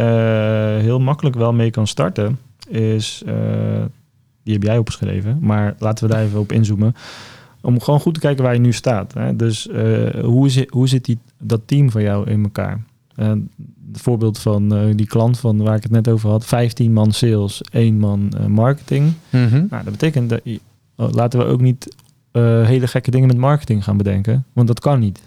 heel 0.82 1.00
makkelijk 1.00 1.36
wel 1.36 1.54
mee 1.54 1.70
kan 1.72 1.88
starten, 1.88 2.40
is, 2.70 3.24
die 4.44 4.54
heb 4.54 4.64
jij 4.64 4.78
opgeschreven, 4.78 5.38
maar 5.42 5.76
laten 5.80 6.08
we 6.08 6.14
daar 6.14 6.24
even 6.24 6.40
op 6.40 6.52
inzoomen. 6.52 6.96
Om 7.62 7.82
gewoon 7.82 8.00
goed 8.00 8.14
te 8.14 8.20
kijken 8.20 8.44
waar 8.44 8.54
je 8.54 8.60
nu 8.60 8.74
staat. 8.74 9.14
Hè? 9.14 9.36
Dus 9.36 9.68
hoe, 10.22 10.50
zit, 10.50 10.70
hoe 10.70 10.88
zit 10.88 11.06
die, 11.06 11.20
dat 11.40 11.62
team 11.66 11.92
van 11.92 12.02
jou 12.02 12.30
in 12.30 12.44
elkaar? 12.44 12.84
Het 13.94 14.02
voorbeeld 14.02 14.40
van 14.40 14.76
eh, 14.76 14.96
die 14.96 15.06
klant 15.06 15.40
van 15.40 15.58
waar 15.58 15.76
ik 15.76 15.84
het 15.84 15.92
net 15.92 16.08
over 16.08 16.30
had, 16.30 16.46
15 16.46 16.94
man 16.94 17.12
sales, 17.12 17.62
1 17.72 18.00
man 18.00 18.34
eh, 18.38 18.46
marketing. 18.46 19.14
Mhm. 19.30 19.66
Nou, 19.70 19.84
dat 19.84 19.92
betekent 19.92 20.30
dat 20.30 20.42
oh, 20.96 21.12
laten 21.12 21.40
we 21.40 21.46
ook 21.46 21.62
niet 21.62 21.96
eh, 22.32 22.66
hele 22.66 22.88
gekke 22.88 23.12
dingen 23.12 23.28
met 23.28 23.38
marketing 23.38 23.84
gaan 23.84 23.98
bedenken, 23.98 24.46
want 24.54 24.68
dat 24.68 24.80
kan 24.80 25.00
niet. 25.00 25.22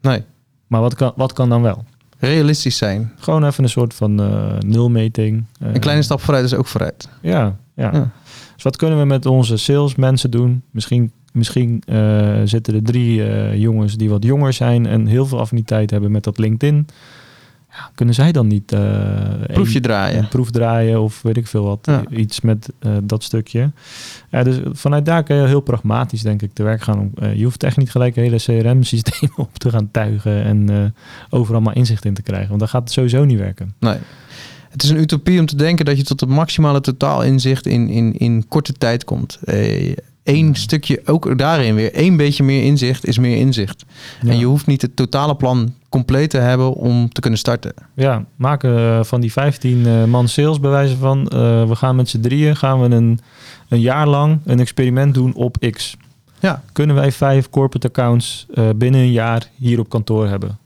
Nee, 0.00 0.22
Maar 0.66 0.80
wat 0.80 0.94
kan, 0.94 1.12
wat 1.16 1.32
kan 1.32 1.48
dan 1.48 1.62
wel? 1.62 1.84
realistisch 2.18 2.76
zijn. 2.76 3.12
Gewoon 3.18 3.44
even 3.44 3.64
een 3.64 3.70
soort 3.70 3.94
van 3.94 4.14
nulmeting. 4.66 5.44
Een 5.58 5.80
kleine 5.80 6.02
stap 6.02 6.20
vooruit 6.20 6.44
is 6.44 6.54
ook 6.54 6.66
vooruit. 6.66 7.08
Ja, 7.22 7.56
ja. 7.74 7.90
Ja. 7.92 8.10
Dus 8.54 8.62
wat 8.62 8.76
kunnen 8.76 8.98
we 8.98 9.04
met 9.04 9.26
onze 9.26 9.56
salesmensen 9.56 10.30
doen? 10.30 10.62
Misschien, 10.70 11.12
misschien 11.32 11.82
zitten 12.44 12.74
er 12.74 12.82
drie 12.82 13.24
jongens 13.58 13.96
die 13.96 14.10
wat 14.10 14.24
jonger 14.24 14.52
zijn 14.52 14.86
en 14.86 15.06
heel 15.06 15.26
veel 15.26 15.40
affiniteit 15.40 15.90
hebben 15.90 16.10
met 16.10 16.24
dat 16.24 16.38
LinkedIn. 16.38 16.86
Kunnen 17.94 18.14
zij 18.14 18.32
dan 18.32 18.46
niet 18.46 18.72
eh, 18.72 18.80
Proefje 19.52 19.76
een- 19.76 19.82
draaien. 19.82 20.18
een 20.18 20.28
proef 20.28 20.50
draaien 20.50 21.00
of 21.02 21.22
weet 21.22 21.36
ik 21.36 21.46
veel 21.46 21.64
wat, 21.64 21.78
Ja. 21.82 22.02
iets 22.10 22.40
met 22.40 22.68
eh, 22.78 22.92
dat 23.02 23.22
stukje. 23.22 23.70
Dus 24.30 24.56
vanuit 24.72 25.04
daar 25.04 25.22
kun 25.22 25.36
je 25.36 25.46
heel 25.46 25.60
pragmatisch 25.60 26.22
denk 26.22 26.42
ik 26.42 26.50
te 26.52 26.62
werk 26.62 26.82
gaan. 26.82 26.98
Om, 26.98 27.10
eh, 27.14 27.34
je 27.36 27.44
hoeft 27.44 27.62
echt 27.62 27.76
niet 27.76 27.90
gelijk 27.90 28.16
een 28.16 28.22
hele 28.22 28.36
CRM-systeem 28.36 29.30
op 29.36 29.58
te 29.58 29.70
gaan 29.70 29.90
tuigen 29.90 30.44
en 30.44 30.94
overal 31.30 31.60
maar 31.60 31.76
inzicht 31.76 32.04
in 32.04 32.14
te 32.14 32.22
krijgen, 32.22 32.48
want 32.48 32.60
dan 32.60 32.68
gaat 32.68 32.82
het 32.82 32.92
sowieso 32.92 33.24
niet 33.24 33.38
werken. 33.38 33.74
Nee. 33.80 33.96
Het 34.70 34.82
is 34.82 34.88
een 34.90 35.00
utopie 35.00 35.40
om 35.40 35.46
te 35.46 35.56
denken 35.56 35.84
dat 35.84 35.96
je 35.96 36.02
tot 36.04 36.20
het 36.20 36.28
maximale 36.28 36.80
totaal 36.80 37.22
inzicht 37.22 37.66
in, 37.66 37.88
in, 37.88 38.12
in 38.18 38.44
korte 38.48 38.72
tijd 38.72 39.04
komt. 39.04 39.38
Eén 40.24 40.46
Ja. 40.46 40.54
stukje, 40.54 41.00
ook 41.04 41.38
daarin 41.38 41.74
weer, 41.74 41.92
één 41.94 42.16
beetje 42.16 42.42
meer 42.44 42.62
inzicht 42.64 43.06
is 43.06 43.18
meer 43.18 43.36
inzicht. 43.36 43.84
Ja. 44.22 44.30
En 44.30 44.38
je 44.38 44.44
hoeft 44.44 44.66
niet 44.66 44.82
het 44.82 44.96
totale 44.96 45.36
plan 45.36 45.74
compleet 45.90 46.30
te 46.30 46.38
hebben 46.38 46.72
om 46.72 47.12
te 47.12 47.20
kunnen 47.20 47.38
starten. 47.38 47.74
Ja, 47.94 48.24
maken 48.36 48.76
eh, 48.76 49.04
van 49.04 49.20
die 49.20 49.32
15 49.32 49.86
eh, 49.86 50.04
man 50.04 50.28
sales 50.28 50.60
bij 50.60 50.70
wijze 50.70 50.96
van... 50.96 51.28
eh, 51.28 51.68
we 51.68 51.76
gaan 51.76 51.96
met 51.96 52.08
z'n 52.08 52.20
drieën 52.20 52.56
gaan 52.56 52.80
we 52.80 52.94
een, 52.94 53.20
een 53.68 53.80
jaar 53.80 54.06
lang 54.06 54.40
een 54.44 54.60
experiment 54.60 55.14
doen 55.14 55.34
op 55.34 55.56
X. 55.70 55.96
Ja. 56.38 56.62
Kunnen 56.72 56.96
wij 56.96 57.12
vijf 57.12 57.50
corporate 57.50 57.86
accounts 57.86 58.46
binnen 58.76 59.00
een 59.00 59.12
jaar 59.12 59.50
hier 59.56 59.78
op 59.78 59.88
kantoor 59.88 60.28
hebben? 60.28 60.58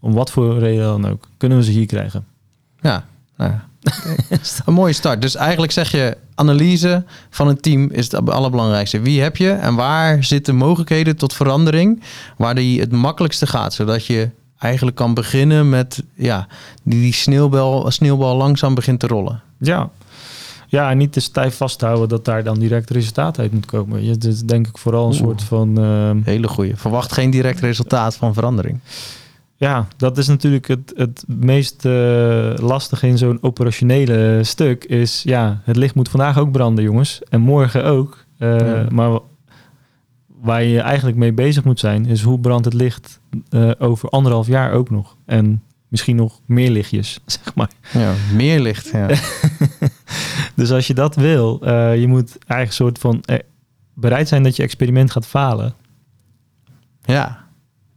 Om 0.00 0.12
wat 0.12 0.30
voor 0.30 0.58
reden 0.58 0.84
dan 0.84 1.06
ook. 1.08 1.28
Kunnen 1.36 1.58
we 1.58 1.64
ze 1.64 1.70
hier 1.70 1.86
krijgen? 1.86 2.26
Ja, 2.80 3.04
nou 3.36 3.50
ja. 3.50 3.68
een 4.66 4.72
mooie 4.72 4.92
start. 4.92 5.22
Dus 5.22 5.34
eigenlijk 5.34 5.72
zeg 5.72 5.90
je, 5.90 6.16
analyse 6.34 7.04
van 7.30 7.48
een 7.48 7.60
team 7.60 7.90
is 7.90 8.10
het 8.10 8.30
allerbelangrijkste. 8.30 9.00
Wie 9.00 9.20
heb 9.22 9.36
je 9.36 9.50
en 9.50 9.74
waar 9.74 10.24
zitten 10.24 10.56
mogelijkheden 10.56 11.16
tot 11.16 11.32
verandering, 11.34 12.02
waar 12.36 12.54
die 12.54 12.80
het 12.80 12.92
makkelijkste 12.92 13.46
gaat, 13.46 13.74
zodat 13.74 14.06
je 14.06 14.30
eigenlijk 14.58 14.96
kan 14.96 15.14
beginnen 15.14 15.68
met 15.68 16.02
ja, 16.14 16.46
die, 16.82 17.00
die 17.00 17.12
sneeuwbal, 17.12 17.90
sneeuwbal 17.90 18.36
langzaam 18.36 18.74
begint 18.74 19.00
te 19.00 19.06
rollen. 19.06 19.40
Ja. 19.58 19.90
Ja, 20.68 20.90
en 20.90 20.98
niet 20.98 21.12
te 21.12 21.20
stijf 21.20 21.56
vasthouden 21.56 22.08
dat 22.08 22.24
daar 22.24 22.44
dan 22.44 22.58
direct 22.58 22.90
resultaat 22.90 23.38
uit 23.38 23.52
moet 23.52 23.66
komen. 23.66 24.04
Je, 24.04 24.18
denk 24.44 24.66
ik 24.66 24.78
vooral 24.78 25.06
een 25.06 25.12
Oeh. 25.12 25.22
soort 25.22 25.42
van... 25.42 25.78
ehm, 25.78 26.20
Hele 26.24 26.48
goeie. 26.48 26.76
Verwacht 26.76 27.12
geen 27.12 27.30
direct 27.30 27.60
resultaat 27.60 28.16
van 28.16 28.34
verandering. 28.34 28.78
Ja, 29.58 29.88
dat 29.96 30.18
is 30.18 30.26
natuurlijk 30.26 30.66
het, 30.68 30.92
het 30.96 31.24
meest 31.26 31.84
eh, 31.84 32.52
lastige 32.56 33.06
in 33.06 33.18
zo'n 33.18 33.38
operationele 33.40 34.40
stuk. 34.44 34.84
Is 34.84 35.22
ja, 35.22 35.60
het 35.64 35.76
licht 35.76 35.94
moet 35.94 36.08
vandaag 36.08 36.38
ook 36.38 36.52
branden, 36.52 36.84
jongens. 36.84 37.20
En 37.28 37.40
morgen 37.40 37.84
ook. 37.84 38.24
Eh, 38.38 38.58
Ja. 38.58 38.86
Maar 38.90 39.10
wa- 39.10 39.20
waar 40.26 40.62
je 40.62 40.80
eigenlijk 40.80 41.16
mee 41.16 41.32
bezig 41.32 41.64
moet 41.64 41.80
zijn, 41.80 42.06
is 42.06 42.22
hoe 42.22 42.40
brandt 42.40 42.64
het 42.64 42.74
licht 42.74 43.20
eh, 43.50 43.70
over 43.78 44.08
anderhalf 44.08 44.46
jaar 44.46 44.72
ook 44.72 44.90
nog. 44.90 45.16
En 45.26 45.62
misschien 45.88 46.16
nog 46.16 46.40
meer 46.46 46.70
lichtjes, 46.70 47.20
zeg 47.26 47.54
maar. 47.54 47.70
Ja, 47.92 48.12
meer 48.34 48.60
licht. 48.60 48.90
Ja. 48.90 49.08
Dus 50.54 50.70
als 50.70 50.86
je 50.86 50.94
dat 50.94 51.14
wil, 51.14 51.58
je 51.94 52.06
moet 52.08 52.38
eigenlijk 52.38 52.72
soort 52.72 52.98
van 52.98 53.22
bereid 53.94 54.28
zijn 54.28 54.42
dat 54.42 54.56
je 54.56 54.62
experiment 54.62 55.10
gaat 55.10 55.26
falen. 55.26 55.74
ja. 57.04 57.44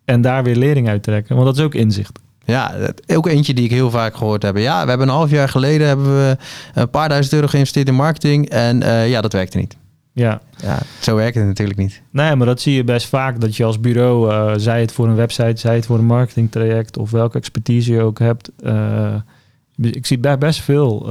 En 0.09 0.21
daar 0.21 0.43
weer 0.43 0.55
lering 0.55 0.87
uit 0.89 1.03
trekken. 1.03 1.35
Want 1.35 1.47
dat 1.47 1.57
is 1.57 1.63
ook 1.63 1.75
inzicht. 1.75 2.19
Ja, 2.45 2.73
ook 3.07 3.27
eentje 3.27 3.53
die 3.53 3.63
ik 3.63 3.71
heel 3.71 3.89
vaak 3.89 4.15
gehoord 4.15 4.41
heb. 4.43 4.57
Ja, 4.57 4.83
we 4.83 4.89
hebben 4.89 5.07
een 5.07 5.13
half 5.13 5.29
jaar 5.29 5.49
geleden 5.49 5.87
hebben 5.87 6.15
we 6.15 6.37
een 6.73 6.89
paar 6.89 7.09
duizend 7.09 7.33
euro 7.33 7.47
geïnvesteerd 7.47 7.87
in 7.87 7.95
marketing. 7.95 8.49
En 8.49 8.83
eh, 8.83 9.09
ja, 9.09 9.21
dat 9.21 9.33
werkte 9.33 9.57
niet. 9.57 9.77
Ja, 10.13 10.41
Ja, 10.55 10.79
zo 10.99 11.15
werkt 11.15 11.35
het 11.35 11.45
natuurlijk 11.45 11.79
niet. 11.79 12.01
Nee, 12.11 12.35
maar 12.35 12.47
dat 12.47 12.61
zie 12.61 12.73
je 12.73 12.83
best 12.83 13.07
vaak. 13.07 13.41
Dat 13.41 13.55
je 13.55 13.63
als 13.63 13.79
bureau, 13.79 14.31
eh 14.31 14.53
zij 14.57 14.81
het 14.81 14.91
voor 14.91 15.07
een 15.07 15.15
website, 15.15 15.59
zij 15.59 15.75
het 15.75 15.85
voor 15.85 15.97
een 15.97 16.05
marketingtraject 16.05 16.97
of 16.97 17.11
welke 17.11 17.37
expertise 17.37 17.93
je 17.93 18.01
ook 18.01 18.19
hebt. 18.19 18.51
eh, 18.63 19.15
ik 19.81 20.05
zie 20.05 20.17
bij 20.19 20.37
best 20.37 20.61
veel 20.61 21.09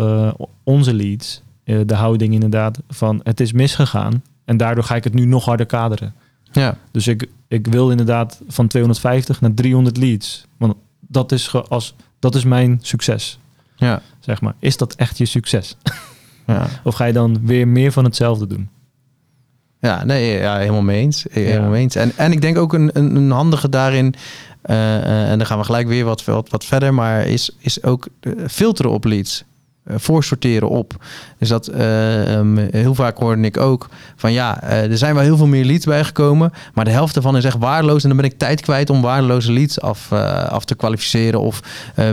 onze 0.64 0.94
leads, 0.94 1.42
de 1.64 1.94
houding 1.94 2.34
inderdaad 2.34 2.78
van 2.88 3.20
het 3.22 3.40
is 3.40 3.52
misgegaan 3.52 4.22
en 4.44 4.56
daardoor 4.56 4.84
ga 4.84 4.94
ik 4.94 5.04
het 5.04 5.14
nu 5.14 5.24
nog 5.24 5.44
harder 5.44 5.66
kaderen. 5.66 6.14
Ja, 6.52 6.76
Dus 6.90 7.06
ik, 7.06 7.26
ik 7.48 7.66
wil 7.66 7.90
inderdaad 7.90 8.40
van 8.48 8.66
250 8.66 9.40
naar 9.40 9.54
300 9.54 9.96
leads. 9.96 10.46
Want 10.56 10.74
dat 11.00 11.32
is, 11.32 11.46
ge- 11.48 11.62
als, 11.68 11.94
dat 12.18 12.34
is 12.34 12.44
mijn 12.44 12.78
succes, 12.82 13.38
ja, 13.76 14.02
zeg 14.20 14.40
maar. 14.40 14.54
Is 14.58 14.76
dat 14.76 14.94
echt 14.94 15.18
je 15.18 15.24
succes? 15.26 15.76
ja. 16.46 16.68
Of 16.84 16.94
ga 16.94 17.04
je 17.04 17.12
dan 17.12 17.46
weer 17.46 17.68
meer 17.68 17.92
van 17.92 18.04
hetzelfde 18.04 18.46
doen? 18.46 18.68
Ja, 19.80 20.04
nee, 20.04 20.38
ja, 20.38 20.56
helemaal 20.58 20.82
mee 20.82 21.00
eens. 21.00 21.26
Helemaal 21.30 21.62
Ja. 21.64 21.68
mee 21.70 21.82
eens. 21.82 21.94
En, 21.94 22.12
en 22.16 22.32
ik 22.32 22.40
denk 22.40 22.58
ook 22.58 22.72
een, 22.72 22.90
een, 22.92 23.16
een 23.16 23.30
handige 23.30 23.68
daarin, 23.68 24.14
eh, 24.62 24.96
eh, 24.96 25.30
en 25.30 25.38
dan 25.38 25.46
gaan 25.46 25.58
we 25.58 25.64
gelijk 25.64 25.86
weer 25.86 26.04
wat, 26.04 26.24
wat, 26.24 26.48
wat 26.50 26.64
verder, 26.64 26.94
maar 26.94 27.26
is, 27.26 27.50
is 27.58 27.82
ook 27.82 28.08
eh, 28.20 28.32
filteren 28.50 28.90
op 28.90 29.04
leads. 29.04 29.44
Eh, 29.88 29.94
voorsorteren 29.98 30.68
op. 30.68 31.04
Dus 31.38 31.48
dat 31.48 31.66
eh, 31.66 32.34
ehm, 32.34 32.56
heel 32.56 32.94
vaak 32.94 33.18
hoorde 33.18 33.42
ik 33.42 33.56
ook 33.56 33.88
van 34.16 34.32
ja, 34.32 34.62
eh, 34.62 34.90
er 34.90 34.98
zijn 34.98 35.14
wel 35.14 35.22
heel 35.22 35.36
veel 35.36 35.46
meer 35.46 35.64
leads 35.64 35.84
bijgekomen, 35.84 36.52
maar 36.74 36.84
de 36.84 36.90
helft 36.90 37.16
ervan 37.16 37.36
is 37.36 37.44
echt 37.44 37.58
waardeloos 37.58 38.02
en 38.02 38.08
dan 38.08 38.16
ben 38.16 38.26
ik 38.26 38.38
tijd 38.38 38.60
kwijt 38.60 38.90
om 38.90 39.02
waardeloze 39.02 39.52
leads 39.52 39.80
af, 39.80 40.12
af 40.48 40.64
te 40.64 40.74
kwalificeren 40.74 41.40
of 41.40 41.60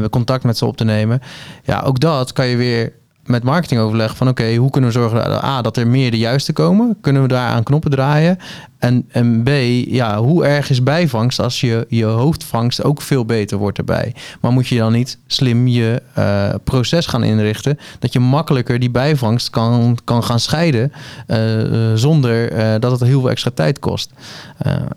contact 0.10 0.44
met 0.44 0.58
ze 0.58 0.66
op 0.66 0.78
te 0.78 0.84
nemen. 0.84 1.22
Ja, 1.64 1.82
ook 1.82 2.00
dat 2.00 2.34
kan 2.34 2.48
je 2.48 2.56
weer 2.56 2.94
met 3.26 3.44
marketing 3.44 3.82
overleggen 3.82 4.18
van 4.18 4.28
oké, 4.28 4.56
hoe 4.56 4.70
kunnen 4.70 4.90
we 4.90 5.00
zorgen 5.00 5.44
A, 5.44 5.62
dat 5.62 5.78
er 5.78 5.88
meer 5.88 6.12
de 6.12 6.18
juiste 6.18 6.54
komen? 6.54 6.98
Kunnen 7.02 7.22
we 7.22 7.28
daar 7.28 7.50
aan 7.50 7.64
knoppen 7.64 7.92
draaien? 7.92 8.38
En, 8.78 9.06
en 9.08 9.44
B, 9.44 9.50
ja, 9.88 10.22
hoe 10.22 10.46
erg 10.46 10.70
is 10.70 10.84
bijvangst 10.84 11.40
als 11.40 11.62
je, 11.62 11.86
je 11.90 12.06
hoofdvangst 12.06 12.84
ook 12.84 13.02
veel 13.02 13.26
beter 13.26 13.58
wordt 13.58 13.78
erbij? 13.78 14.16
Maar 14.42 14.52
moet 14.52 14.68
je 14.68 14.78
dan 14.78 14.92
niet 14.92 15.18
slim 15.28 15.68
je 15.68 16.02
eh, 16.14 16.50
proces 16.64 17.06
gaan 17.06 17.24
inrichten, 17.24 17.80
dat 18.00 18.14
je 18.14 18.20
makkelijker 18.20 18.80
die 18.80 18.90
bijvangst 18.90 19.50
kan, 19.50 19.98
kan 20.04 20.24
gaan 20.24 20.40
scheiden 20.40 20.92
eh, 21.28 21.62
eh, 21.62 21.98
zonder 21.98 22.50
dat 22.80 22.92
het 22.92 23.10
heel 23.10 23.20
veel 23.20 23.30
extra 23.30 23.52
tijd 23.54 23.80
kost? 23.80 24.12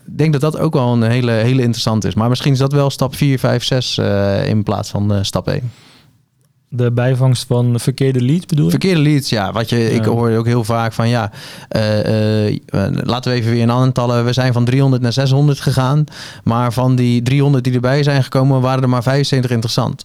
Ik 0.06 0.18
denk 0.18 0.32
dat 0.32 0.40
dat 0.40 0.58
ook 0.58 0.74
wel 0.74 0.92
een 0.92 1.02
hele, 1.02 1.32
hele 1.32 1.62
interessante 1.62 2.08
is. 2.08 2.14
Maar 2.14 2.28
misschien 2.28 2.52
is 2.52 2.58
dat 2.58 2.72
wel 2.72 2.90
stap 2.90 3.14
4, 3.14 3.38
5, 3.38 3.64
6 3.64 3.98
eh, 3.98 4.48
in 4.48 4.62
plaats 4.62 4.90
van 4.90 5.24
stap 5.24 5.48
1. 5.48 5.70
De 6.70 6.92
bijvangst 6.92 7.46
van 7.46 7.80
verkeerde 7.80 8.20
leads 8.20 8.46
bedoel 8.46 8.64
je? 8.64 8.70
Verkeerde 8.70 9.00
leads, 9.00 9.28
ja. 9.28 9.52
Wat 9.52 9.68
je, 9.68 9.90
ik 9.90 10.04
hoor 10.04 10.30
ook 10.30 10.46
heel 10.46 10.64
vaak 10.64 10.92
van 10.92 11.08
ja, 11.08 11.30
eh, 11.68 12.46
eh, 12.46 12.54
laten 13.02 13.32
we 13.32 13.38
even 13.38 13.50
weer 13.50 13.60
in 13.60 13.70
aantallen. 13.70 14.24
We 14.24 14.32
zijn 14.32 14.52
van 14.52 14.64
300 14.64 15.02
naar 15.02 15.12
600 15.12 15.60
gegaan. 15.60 16.04
Maar 16.44 16.72
van 16.72 16.96
die 16.96 17.22
300 17.22 17.64
die 17.64 17.74
erbij 17.74 18.02
zijn 18.02 18.22
gekomen, 18.22 18.60
waren 18.60 18.82
er 18.82 18.88
maar 18.88 19.02
75 19.02 19.50
interessant. 19.50 20.04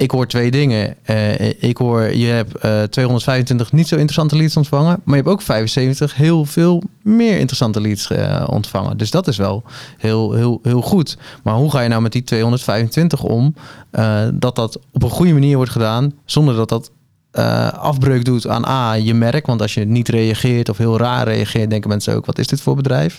Ik 0.00 0.10
hoor 0.10 0.26
twee 0.26 0.50
dingen. 0.50 0.96
Eh, 1.02 1.62
ik 1.62 1.76
hoor, 1.76 2.14
je 2.14 2.26
hebt 2.26 2.56
eh, 2.56 2.82
225 2.82 3.72
niet 3.72 3.88
zo 3.88 3.94
interessante 3.94 4.36
leads 4.36 4.56
ontvangen. 4.56 5.00
Maar 5.04 5.16
je 5.16 5.22
hebt 5.22 5.34
ook 5.34 5.42
75 5.42 6.14
heel 6.14 6.44
veel 6.44 6.82
meer 7.02 7.38
interessante 7.38 7.80
leads 7.80 8.10
eh, 8.10 8.44
ontvangen. 8.46 8.96
Dus 8.96 9.10
dat 9.10 9.28
is 9.28 9.36
wel 9.36 9.62
heel, 9.98 10.32
heel, 10.32 10.60
heel 10.62 10.82
goed. 10.82 11.16
Maar 11.42 11.54
hoe 11.54 11.70
ga 11.70 11.80
je 11.80 11.88
nou 11.88 12.02
met 12.02 12.12
die 12.12 12.24
225 12.24 13.22
om? 13.22 13.54
eh, 13.90 14.28
dat 14.34 14.56
dat 14.56 14.78
op 14.92 15.02
een 15.02 15.10
goede 15.10 15.32
manier 15.32 15.56
wordt 15.56 15.70
gedaan. 15.70 16.12
Zonder 16.24 16.54
dat 16.54 16.68
dat 16.68 16.90
eh, 17.30 17.68
afbreuk 17.68 18.24
doet 18.24 18.46
aan 18.46 18.66
A, 18.66 18.92
je 18.92 19.14
merk. 19.14 19.46
Want 19.46 19.62
als 19.62 19.74
je 19.74 19.84
niet 19.84 20.08
reageert 20.08 20.68
of 20.68 20.78
heel 20.78 20.98
raar 20.98 21.24
reageert, 21.24 21.70
denken 21.70 21.88
mensen 21.88 22.14
ook: 22.14 22.26
wat 22.26 22.38
is 22.38 22.46
dit 22.46 22.60
voor 22.60 22.76
bedrijf? 22.76 23.18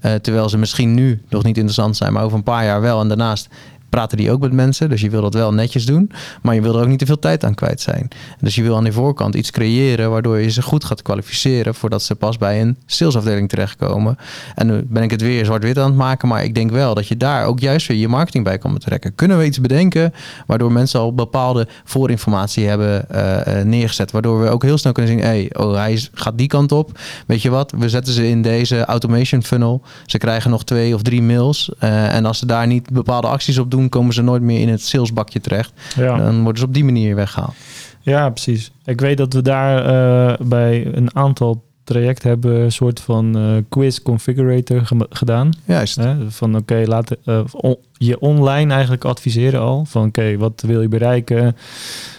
Eh, 0.00 0.14
terwijl 0.14 0.48
ze 0.48 0.58
misschien 0.58 0.94
nu 0.94 1.22
nog 1.28 1.42
niet 1.42 1.56
interessant 1.56 1.96
zijn, 1.96 2.12
maar 2.12 2.22
over 2.24 2.36
een 2.36 2.42
paar 2.42 2.64
jaar 2.64 2.80
wel. 2.80 3.00
En 3.00 3.08
daarnaast 3.08 3.48
praten 3.90 4.16
die 4.16 4.30
ook 4.30 4.40
met 4.40 4.52
mensen. 4.52 4.88
Dus 4.88 5.00
je 5.00 5.10
wil 5.10 5.22
dat 5.22 5.34
wel 5.34 5.54
netjes 5.54 5.86
doen. 5.86 6.10
Maar 6.42 6.54
je 6.54 6.60
wil 6.60 6.74
er 6.74 6.82
ook 6.82 6.88
niet 6.88 6.98
te 6.98 7.06
veel 7.06 7.18
tijd 7.18 7.44
aan 7.44 7.54
kwijt 7.54 7.80
zijn. 7.80 8.08
Dus 8.40 8.54
je 8.54 8.62
wil 8.62 8.76
aan 8.76 8.84
die 8.84 8.92
voorkant 8.92 9.34
iets 9.34 9.50
creëren 9.50 10.10
waardoor 10.10 10.38
je 10.38 10.50
ze 10.50 10.62
goed 10.62 10.84
gaat 10.84 11.02
kwalificeren 11.02 11.74
voordat 11.74 12.02
ze 12.02 12.14
pas 12.14 12.38
bij 12.38 12.60
een 12.60 12.76
salesafdeling 12.86 13.48
terechtkomen. 13.48 14.16
En 14.54 14.66
nu 14.66 14.84
ben 14.88 15.02
ik 15.02 15.10
het 15.10 15.22
weer 15.22 15.44
zwart-wit 15.44 15.78
aan 15.78 15.86
het 15.86 15.96
maken. 15.96 16.28
Maar 16.28 16.44
ik 16.44 16.54
denk 16.54 16.70
wel 16.70 16.94
dat 16.94 17.08
je 17.08 17.16
daar 17.16 17.44
ook 17.44 17.60
juist 17.60 17.86
weer 17.86 17.96
je 17.96 18.08
marketing 18.08 18.44
bij 18.44 18.58
kan 18.58 18.72
betrekken. 18.72 19.14
Kunnen 19.14 19.38
we 19.38 19.44
iets 19.44 19.60
bedenken 19.60 20.12
waardoor 20.46 20.72
mensen 20.72 21.00
al 21.00 21.14
bepaalde 21.14 21.68
voorinformatie 21.84 22.66
hebben 22.66 23.10
eh, 23.10 23.60
eh, 23.60 23.66
neergezet. 23.66 24.10
Waardoor 24.10 24.40
we 24.40 24.48
ook 24.48 24.62
heel 24.62 24.78
snel 24.78 24.92
kunnen 24.92 25.12
zien, 25.12 25.22
hey, 25.22 25.50
oh, 25.56 25.74
hij 25.74 26.08
gaat 26.12 26.38
die 26.38 26.46
kant 26.46 26.72
op. 26.72 26.98
Weet 27.26 27.42
je 27.42 27.50
wat, 27.50 27.72
we 27.78 27.88
zetten 27.88 28.12
ze 28.12 28.28
in 28.28 28.42
deze 28.42 28.84
automation 28.84 29.42
funnel. 29.42 29.82
Ze 30.06 30.18
krijgen 30.18 30.50
nog 30.50 30.64
twee 30.64 30.94
of 30.94 31.02
drie 31.02 31.22
mails. 31.22 31.70
Eh, 31.78 32.14
en 32.14 32.24
als 32.24 32.38
ze 32.38 32.46
daar 32.46 32.66
niet 32.66 32.90
bepaalde 32.90 33.26
acties 33.26 33.58
op 33.58 33.70
doen, 33.70 33.79
komen 33.88 34.14
ze 34.14 34.22
nooit 34.22 34.42
meer 34.42 34.60
in 34.60 34.68
het 34.68 34.82
salesbakje 34.82 35.40
terecht. 35.40 35.72
Ja. 35.96 36.16
Dan 36.16 36.42
worden 36.42 36.58
ze 36.60 36.66
op 36.66 36.74
die 36.74 36.84
manier 36.84 37.14
weggehaald. 37.14 37.54
Ja, 38.00 38.30
precies. 38.30 38.70
Ik 38.84 39.00
weet 39.00 39.16
dat 39.16 39.32
we 39.32 39.42
daar 39.42 39.84
eh, 39.84 40.46
bij 40.46 40.86
een 40.94 41.16
aantal 41.16 41.64
trajecten 41.84 42.28
hebben 42.28 42.54
een 42.54 42.72
soort 42.72 43.00
van 43.00 43.36
eh, 43.38 43.56
quiz 43.68 43.98
configurator 43.98 44.88
gedaan. 45.10 45.50
Juist. 45.64 45.96
Hè? 45.96 46.30
Van 46.30 46.56
oké, 46.56 46.82
laat 46.86 47.16
eh, 47.24 47.44
on- 47.52 47.78
je 48.06 48.20
online 48.20 48.72
eigenlijk 48.72 49.04
adviseren 49.04 49.60
al. 49.60 49.84
Van 49.84 50.06
oké, 50.06 50.36
wat 50.36 50.62
wil 50.66 50.80
je 50.80 50.88
bereiken? 50.88 51.56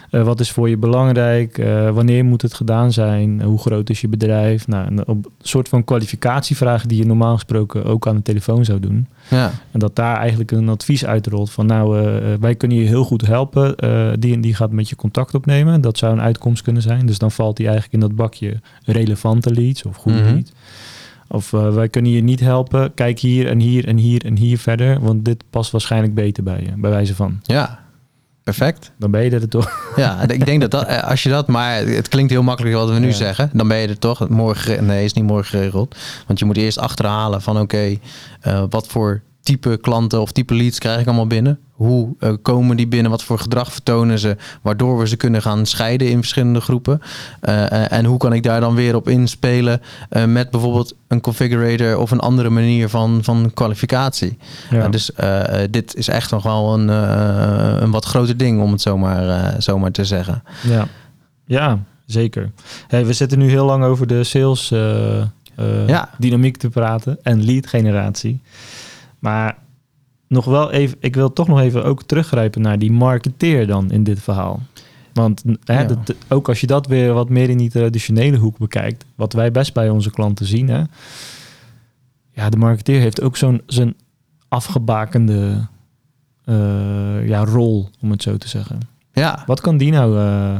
Eh, 0.09 0.23
wat 0.23 0.39
is 0.39 0.51
voor 0.51 0.69
je 0.69 0.77
belangrijk? 0.77 1.57
Eh, 1.57 1.89
wanneer 1.89 2.25
moet 2.25 2.41
het 2.41 2.53
gedaan 2.53 2.91
zijn? 2.91 3.41
Hoe 3.41 3.59
groot 3.59 3.89
is 3.89 4.01
je 4.01 4.07
bedrijf? 4.07 4.67
Nou, 4.67 4.95
een, 5.05 5.25
soort 5.41 5.69
van 5.69 5.83
kwalificatievragen 5.83 6.87
die 6.87 6.97
je 6.97 7.05
normaal 7.05 7.33
gesproken 7.33 7.85
ook 7.85 8.07
aan 8.07 8.15
de 8.15 8.21
telefoon 8.21 8.65
zou 8.65 8.79
doen. 8.79 9.07
Ja. 9.29 9.51
En 9.71 9.79
dat 9.79 9.95
daar 9.95 10.17
eigenlijk 10.17 10.51
een 10.51 10.69
advies 10.69 11.05
uitrolt 11.05 11.51
van 11.51 11.65
nou, 11.65 11.99
eh, 11.99 12.33
wij 12.39 12.55
kunnen 12.55 12.77
je 12.77 12.87
heel 12.87 13.03
goed 13.03 13.27
helpen. 13.27 13.75
Die 14.19 14.33
en 14.33 14.41
die 14.41 14.55
gaat 14.55 14.71
met 14.71 14.89
je 14.89 14.95
contact 14.95 15.33
opnemen. 15.33 15.81
Dat 15.81 15.97
zou 15.97 16.13
een 16.13 16.21
uitkomst 16.21 16.63
kunnen 16.63 16.81
zijn. 16.81 17.05
Dus 17.05 17.17
dan 17.17 17.31
valt 17.31 17.57
die 17.57 17.67
eigenlijk 17.67 17.95
in 17.95 18.07
dat 18.09 18.15
bakje 18.15 18.59
relevante 18.85 19.53
leads 19.53 19.83
of 19.83 19.95
goede 19.95 20.17
Mhm. 20.21 20.33
leads. 20.33 20.51
Of 21.31 21.53
eh, 21.53 21.73
wij 21.73 21.89
kunnen 21.89 22.11
je 22.11 22.21
niet 22.23 22.39
helpen. 22.39 22.93
Kijk 22.93 23.19
hier 23.19 23.47
en 23.47 23.59
hier 23.59 23.87
en 23.87 23.97
hier 23.97 24.25
en 24.25 24.37
hier 24.37 24.57
verder. 24.57 24.99
Want 24.99 25.25
dit 25.25 25.43
past 25.49 25.71
waarschijnlijk 25.71 26.13
beter 26.13 26.43
bij 26.43 26.61
je. 26.61 26.71
Bij 26.77 26.89
wijze 26.89 27.15
van. 27.15 27.39
ja, 27.43 27.79
perfect. 28.43 28.91
Dan 28.97 29.11
ben 29.11 29.23
je 29.23 29.29
er 29.29 29.49
toch. 29.49 29.69
Ja, 29.95 30.21
ik 30.27 30.45
denk 30.45 30.61
dat, 30.61 30.71
dat 30.71 30.85
eh, 30.85 31.03
als 31.03 31.23
je 31.23 31.29
dat, 31.29 31.47
maar 31.47 31.77
het 31.85 32.07
klinkt 32.07 32.31
heel 32.31 32.43
makkelijk 32.43 32.75
wat 32.75 32.89
we 32.89 32.99
nu 32.99 33.07
Ja. 33.07 33.13
zeggen. 33.13 33.49
Dan 33.53 33.67
ben 33.67 33.77
je 33.77 33.87
er 33.87 33.99
toch. 33.99 34.29
Morgen, 34.29 34.85
nee, 34.85 35.03
is 35.05 35.13
niet 35.13 35.25
morgen 35.25 35.45
geregeld. 35.59 35.95
Want 36.27 36.39
je 36.39 36.45
moet 36.45 36.57
eerst 36.57 36.77
achterhalen 36.79 37.41
van 37.41 37.59
oké, 37.59 37.97
eh, 38.41 38.63
wat 38.69 38.87
voor 38.87 39.21
type 39.43 39.77
klanten 39.81 40.21
of 40.21 40.31
type 40.31 40.55
leads 40.55 40.79
krijg 40.79 40.99
ik 40.99 41.05
allemaal 41.05 41.27
binnen? 41.27 41.59
Hoe 41.71 42.15
uh, 42.19 42.33
komen 42.41 42.77
die 42.77 42.87
binnen? 42.87 43.11
Wat 43.11 43.23
voor 43.23 43.39
gedrag 43.39 43.71
vertonen 43.71 44.19
ze? 44.19 44.37
Waardoor 44.61 44.97
we 44.97 45.07
ze 45.07 45.15
kunnen 45.15 45.41
gaan 45.41 45.65
scheiden 45.65 46.09
in 46.09 46.17
verschillende 46.17 46.61
groepen. 46.61 47.01
Uh, 47.43 47.91
en 47.91 48.05
hoe 48.05 48.17
kan 48.17 48.33
ik 48.33 48.43
daar 48.43 48.59
dan 48.59 48.75
weer 48.75 48.95
op 48.95 49.09
inspelen 49.09 49.81
uh, 50.09 50.25
met 50.25 50.49
bijvoorbeeld 50.49 50.95
een 51.07 51.21
configurator 51.21 51.97
of 51.97 52.11
een 52.11 52.19
andere 52.19 52.49
manier 52.49 52.89
van, 52.89 53.23
van 53.23 53.51
kwalificatie? 53.53 54.37
Ja. 54.69 54.89
dus 54.89 55.11
dit 55.69 55.95
is 55.95 56.07
echt 56.07 56.31
nog 56.31 56.43
wel 56.43 56.73
een, 56.73 56.87
een 57.83 57.91
wat 57.91 58.05
groter 58.05 58.37
ding, 58.37 58.61
om 58.61 58.71
het 58.71 58.81
zomaar, 58.81 59.55
zomaar 59.61 59.91
te 59.91 60.05
zeggen. 60.05 60.43
Ja, 60.63 60.87
ja 61.45 61.79
zeker. 62.05 62.51
Hey, 62.87 63.05
we 63.05 63.13
zitten 63.13 63.39
nu 63.39 63.49
heel 63.49 63.65
lang 63.65 63.83
over 63.83 64.07
de 64.07 64.23
sales 64.23 64.69
ja. 65.87 66.09
dynamiek 66.17 66.57
te 66.57 66.69
praten 66.69 67.17
en 67.23 67.45
lead 67.45 67.67
generatie. 67.67 68.41
Maar 69.21 69.57
nog 70.27 70.45
wel 70.45 70.71
even, 70.71 70.97
ik 70.99 71.15
wil 71.15 71.33
toch 71.33 71.47
nog 71.47 71.59
even 71.59 71.83
ook 71.83 72.03
teruggrijpen 72.03 72.61
naar 72.61 72.79
die 72.79 72.91
marketeer 72.91 73.67
dan 73.67 73.91
in 73.91 74.03
dit 74.03 74.21
verhaal. 74.21 74.59
Want 75.13 75.43
hè, 75.63 75.85
ook 76.27 76.49
als 76.49 76.61
je 76.61 76.67
dat 76.67 76.87
weer 76.87 77.13
wat 77.13 77.29
meer 77.29 77.49
in 77.49 77.57
die 77.57 77.69
traditionele 77.69 78.37
hoek 78.37 78.57
bekijkt, 78.57 79.05
wat 79.15 79.33
wij 79.33 79.51
best 79.51 79.73
bij 79.73 79.89
onze 79.89 80.11
klanten 80.11 80.45
zien, 80.45 80.69
hè, 80.69 80.83
ja, 82.31 82.49
de 82.49 82.57
marketeer 82.57 82.99
heeft 82.99 83.21
ook 83.21 83.37
zo'n 83.37 83.61
zijn 83.65 83.95
afgebakende 84.47 85.67
uh, 86.45 87.27
ja, 87.27 87.45
rol, 87.45 87.89
om 88.01 88.11
het 88.11 88.21
zo 88.21 88.37
te 88.37 88.47
zeggen. 88.47 88.79
Ja. 89.13 89.43
Wat 89.45 89.61
kan 89.61 89.77
die 89.77 89.91
nou 89.91 90.17
uh, 90.17 90.57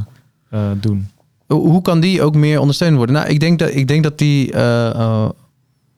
uh, 0.54 0.72
doen? 0.80 1.08
Hoe 1.48 1.82
kan 1.82 2.00
die 2.00 2.22
ook 2.22 2.36
meer 2.36 2.60
ondersteund 2.60 2.96
worden? 2.96 3.16
Nou, 3.16 3.28
ik 3.28 3.40
denk 3.40 3.60
dat, 3.60 3.76
ik 3.76 3.88
denk 3.88 4.04
dat 4.04 4.18
die 4.18 4.54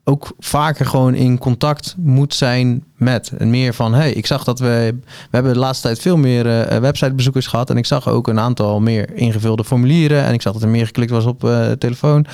ook 0.04 0.32
vaker 0.38 0.86
gewoon 0.86 1.14
in 1.14 1.38
contact 1.38 1.94
moet 1.98 2.34
zijn 2.34 2.84
met. 2.96 3.32
En 3.38 3.50
meer 3.50 3.74
van, 3.74 3.94
hey, 3.94 4.12
ik 4.12 4.26
zag 4.26 4.44
dat 4.44 4.58
we... 4.58 4.94
We 5.04 5.30
hebben 5.30 5.52
de 5.52 5.58
laatste 5.58 5.86
tijd 5.86 5.98
veel 5.98 6.16
meer 6.16 6.46
uh, 6.46 6.78
websitebezoekers 6.78 7.46
gehad. 7.46 7.70
En 7.70 7.76
ik 7.76 7.86
zag 7.86 8.08
ook 8.08 8.28
een 8.28 8.40
aantal 8.40 8.80
meer 8.80 9.14
ingevulde 9.14 9.64
formulieren. 9.64 10.24
En 10.24 10.32
ik 10.32 10.42
zag 10.42 10.52
dat 10.52 10.62
er 10.62 10.68
meer 10.68 10.86
geklikt 10.86 11.10
was 11.10 11.24
op 11.24 11.44
uh, 11.44 11.70
telefoon. 11.70 12.26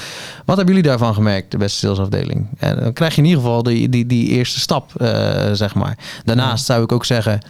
Wat 0.45 0.57
hebben 0.57 0.75
jullie 0.75 0.91
daarvan 0.91 1.14
gemerkt, 1.14 1.51
de 1.51 1.59
beste 1.59 1.79
salesafdeling? 1.79 2.49
En 2.59 2.81
dan 2.81 2.93
krijg 2.93 3.14
je 3.14 3.23
in 3.23 3.29
ieder 3.29 3.43
geval 3.43 3.62
die, 3.62 3.89
die, 3.89 4.07
die 4.07 4.29
eerste 4.29 4.61
stap, 4.61 4.93
uh, 5.01 5.09
zeg 5.53 5.75
maar. 5.75 5.99
Daarnaast 6.25 6.64
zou 6.64 6.83
ik 6.83 6.93
ook 6.93 7.05
zeggen... 7.05 7.41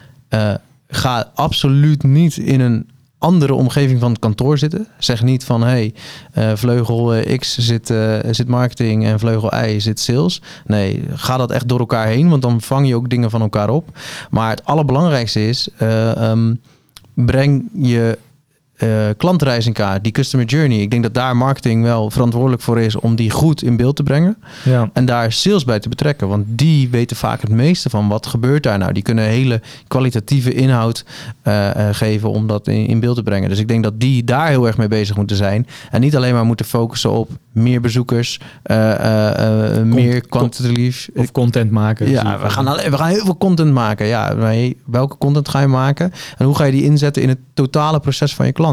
ga 0.88 1.30
absoluut 1.34 2.02
niet 2.02 2.36
in 2.36 2.60
een 2.60 2.88
andere 3.20 3.54
omgeving 3.54 4.00
van 4.00 4.10
het 4.10 4.20
kantoor 4.20 4.58
zitten. 4.58 4.86
Zeg 4.98 5.22
niet 5.22 5.44
van 5.44 5.62
hey, 5.62 5.94
uh, 6.38 6.52
vleugel 6.54 7.14
eh, 7.14 7.38
X 7.38 7.58
zit, 7.58 7.90
uh, 7.90 8.16
zit 8.30 8.48
marketing 8.48 9.04
en 9.04 9.18
vleugel 9.18 9.54
Y 9.54 9.78
zit 9.80 10.00
sales. 10.00 10.42
Nee, 10.66 11.04
ga 11.14 11.36
dat 11.36 11.50
echt 11.50 11.68
door 11.68 11.78
elkaar 11.78 12.06
heen, 12.06 12.28
want 12.28 12.42
dan 12.42 12.60
vang 12.60 12.88
je 12.88 12.94
ook 12.94 13.10
dingen 13.10 13.30
van 13.30 13.40
elkaar 13.40 13.70
op. 13.70 13.98
Maar 14.30 14.50
het 14.50 14.64
allerbelangrijkste 14.64 15.48
is, 15.48 15.68
um, 16.18 16.60
breng 17.14 17.68
je 17.74 18.18
uh, 18.82 18.88
klantreis 19.16 19.66
in 19.66 19.72
kaart, 19.72 20.04
die 20.04 20.12
customer 20.12 20.46
journey. 20.46 20.78
Ik 20.78 20.90
denk 20.90 21.02
dat 21.02 21.14
daar 21.14 21.36
marketing 21.36 21.82
wel 21.82 22.10
verantwoordelijk 22.10 22.62
voor 22.62 22.80
is 22.80 22.96
om 22.96 23.16
die 23.16 23.30
goed 23.30 23.62
in 23.62 23.76
beeld 23.76 23.96
te 23.96 24.02
brengen. 24.02 24.36
Ja. 24.64 24.90
En 24.92 25.04
daar 25.04 25.32
sales 25.32 25.64
bij 25.64 25.78
te 25.78 25.88
betrekken. 25.88 26.28
Want 26.28 26.44
die 26.48 26.88
weten 26.88 27.16
vaak 27.16 27.40
het 27.40 27.50
meeste 27.50 27.90
van 27.90 28.08
wat 28.08 28.26
gebeurt 28.26 28.62
daar 28.62 28.78
nou. 28.78 28.92
Die 28.92 29.02
kunnen 29.02 29.24
hele 29.24 29.60
kwalitatieve 29.88 30.52
inhoud 30.54 31.04
uh, 31.44 31.66
uh, 31.76 31.88
geven 31.92 32.30
om 32.30 32.46
dat 32.46 32.68
in, 32.68 32.86
in, 32.86 33.00
beeld 33.00 33.16
te 33.16 33.22
brengen. 33.22 33.48
Dus 33.48 33.58
ik 33.58 33.68
denk 33.68 33.82
dat 33.82 34.00
die 34.00 34.24
daar 34.24 34.48
heel 34.48 34.66
erg 34.66 34.76
mee 34.76 34.88
bezig 34.88 35.16
moeten 35.16 35.36
zijn. 35.36 35.66
En 35.90 36.00
niet 36.00 36.16
alleen 36.16 36.34
maar 36.34 36.44
moeten 36.44 36.66
focussen 36.66 37.10
op 37.10 37.30
meer 37.52 37.80
bezoekers, 37.80 38.40
meer 39.84 40.20
kwantitatief. 40.28 41.08
Of 41.14 41.32
content 41.32 41.70
maken. 41.70 42.10
Ja, 42.10 42.38
we 42.38 42.50
gaan, 42.50 42.64
we 42.64 42.96
gaan 42.96 43.08
heel 43.08 43.24
veel 43.24 43.38
content 43.38 43.72
maken. 43.72 44.06
Ja, 44.06 44.36
welke 44.86 45.18
content 45.18 45.48
ga 45.48 45.60
je 45.60 45.66
maken? 45.66 46.12
En 46.38 46.46
hoe 46.46 46.54
ga 46.54 46.64
je 46.64 46.72
die 46.72 46.84
inzetten 46.84 47.22
in 47.22 47.28
het 47.28 47.38
totale 47.54 48.00
proces 48.00 48.34
van 48.34 48.46
je 48.46 48.52
klant? 48.52 48.69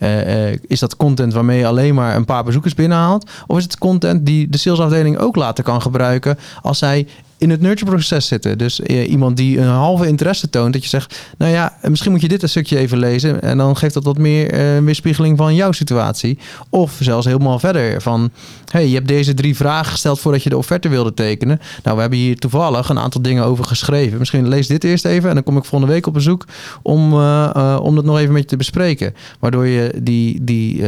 Uh, 0.00 0.52
is 0.52 0.80
dat 0.80 0.96
content 0.96 1.32
waarmee 1.32 1.58
je 1.58 1.66
alleen 1.66 1.94
maar 1.94 2.16
een 2.16 2.24
paar 2.24 2.44
bezoekers 2.44 2.74
binnenhaalt? 2.74 3.30
Of 3.46 3.56
is 3.56 3.62
het 3.62 3.78
content 3.78 4.26
die 4.26 4.48
de 4.48 4.58
salesafdeling 4.58 5.18
ook 5.18 5.36
later 5.36 5.64
kan 5.64 5.82
gebruiken 5.82 6.38
als 6.62 6.78
zij 6.78 7.06
in 7.38 7.50
het 7.50 7.60
nurture-proces 7.60 8.26
zitten. 8.26 8.58
Dus 8.58 8.80
uh, 8.80 9.10
iemand 9.10 9.36
die 9.36 9.58
een 9.58 9.68
halve 9.68 10.06
interesse 10.06 10.50
toont, 10.50 10.72
dat 10.72 10.82
je 10.82 10.88
zegt, 10.88 11.20
nou 11.38 11.52
ja, 11.52 11.76
misschien 11.82 12.12
moet 12.12 12.20
je 12.20 12.28
dit 12.28 12.42
een 12.42 12.48
stukje 12.48 12.78
even 12.78 12.98
lezen 12.98 13.42
en 13.42 13.58
dan 13.58 13.76
geeft 13.76 13.94
dat 13.94 14.04
wat 14.04 14.18
meer 14.18 14.54
uh, 14.54 14.84
weerspiegeling 14.84 15.36
van 15.36 15.54
jouw 15.54 15.72
situatie. 15.72 16.38
Of 16.70 16.96
zelfs 17.00 17.26
helemaal 17.26 17.58
verder 17.58 18.02
van, 18.02 18.30
hey, 18.70 18.88
je 18.88 18.94
hebt 18.94 19.08
deze 19.08 19.34
drie 19.34 19.56
vragen 19.56 19.92
gesteld 19.92 20.20
voordat 20.20 20.42
je 20.42 20.48
de 20.48 20.56
offerte 20.56 20.88
wilde 20.88 21.14
tekenen. 21.14 21.60
Nou, 21.82 21.94
we 21.94 22.00
hebben 22.00 22.18
hier 22.18 22.38
toevallig 22.38 22.88
een 22.88 22.98
aantal 22.98 23.22
dingen 23.22 23.44
over 23.44 23.64
geschreven. 23.64 24.18
Misschien 24.18 24.48
lees 24.48 24.66
dit 24.66 24.84
eerst 24.84 25.04
even 25.04 25.28
en 25.28 25.34
dan 25.34 25.44
kom 25.44 25.56
ik 25.56 25.64
volgende 25.64 25.92
week 25.94 26.06
op 26.06 26.12
bezoek 26.12 26.44
om, 26.82 27.12
uh, 27.12 27.78
om 27.82 27.94
dat 27.94 28.04
nog 28.04 28.18
even 28.18 28.32
met 28.32 28.42
je 28.42 28.48
te 28.48 28.56
bespreken. 28.56 29.14
Waardoor 29.38 29.66
je 29.66 29.94
die, 30.02 30.44
die, 30.44 30.82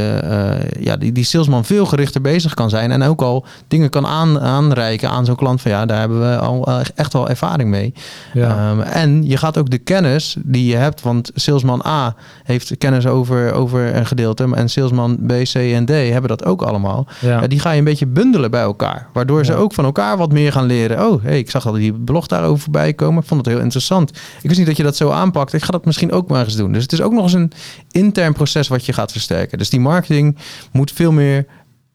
ja, 0.81 0.97
die, 0.99 1.13
die 1.13 1.25
salesman 1.25 1.65
veel 1.65 1.87
gerichter 1.87 2.21
bezig 2.21 2.55
kan 2.55 2.71
zijn 2.71 2.91
en 2.91 3.03
ook 3.03 3.23
al 3.23 3.47
dingen 3.69 3.91
kan 3.91 4.07
aan, 4.07 4.41
aanreiken 4.41 5.11
aan 5.11 5.25
zo'n 5.25 5.37
klant 5.37 5.61
van 5.61 5.71
ja, 5.71 5.87
daar 5.87 5.99
hebben 5.99 6.21
we 6.21 6.38
al 6.39 6.67
eh, 6.67 6.81
echt 6.95 7.13
wel 7.13 7.29
ervaring 7.29 7.71
mee. 7.71 7.93
Ja. 8.33 8.71
Um, 8.71 8.81
en 8.81 9.27
je 9.27 9.37
gaat 9.37 9.59
ook 9.59 9.71
de 9.71 9.79
kennis 9.79 10.37
die 10.45 10.67
je 10.67 10.77
hebt, 10.77 11.03
want 11.03 11.31
salesman 11.35 11.83
A 11.87 12.17
heeft 12.43 12.79
kennis 12.79 13.07
over, 13.07 13.53
over 13.53 13.95
een 13.97 14.07
gedeelte 14.07 14.49
en 14.55 14.69
salesman 14.69 15.19
B, 15.27 15.33
C 15.43 15.55
en 15.55 15.85
D 15.85 15.91
hebben 15.91 16.29
dat 16.29 16.45
ook 16.45 16.63
allemaal. 16.63 17.07
Ja. 17.21 17.47
die 17.47 17.61
ga 17.61 17.71
je 17.71 17.79
een 17.79 17.85
beetje 17.85 18.07
bundelen 18.07 18.51
bij 18.51 18.63
elkaar, 18.63 19.09
waardoor 19.13 19.45
ze 19.45 19.55
ook 19.55 19.75
van 19.75 19.85
elkaar 19.85 20.17
wat 20.17 20.33
meer 20.33 20.53
gaan 20.53 20.67
leren. 20.67 21.07
Oh, 21.07 21.23
hey, 21.23 21.39
ik 21.39 21.51
zag 21.51 21.65
dat 21.65 21.75
die 21.75 21.93
blog 21.93 22.27
daarover 22.27 22.63
voorbij 22.63 22.93
komen. 22.95 23.23
Ik 23.23 23.29
vond 23.29 23.45
het 23.45 23.55
heel 23.55 23.63
interessant. 23.63 24.11
Ik 24.11 24.49
wist 24.49 24.59
niet 24.59 24.67
dat 24.67 24.77
je 24.77 24.83
dat 24.83 24.97
zo 24.97 25.11
aanpakt. 25.11 25.53
Ik 25.53 25.63
ga 25.63 25.71
dat 25.71 25.85
misschien 25.85 26.13
ook 26.13 26.29
maar 26.29 26.45
eens 26.45 26.57
doen. 26.57 26.73
Dus 26.73 26.83
het 26.83 26.93
is 26.93 27.01
ook 27.01 27.13
nog 27.13 27.23
eens 27.23 27.33
een 27.33 27.53
intern 27.91 28.33
proces 28.33 28.69
wat 28.69 28.87
je 28.87 28.93
gaat 28.93 29.13
versterken. 29.13 29.59
Dus 29.59 29.71
die 29.71 29.81
marketing 29.81 30.37
moet 30.73 30.93
veel 30.93 31.13
meer 31.13 31.47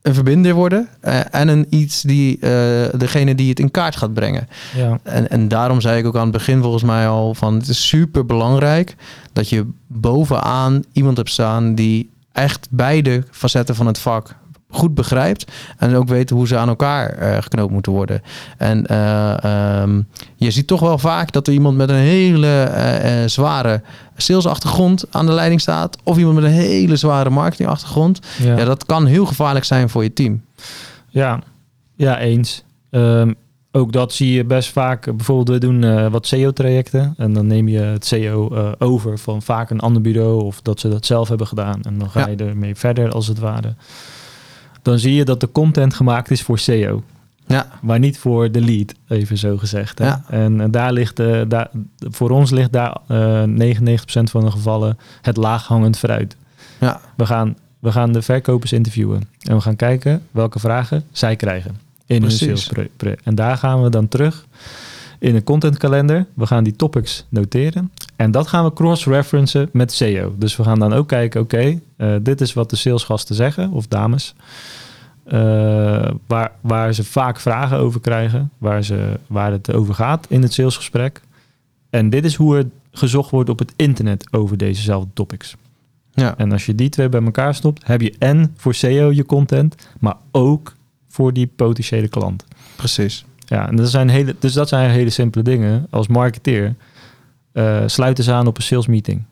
een 0.03 0.13
verbinder 0.13 0.53
worden 0.53 0.87
uh, 1.03 1.19
en 1.31 1.47
een 1.47 1.65
iets 1.69 2.01
die 2.01 2.37
uh, 2.39 2.49
degene 2.97 3.35
die 3.35 3.49
het 3.49 3.59
in 3.59 3.71
kaart 3.71 3.95
gaat 3.95 4.13
brengen. 4.13 4.47
Ja. 4.75 4.99
En, 5.03 5.29
en 5.29 5.47
daarom 5.47 5.81
zei 5.81 5.99
ik 5.99 6.05
ook 6.05 6.15
aan 6.15 6.21
het 6.21 6.31
begin 6.31 6.61
volgens 6.61 6.83
mij 6.83 7.07
al 7.07 7.33
van 7.33 7.53
het 7.53 7.67
is 7.67 7.87
super 7.87 8.25
belangrijk 8.25 8.95
dat 9.33 9.49
je 9.49 9.67
bovenaan 9.87 10.83
iemand 10.91 11.17
hebt 11.17 11.29
staan 11.29 11.75
die 11.75 12.09
echt 12.31 12.67
beide 12.69 13.23
facetten 13.31 13.75
van 13.75 13.87
het 13.87 13.99
vak 13.99 14.35
goed 14.73 14.93
begrijpt 14.93 15.51
en 15.77 15.95
ook 15.95 16.07
weet 16.07 16.29
hoe 16.29 16.47
ze 16.47 16.57
aan 16.57 16.67
elkaar 16.67 17.21
uh, 17.21 17.41
geknoopt 17.41 17.71
moeten 17.71 17.91
worden. 17.91 18.21
En 18.57 18.85
uh, 18.91 19.81
um, 19.81 20.07
je 20.35 20.51
ziet 20.51 20.67
toch 20.67 20.79
wel 20.79 20.97
vaak 20.97 21.31
dat 21.31 21.47
er 21.47 21.53
iemand 21.53 21.77
met 21.77 21.89
een 21.89 21.95
hele 21.95 22.71
uh, 22.75 23.27
zware 23.27 23.81
salesachtergrond 24.17 25.05
aan 25.11 25.25
de 25.25 25.31
leiding 25.31 25.61
staat 25.61 25.97
of 26.03 26.17
iemand 26.17 26.35
met 26.35 26.43
een 26.43 26.49
hele 26.51 26.95
zware 26.95 27.29
marketingachtergrond. 27.29 28.19
Ja. 28.43 28.57
ja 28.57 28.65
dat 28.65 28.85
kan 28.85 29.05
heel 29.05 29.25
gevaarlijk 29.25 29.65
zijn 29.65 29.89
voor 29.89 30.03
je 30.03 30.13
team. 30.13 30.41
Ja, 31.09 31.39
ja 31.95 32.19
eens. 32.19 32.63
Um, 32.89 33.35
ook 33.71 33.91
dat 33.91 34.13
zie 34.13 34.33
je 34.33 34.45
best 34.45 34.69
vaak. 34.69 35.05
Bijvoorbeeld, 35.05 35.49
we 35.49 35.67
doen 35.67 36.09
wat 36.09 36.27
SEO-trajecten. 36.27 37.13
En 37.17 37.33
dan 37.33 37.47
neem 37.47 37.67
je 37.67 37.79
het 37.79 38.05
SEO 38.05 38.73
over 38.79 39.19
van 39.19 39.41
vaak 39.41 39.69
een 39.69 39.79
ander 39.79 40.01
bureau. 40.01 40.43
Of 40.43 40.61
dat 40.61 40.79
ze 40.79 40.89
dat 40.89 41.05
zelf 41.05 41.27
hebben 41.27 41.47
gedaan. 41.47 41.81
En 41.81 41.97
dan 41.97 42.09
ga 42.09 42.19
ja. 42.19 42.27
je 42.27 42.35
ermee 42.35 42.75
verder, 42.75 43.11
als 43.11 43.27
het 43.27 43.39
ware 43.39 43.75
dan 44.83 44.99
zie 44.99 45.13
je 45.13 45.25
dat 45.25 45.39
de 45.39 45.51
content 45.51 45.93
gemaakt 45.93 46.31
is 46.31 46.41
voor 46.41 46.59
SEO. 46.59 47.03
Ja. 47.47 47.67
Maar 47.81 47.99
niet 47.99 48.17
voor 48.17 48.51
de 48.51 48.61
lead, 48.61 48.93
even 49.07 49.37
zo 49.37 49.57
gezegd. 49.57 49.99
Hè? 49.99 50.05
Ja. 50.05 50.23
En 50.29 50.59
uh, 50.59 50.65
daar 50.69 50.93
ligt, 50.93 51.19
uh, 51.19 51.41
daar, 51.47 51.69
voor 51.97 52.29
ons 52.29 52.51
ligt 52.51 52.71
daar 52.71 52.97
uh, 53.07 53.43
99% 53.43 53.43
van 54.23 54.43
de 54.43 54.51
gevallen 54.51 54.97
het 55.21 55.37
laaghangend 55.37 55.97
fruit. 55.97 56.35
Ja. 56.79 57.01
We, 57.15 57.25
gaan, 57.25 57.57
we 57.79 57.91
gaan 57.91 58.11
de 58.11 58.21
verkopers 58.21 58.73
interviewen 58.73 59.21
en 59.41 59.55
we 59.55 59.61
gaan 59.61 59.75
kijken 59.75 60.21
welke 60.31 60.59
vragen 60.59 61.03
zij 61.11 61.35
krijgen 61.35 61.77
in 62.05 62.19
Precies. 62.21 62.47
hun 62.47 62.57
sales. 62.57 63.15
En 63.23 63.35
daar 63.35 63.57
gaan 63.57 63.83
we 63.83 63.89
dan 63.89 64.07
terug 64.07 64.45
in 65.19 65.35
een 65.35 65.43
contentkalender. 65.43 66.25
We 66.33 66.45
gaan 66.45 66.63
die 66.63 66.75
topics 66.75 67.25
noteren. 67.29 67.91
En 68.15 68.31
dat 68.31 68.47
gaan 68.47 68.63
we 68.63 68.73
cross-referencen 68.73 69.69
met 69.71 69.91
SEO. 69.91 70.35
Dus 70.37 70.55
we 70.55 70.63
gaan 70.63 70.79
dan 70.79 70.93
ook 70.93 71.07
kijken, 71.07 71.41
oké, 71.41 71.55
okay, 71.55 71.81
uh, 71.97 72.15
dit 72.21 72.41
is 72.41 72.53
wat 72.53 72.69
de 72.69 72.75
salesgasten 72.75 73.35
zeggen, 73.35 73.71
of 73.71 73.87
dames. 73.87 74.35
Uh, 75.27 76.09
waar, 76.27 76.51
waar 76.61 76.93
ze 76.93 77.03
vaak 77.03 77.39
vragen 77.39 77.77
over 77.77 77.99
krijgen, 77.99 78.51
waar, 78.57 78.83
ze, 78.83 79.19
waar 79.27 79.51
het 79.51 79.73
over 79.73 79.93
gaat 79.93 80.25
in 80.29 80.41
het 80.41 80.53
salesgesprek. 80.53 81.21
En 81.89 82.09
dit 82.09 82.25
is 82.25 82.35
hoe 82.35 82.57
er 82.57 82.65
gezocht 82.91 83.31
wordt 83.31 83.49
op 83.49 83.59
het 83.59 83.73
internet 83.75 84.27
over 84.31 84.57
dezezelfde 84.57 85.09
topics. 85.13 85.55
Ja. 86.11 86.37
En 86.37 86.51
als 86.51 86.65
je 86.65 86.75
die 86.75 86.89
twee 86.89 87.09
bij 87.09 87.23
elkaar 87.23 87.55
stopt, 87.55 87.87
heb 87.87 88.01
je 88.01 88.15
en 88.19 88.53
voor 88.57 88.73
SEO 88.73 89.11
je 89.11 89.25
content, 89.25 89.75
maar 89.99 90.15
ook 90.31 90.75
voor 91.09 91.33
die 91.33 91.47
potentiële 91.47 92.07
klant. 92.07 92.45
Precies. 92.75 93.25
Ja, 93.45 93.67
en 93.67 93.75
dat 93.75 93.89
zijn 93.89 94.09
hele, 94.09 94.35
dus 94.39 94.53
dat 94.53 94.69
zijn 94.69 94.89
hele 94.89 95.09
simpele 95.09 95.43
dingen. 95.43 95.87
Als 95.89 96.07
marketeer 96.07 96.75
sluiten 97.85 98.23
ze 98.23 98.31
aan 98.31 98.47
op 98.47 98.57
een 98.57 98.63
sales 98.63 98.87
meeting. 98.87 99.23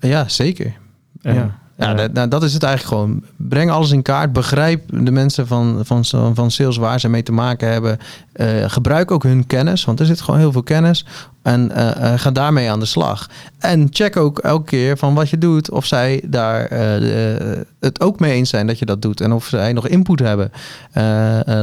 Ja, 0.00 0.28
zeker. 0.28 0.72
Ja, 1.20 1.60
Ja. 1.76 1.94
dat, 1.94 2.12
nou, 2.12 2.28
dat 2.28 2.42
is 2.42 2.54
het 2.54 2.62
eigenlijk 2.62 2.94
gewoon. 2.94 3.22
Breng 3.36 3.70
alles 3.70 3.90
in 3.90 4.02
kaart. 4.02 4.32
Begrijp 4.32 4.82
de 5.04 5.10
mensen 5.10 5.46
van, 5.46 5.80
van, 5.84 6.04
van 6.34 6.50
sales 6.50 6.76
waar 6.76 7.00
ze 7.00 7.08
mee 7.08 7.22
te 7.22 7.32
maken 7.32 7.68
hebben. 7.72 7.98
Eh, 8.32 8.48
gebruik 8.66 9.10
ook 9.10 9.22
hun 9.22 9.46
kennis, 9.46 9.84
want 9.84 10.00
er 10.00 10.06
zit 10.06 10.20
gewoon 10.20 10.40
heel 10.40 10.52
veel 10.52 10.62
kennis. 10.62 11.06
En 11.42 11.70
eh, 11.70 12.12
eh, 12.12 12.20
ga 12.20 12.30
daarmee 12.30 12.70
aan 12.70 12.78
de 12.80 12.86
slag. 12.86 13.28
En 13.58 13.86
check 13.90 14.16
ook 14.16 14.38
elke 14.38 14.64
keer 14.64 14.98
van 14.98 15.14
wat 15.14 15.30
je 15.30 15.38
doet, 15.38 15.70
of 15.70 15.86
zij 15.86 16.22
daar 16.26 16.64
eh, 16.64 16.78
de- 17.00 17.66
het 17.80 18.00
ook 18.00 18.20
mee 18.20 18.32
eens 18.32 18.50
zijn 18.50 18.66
dat 18.66 18.78
je 18.78 18.84
dat 18.84 19.02
doet. 19.02 19.20
En 19.20 19.32
of 19.32 19.44
zij 19.46 19.72
nog 19.72 19.88
input 19.88 20.18
hebben. 20.18 20.50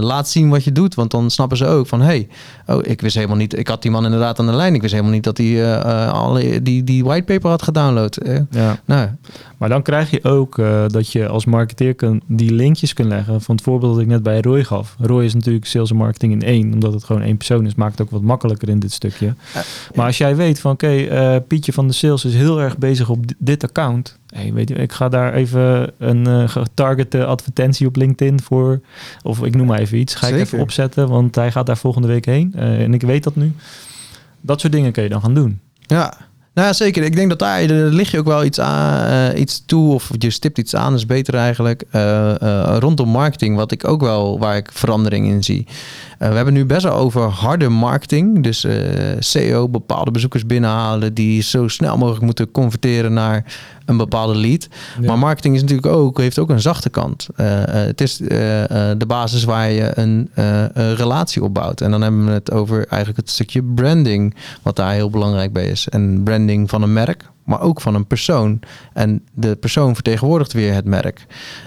Laat 0.02 0.30
zien 0.30 0.50
wat 0.50 0.64
je 0.64 0.72
doet, 0.72 0.96
want 0.96 1.12
dan 1.12 1.32
snappen 1.32 1.58
ze 1.58 1.66
ook 1.66 1.88
van... 1.88 2.02
hey, 2.02 2.28
oh, 2.68 2.80
ik 2.82 3.02
wist 3.02 3.16
helemaal 3.16 3.38
niet... 3.38 3.58
Ik 3.58 3.68
had 3.68 3.82
die 3.82 3.92
man 3.92 4.06
inderdaad 4.06 4.40
aan 4.40 4.46
de 4.46 4.54
lijn. 4.54 4.74
Ik 4.74 4.82
wist 4.82 4.94
helemaal 4.94 5.14
niet 5.14 5.24
dat 5.24 5.38
hij 5.38 5.82
alle, 6.08 6.62
die, 6.62 6.84
die 6.84 7.04
whitepaper 7.04 7.50
had 7.50 7.62
gedownload. 7.62 8.18
Ja. 8.50 8.80
nou, 8.86 9.10
Maar 9.58 9.70
dan 9.70 9.82
krijg 9.82 10.10
je 10.12 10.24
ook 10.24 10.56
dat 10.88 11.12
je 11.12 11.28
als 11.28 11.46
marketeer 11.46 11.96
kan, 11.96 12.22
die 12.28 12.52
linkjes 12.54 12.94
kunt 12.94 13.08
leggen 13.08 13.42
van 13.42 13.56
het 13.56 13.64
voorbeeld 13.64 13.94
dat 13.94 14.02
ik 14.02 14.08
net 14.08 14.24
bij 14.24 14.42
Roy 14.42 14.64
gaf. 14.64 14.96
Roy 15.00 15.24
is 15.24 15.34
natuurlijk 15.34 15.66
sales 15.66 15.90
en 15.90 15.96
marketing 15.96 16.34
in 16.34 16.42
één, 16.44 16.74
omdat 16.74 16.94
het 16.94 17.04
gewoon 17.04 17.22
één 17.22 17.38
persoon 17.38 17.66
is, 17.66 17.76
maakt 17.76 17.92
het 17.92 18.02
ook 18.02 18.12
wat 18.12 18.22
makkelijker 18.22 18.70
in 18.70 18.80
dit 18.80 18.92
stukje. 18.92 19.34
Maar 19.96 20.06
als 20.06 20.18
jij 20.18 20.36
weet 20.36 20.60
van 20.60 20.72
oké, 20.72 20.88
eh, 20.98 21.36
Pietje 21.48 21.74
van 21.74 21.88
de 21.88 21.94
sales 21.94 22.26
is 22.26 22.34
heel 22.34 22.62
erg 22.62 22.78
bezig 22.78 23.10
op 23.10 23.28
di- 23.28 23.34
dit 23.38 23.64
account. 23.64 24.18
Hey, 24.28 24.54
weet 24.54 24.70
je, 24.70 24.76
ik 24.76 24.92
ga 24.92 25.10
daar 25.10 25.34
even 25.34 25.92
een 25.98 26.50
getargete 26.50 27.26
advertentie 27.26 27.88
op 27.88 27.96
LinkedIn 27.96 28.42
voor. 28.42 28.80
Of 29.24 29.44
ik 29.44 29.56
noem 29.56 29.68
maar 29.68 29.80
even 29.80 29.98
iets. 29.98 30.16
Ga 30.16 30.28
ik 30.28 30.36
even 30.36 30.60
opzetten, 30.60 31.08
want 31.10 31.36
hij 31.36 31.52
gaat 31.52 31.66
daar 31.66 31.78
volgende 31.78 32.08
week 32.08 32.26
heen. 32.26 32.54
Eh, 32.56 32.82
en 32.82 32.94
ik 32.94 33.02
weet 33.02 33.24
dat 33.24 33.36
nu. 33.36 33.54
Dat 34.42 34.60
soort 34.62 34.74
dingen 34.74 34.92
kun 34.92 35.04
je 35.04 35.10
dan 35.10 35.22
gaan 35.22 35.34
doen. 35.34 35.60
Ja. 35.80 36.14
Nou 36.54 36.68
ja, 36.68 36.74
zeker. 36.74 37.04
Ik 37.04 37.16
denk 37.16 37.30
dat 37.30 37.40
daar 37.40 37.68
daar 37.68 37.78
lig 37.78 38.12
je 38.12 38.20
ook 38.20 38.26
wel 38.26 38.44
iets, 38.44 38.60
aan, 38.60 39.38
iets 39.38 39.64
toe 39.66 39.94
of 39.94 40.10
je 40.18 40.30
stipt 40.30 40.58
iets 40.58 40.76
aan, 40.76 40.94
is 40.94 41.06
beter 41.06 41.34
eigenlijk. 41.34 41.84
Rondom 42.80 43.10
marketing, 43.10 43.56
wat 43.56 43.72
ik 43.72 43.88
ook 43.88 44.02
wel, 44.02 44.40
waar 44.40 44.56
ik 44.56 44.70
verandering 44.74 45.28
in 45.28 45.44
zie. 45.44 45.68
Eh, 46.20 46.30
we 46.30 46.36
hebben 46.36 46.54
nu 46.54 46.66
best 46.66 46.84
wel 46.84 46.94
over 46.94 47.22
harde 47.22 47.70
marketing. 47.70 48.44
Dus 48.44 48.64
eh 48.64 48.76
SEO, 49.20 49.70
bepaalde 49.70 50.12
bezoekers 50.12 50.46
binnenhalen 50.46 51.14
die 51.14 51.42
zo 51.42 51.68
snel 51.68 51.98
mogelijk 51.98 52.26
moeten 52.26 52.52
converteren 52.52 53.14
naar 53.14 53.46
een 53.86 53.98
bepaalde 53.98 54.36
lead. 54.36 54.68
Ja. 55.00 55.08
Maar 55.08 55.18
marketing 55.18 55.56
is 55.56 55.62
natuurlijk 55.62 55.96
ook, 55.96 56.18
heeft 56.18 56.40
ook 56.40 56.50
een 56.50 56.62
zachte 56.62 56.90
kant. 56.90 57.28
Eh, 57.36 57.48
het 57.64 58.02
is 58.02 58.18
de 58.18 59.06
basis 59.08 59.44
waar 59.44 59.72
je 59.72 59.92
een, 59.94 60.30
een 60.34 60.96
relatie 60.96 61.44
opbouwt. 61.44 61.82
En 61.82 61.92
dan 61.92 62.02
hebben 62.02 62.26
we 62.26 62.32
het 62.32 62.52
over 62.52 62.78
eigenlijk 62.78 63.18
het 63.18 63.30
stukje 63.30 63.64
branding, 63.64 64.36
wat 64.62 64.76
daar 64.76 64.94
heel 64.94 65.10
belangrijk 65.10 65.54
bij 65.54 65.68
is. 65.68 65.90
En 65.90 66.24
branding 66.24 66.70
van 66.70 66.82
een 66.82 66.94
merk, 66.94 67.30
maar 67.50 67.62
ook 67.62 67.82
van 67.82 67.96
een 67.96 68.08
persoon. 68.08 68.60
En 68.94 69.26
de 69.34 69.56
persoon 69.56 69.94
vertegenwoordigt 69.94 70.54
weer 70.54 70.74
het 70.74 70.86
merk. 70.86 71.26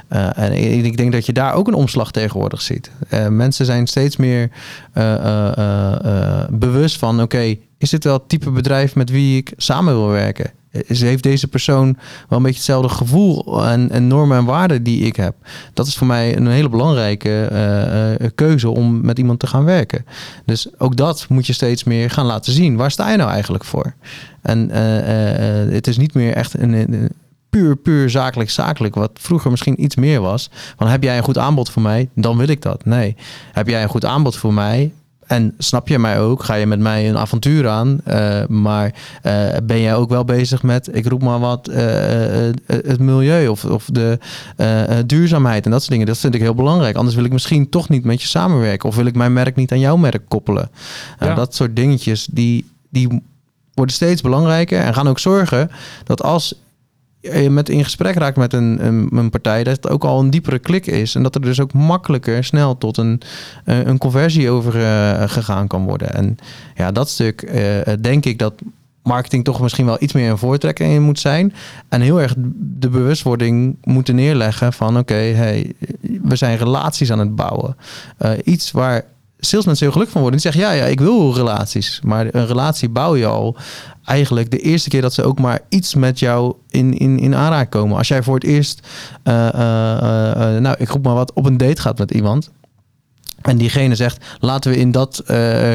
Eh, 0.09 0.39
en 0.39 0.53
ik 0.53 0.85
ik 0.85 0.97
denk 0.97 1.13
dat 1.13 1.27
je 1.27 1.33
daar 1.33 1.55
ook 1.55 1.69
een 1.69 1.75
omslag 1.75 2.11
tegenwoordig 2.11 2.63
ziet. 2.63 2.91
Eh, 3.09 3.29
mensen 3.29 3.67
zijn 3.67 3.87
steeds 3.87 4.17
meer 4.17 4.51
eh, 4.93 6.45
bewust 6.51 6.99
van: 6.99 7.23
oké, 7.23 7.57
is 7.79 7.91
dit 7.91 8.05
wel 8.05 8.13
het 8.13 8.29
type 8.29 8.51
bedrijf 8.51 8.95
met 8.95 9.11
wie 9.11 9.37
ik 9.37 9.53
samen 9.57 9.95
wil 9.95 10.09
werken? 10.09 10.51
Heeft 10.73 11.23
deze 11.23 11.49
persoon 11.49 11.97
wel 12.29 12.39
een 12.39 12.45
beetje 12.45 12.59
hetzelfde 12.59 12.89
gevoel 12.89 13.65
en, 13.65 13.91
en 13.91 14.07
normen 14.07 14.39
en 14.39 14.45
waarden 14.45 14.83
die 14.83 15.01
ik 15.01 15.17
heb? 15.17 15.35
Dat 15.73 15.87
is 15.87 15.97
voor 15.97 16.07
mij 16.07 16.37
een 16.37 16.47
hele 16.47 16.69
belangrijke 16.69 17.45
eh, 17.45 18.15
eh, 18.15 18.31
keuze 18.35 18.71
om 18.71 19.01
met 19.01 19.19
iemand 19.19 19.39
te 19.39 19.47
gaan 19.47 19.65
werken. 19.65 20.07
Dus 20.45 20.79
ook 20.79 20.97
dat 20.97 21.27
moet 21.29 21.47
je 21.47 21.53
steeds 21.53 21.85
meer 21.85 22.11
gaan 22.11 22.27
laten 22.27 22.53
zien. 22.53 22.77
Waar 22.77 22.91
sta 22.91 23.11
je 23.11 23.17
nou 23.17 23.31
eigenlijk 23.31 23.65
voor? 23.65 23.95
En 24.43 24.71
eh, 24.71 25.75
het 25.75 25.87
is 25.87 25.97
niet 25.97 26.15
meer 26.15 26.35
echt 26.35 26.59
een, 26.59 26.73
een 26.73 27.11
puur, 27.51 27.77
puur 27.77 28.11
zakelijk, 28.11 28.51
zakelijk. 28.51 28.95
Wat 28.95 29.11
vroeger 29.15 29.51
misschien 29.51 29.83
iets 29.83 29.97
meer 29.97 30.21
was. 30.21 30.51
Van 30.77 30.89
heb 30.89 31.03
jij 31.03 31.17
een 31.17 31.25
goed 31.25 31.39
aanbod 31.39 31.71
voor 31.71 31.83
mij? 31.83 32.09
Dan 32.15 32.37
wil 32.37 32.49
ik 32.49 32.63
dat. 32.63 32.85
Nee. 32.85 33.17
Heb 33.53 33.69
jij 33.69 33.83
een 33.83 33.89
goed 33.89 34.05
aanbod 34.05 34.37
voor 34.37 34.55
mij? 34.55 34.93
En 35.27 35.55
snap 35.59 35.89
je 35.89 35.99
mij 35.99 36.21
ook? 36.21 36.43
Ga 36.43 36.55
je 36.55 36.67
met 36.67 36.81
mij 36.81 37.09
een 37.09 37.17
avontuur 37.17 37.69
aan? 37.69 38.01
Eh, 38.05 38.47
maar 38.47 38.95
eh, 39.23 39.47
ben 39.65 39.81
jij 39.81 39.95
ook 39.95 40.09
wel 40.09 40.25
bezig 40.25 40.63
met, 40.63 40.97
ik 40.97 41.07
roep 41.07 41.23
maar 41.23 41.39
wat, 41.39 41.69
eh, 41.69 41.85
het 42.67 42.99
milieu 42.99 43.49
of, 43.49 43.65
of 43.65 43.89
de 43.93 44.19
duurzaamheid 45.07 45.65
en 45.65 45.71
dat 45.71 45.81
soort 45.81 45.93
dingen? 45.93 46.07
Dat 46.07 46.19
vind 46.19 46.35
ik 46.35 46.41
heel 46.41 46.55
belangrijk. 46.55 46.97
Anders 46.97 47.17
wil 47.17 47.25
ik 47.25 47.33
misschien 47.33 47.69
toch 47.69 47.89
niet 47.89 48.05
met 48.05 48.23
je 48.23 48.29
samenwerken. 48.29 48.89
Of 48.89 48.97
wil 48.97 49.07
ik 49.07 49.15
mijn 49.15 49.33
merk 49.33 49.57
niet 49.57 49.73
aan 49.73 49.81
jouw 49.81 49.97
merk 49.97 50.23
koppelen? 50.29 50.71
Ja. 51.21 51.35
Dat 51.35 51.55
soort 51.55 51.77
dingetjes, 51.77 52.29
die, 52.31 52.71
die 52.91 53.23
worden 53.75 53.95
steeds 53.95 54.21
belangrijker 54.21 54.81
en 54.81 54.95
gaan 54.95 55.09
ook 55.09 55.19
zorgen 55.19 55.71
dat 56.05 56.23
als 56.23 56.62
met 57.49 57.69
in 57.69 57.85
gesprek 57.85 58.15
raakt 58.15 58.37
met 58.37 58.53
een, 58.53 58.87
een, 59.17 59.31
partij, 59.31 59.65
dat 59.65 59.77
het 59.77 59.89
ook 59.89 60.05
al 60.05 60.21
een 60.21 60.31
diepere 60.31 60.59
klik 60.59 60.87
is. 60.87 61.15
En 61.15 61.23
dat 61.23 61.35
er 61.35 61.41
dus 61.41 61.61
ook 61.61 61.73
makkelijker 61.73 62.45
snel 62.45 62.79
tot 62.79 62.97
een, 62.97 63.21
eh, 63.65 63.85
een 63.85 63.99
conversie 63.99 64.51
over 64.51 64.83
eh, 64.83 65.23
gegaan 65.27 65.67
kan 65.67 65.85
worden. 65.85 66.15
En 66.15 66.37
ja, 66.75 66.93
dat 66.93 67.09
stuk 67.09 67.43
eh, 67.43 67.93
denk 68.01 68.25
ik 68.25 68.39
dat 68.39 68.55
marketing 69.03 69.45
toch 69.45 69.61
misschien 69.61 69.87
wel 69.87 69.97
iets 70.01 70.13
meer 70.13 70.31
een 70.31 70.39
voortrekking 70.39 70.93
in 70.93 71.03
moet 71.03 71.19
zijn. 71.21 71.55
En 71.89 72.01
heel 72.01 72.21
erg 72.21 72.35
de 72.55 72.89
bewustwording 72.89 73.77
moeten 73.85 74.15
neerleggen 74.15 74.73
van 74.73 74.99
oké, 74.99 75.15
hey, 75.15 75.73
we 76.01 76.37
zijn 76.37 76.57
relaties 76.57 77.13
aan 77.13 77.19
het 77.19 77.37
bouwen. 77.37 77.77
Eh, 78.17 78.31
iets 78.45 78.71
waar 78.71 79.05
salesmensen 79.47 79.85
heel 79.85 79.93
gelukkig 79.93 80.13
van 80.13 80.23
worden. 80.23 80.41
Die 80.41 80.51
zeggen 80.51 80.73
ja, 80.73 80.85
ja, 80.85 80.91
ik 80.91 81.01
wil 81.01 81.35
relaties. 81.35 82.01
Maar 82.05 82.27
een 82.31 82.47
relatie 82.47 82.89
bouw 82.89 83.17
je 83.17 83.27
al 83.27 83.57
eigenlijk 84.05 84.51
de 84.51 84.59
eerste 84.59 84.89
keer 84.89 85.01
dat 85.01 85.15
ze 85.15 85.23
ook 85.23 85.39
maar 85.39 85.61
iets 85.69 85.95
met 85.95 86.19
jou 86.19 86.55
in, 86.69 86.99
in, 86.99 87.19
in 87.19 87.35
aanraking 87.35 87.71
komen. 87.71 87.97
Als 87.97 88.09
jij 88.09 88.23
voor 88.23 88.35
het 88.35 88.45
eerst, 88.45 88.87
eh, 89.23 89.49
eh, 89.49 90.57
eh, 90.57 90.63
nou, 90.63 90.77
ik 90.79 90.89
roep 90.89 91.05
maar 91.05 91.15
wat, 91.15 91.33
op 91.33 91.47
een 91.47 91.57
date 91.57 91.81
gaat 91.81 91.99
met 91.99 92.11
iemand. 92.11 92.51
En 93.43 93.57
diegene 93.57 93.95
zegt, 93.95 94.25
laten 94.41 94.71
we 94.71 94.77
in 94.77 94.91
dat 94.91 95.23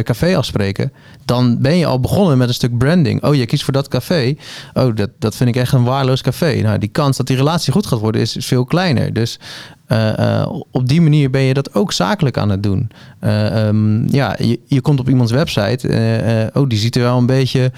café 0.04 0.38
afspreken. 0.38 0.94
Dan 1.26 1.62
ben 1.62 1.78
je 1.78 1.86
al 1.86 2.00
begonnen 2.00 2.38
met 2.38 2.48
een 2.48 2.54
stuk 2.54 2.78
branding. 2.78 3.24
Oh, 3.24 3.36
je 3.36 3.46
kiest 3.46 3.64
voor 3.64 3.74
dat 3.74 3.88
café. 3.88 4.36
Oh, 4.74 4.96
dat, 4.96 5.10
dat 5.20 5.36
vind 5.36 5.50
ik 5.50 5.56
echt 5.56 5.74
een 5.74 5.84
waarloos 5.84 6.22
café. 6.22 6.62
Nou, 6.62 6.78
die 6.78 6.90
kans 6.90 7.18
dat 7.18 7.28
die 7.28 7.36
relatie 7.36 7.74
goed 7.74 7.86
gaat 7.86 8.00
worden 8.00 8.22
is 8.22 8.36
veel 8.40 8.66
kleiner. 8.66 9.14
Dus 9.14 9.40
eh, 9.88 10.40
eh, 10.42 10.50
op 10.72 10.88
die 10.88 11.02
manier 11.02 11.30
ben 11.30 11.42
je 11.42 11.54
dat 11.54 11.74
ook 11.74 11.92
zakelijk 11.92 12.38
aan 12.38 12.50
het 12.50 12.64
doen. 12.64 12.90
Eh, 13.20 13.68
ehm, 13.68 14.08
ja, 14.08 14.36
je, 14.40 14.60
je 14.66 14.82
komt 14.82 15.00
op 15.00 15.10
iemands 15.10 15.32
website. 15.32 16.52
oh, 16.54 16.70
die 16.70 16.78
ziet 16.78 16.96
er 16.96 17.02
wel 17.02 17.18
een 17.18 17.26
beetje 17.26 17.72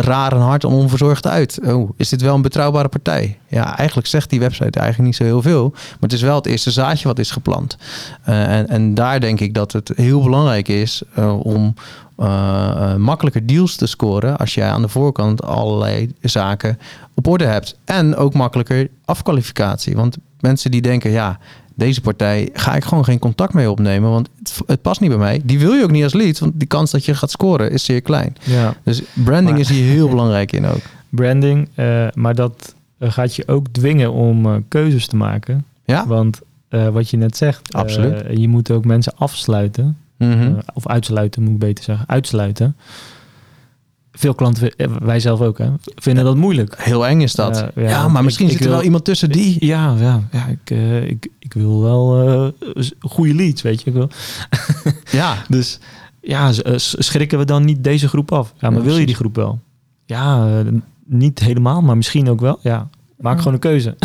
raar 0.00 0.32
en 0.32 0.40
hard 0.40 0.64
en 0.64 0.70
onverzorgd 0.70 1.26
uit. 1.26 1.60
Oh, 1.64 1.90
is 1.96 2.08
dit 2.08 2.22
wel 2.22 2.34
een 2.34 2.42
betrouwbare 2.42 2.88
partij? 2.88 3.38
Ja, 3.48 3.76
eigenlijk 3.76 4.08
zegt 4.08 4.30
die 4.30 4.40
website 4.40 4.78
eigenlijk 4.78 5.08
niet 5.08 5.16
zo 5.16 5.24
heel 5.24 5.42
veel. 5.42 5.70
Maar 5.70 5.96
het 6.00 6.12
is 6.12 6.22
wel 6.22 6.34
het 6.34 6.46
eerste 6.46 6.70
zaadje 6.70 7.08
wat 7.08 7.18
is 7.18 7.30
geplant. 7.30 7.76
En, 8.22 8.68
en 8.68 8.94
daar 8.94 9.20
denk 9.20 9.40
ik 9.40 9.54
dat 9.54 9.72
het 9.72 9.92
heel 9.94 10.22
belangrijk 10.22 10.68
is 10.68 11.02
om 11.42 11.74
makkelijker 12.96 13.46
deals 13.46 13.76
te 13.76 13.86
scoren 13.86 14.36
als 14.36 14.54
jij 14.54 14.68
aan 14.68 14.82
de 14.82 14.88
voorkant 14.88 15.42
allerlei 15.42 16.14
zaken 16.20 16.78
op 17.14 17.26
orde 17.26 17.44
hebt. 17.44 17.76
En 17.84 18.16
ook 18.16 18.34
makkelijker 18.34 18.88
afkwalificatie. 19.04 19.96
Want 19.96 20.16
mensen 20.42 20.70
die 20.70 20.82
denken, 20.82 21.10
ja, 21.10 21.38
deze 21.74 22.00
partij 22.00 22.48
ga 22.52 22.74
ik 22.74 22.84
gewoon 22.84 23.04
geen 23.04 23.18
contact 23.18 23.54
mee 23.54 23.70
opnemen, 23.70 24.10
want 24.10 24.28
het, 24.38 24.60
het 24.66 24.82
past 24.82 25.00
niet 25.00 25.10
bij 25.10 25.18
mij. 25.18 25.40
Die 25.44 25.58
wil 25.58 25.72
je 25.72 25.82
ook 25.82 25.90
niet 25.90 26.02
als 26.02 26.12
lead, 26.12 26.38
want 26.38 26.52
die 26.58 26.68
kans 26.68 26.90
dat 26.90 27.04
je 27.04 27.14
gaat 27.14 27.30
scoren 27.30 27.70
is 27.70 27.84
zeer 27.84 28.00
klein. 28.02 28.36
Ja, 28.44 28.74
Dus 28.84 29.02
branding 29.24 29.50
Maar- 29.50 29.60
is 29.60 29.68
hier 29.68 29.84
heel 29.92 30.08
belangrijk 30.16 30.52
in 30.52 30.66
ook. 30.66 30.80
branding. 31.08 31.68
eh, 31.74 32.06
maar 32.14 32.34
dat 32.34 32.74
eh, 32.98 33.12
gaat 33.12 33.34
je 33.36 33.48
ook 33.48 33.66
dwingen 33.68 34.12
om 34.12 34.46
eh, 34.46 34.54
keuzes 34.68 35.06
te 35.06 35.16
maken. 35.16 35.64
Ja, 35.84 36.06
Want 36.06 36.40
wat 36.92 37.10
je 37.10 37.16
net 37.16 37.36
zegt, 37.36 37.72
Absoluut. 37.74 38.22
je 38.38 38.48
moet 38.48 38.70
ook 38.70 38.84
mensen 38.84 39.12
afsluiten. 39.16 39.96
Mhm. 40.18 40.52
Of 40.74 40.86
uitsluiten, 40.88 41.42
moet 41.42 41.52
ik 41.52 41.58
beter 41.58 41.84
zeggen. 41.84 42.08
Uitsluiten. 42.08 42.76
Veel 44.12 44.34
klanten, 44.34 44.76
eh, 44.76 44.86
wij 45.02 45.20
zelf 45.20 45.40
ook, 45.40 45.58
hè, 45.58 45.68
vinden 45.94 46.24
dat 46.24 46.36
moeilijk. 46.36 46.74
heel 46.82 47.06
eng 47.06 47.20
is 47.20 47.32
dat. 47.34 47.56
Ja, 47.74 47.82
ja, 47.82 47.88
ja, 47.88 48.08
maar 48.08 48.24
misschien 48.24 48.46
ik 48.46 48.52
zit 48.52 48.60
er 48.60 48.66
wil- 48.66 48.76
wel 48.76 48.84
iemand 48.84 49.04
tussen 49.04 49.30
die. 49.30 49.56
Ja, 49.66 49.94
ja, 49.98 50.22
ja 50.32 50.46
ik, 50.46 50.70
eh, 50.70 51.02
ik, 51.08 51.28
ik 51.38 51.52
wil 51.52 51.82
wel 51.82 52.28
eh, 52.76 52.84
goede 53.00 53.34
leads, 53.34 53.62
weet 53.62 53.82
je. 53.82 53.86
Ik 53.90 53.96
wil. 53.96 54.08
Ja, 55.10 55.36
Dus 55.48 55.78
ja, 56.20 56.50
schrikken 56.76 57.38
we 57.38 57.44
dan 57.44 57.64
niet 57.64 57.84
deze 57.84 58.08
groep 58.08 58.32
af? 58.32 58.52
Ja, 58.58 58.70
maar 58.70 58.78
Ja, 58.78 58.84
wil 58.84 58.96
je 58.98 59.06
die 59.06 59.14
groep 59.14 59.36
wel? 59.36 59.60
Ja, 60.06 60.48
niet 61.06 61.38
helemaal, 61.38 61.82
maar 61.82 61.96
misschien 61.96 62.28
ook 62.30 62.40
wel. 62.40 62.58
Ja, 62.62 62.88
maak 63.18 63.38
gewoon 63.38 63.52
een 63.52 63.58
keuze. 63.58 63.96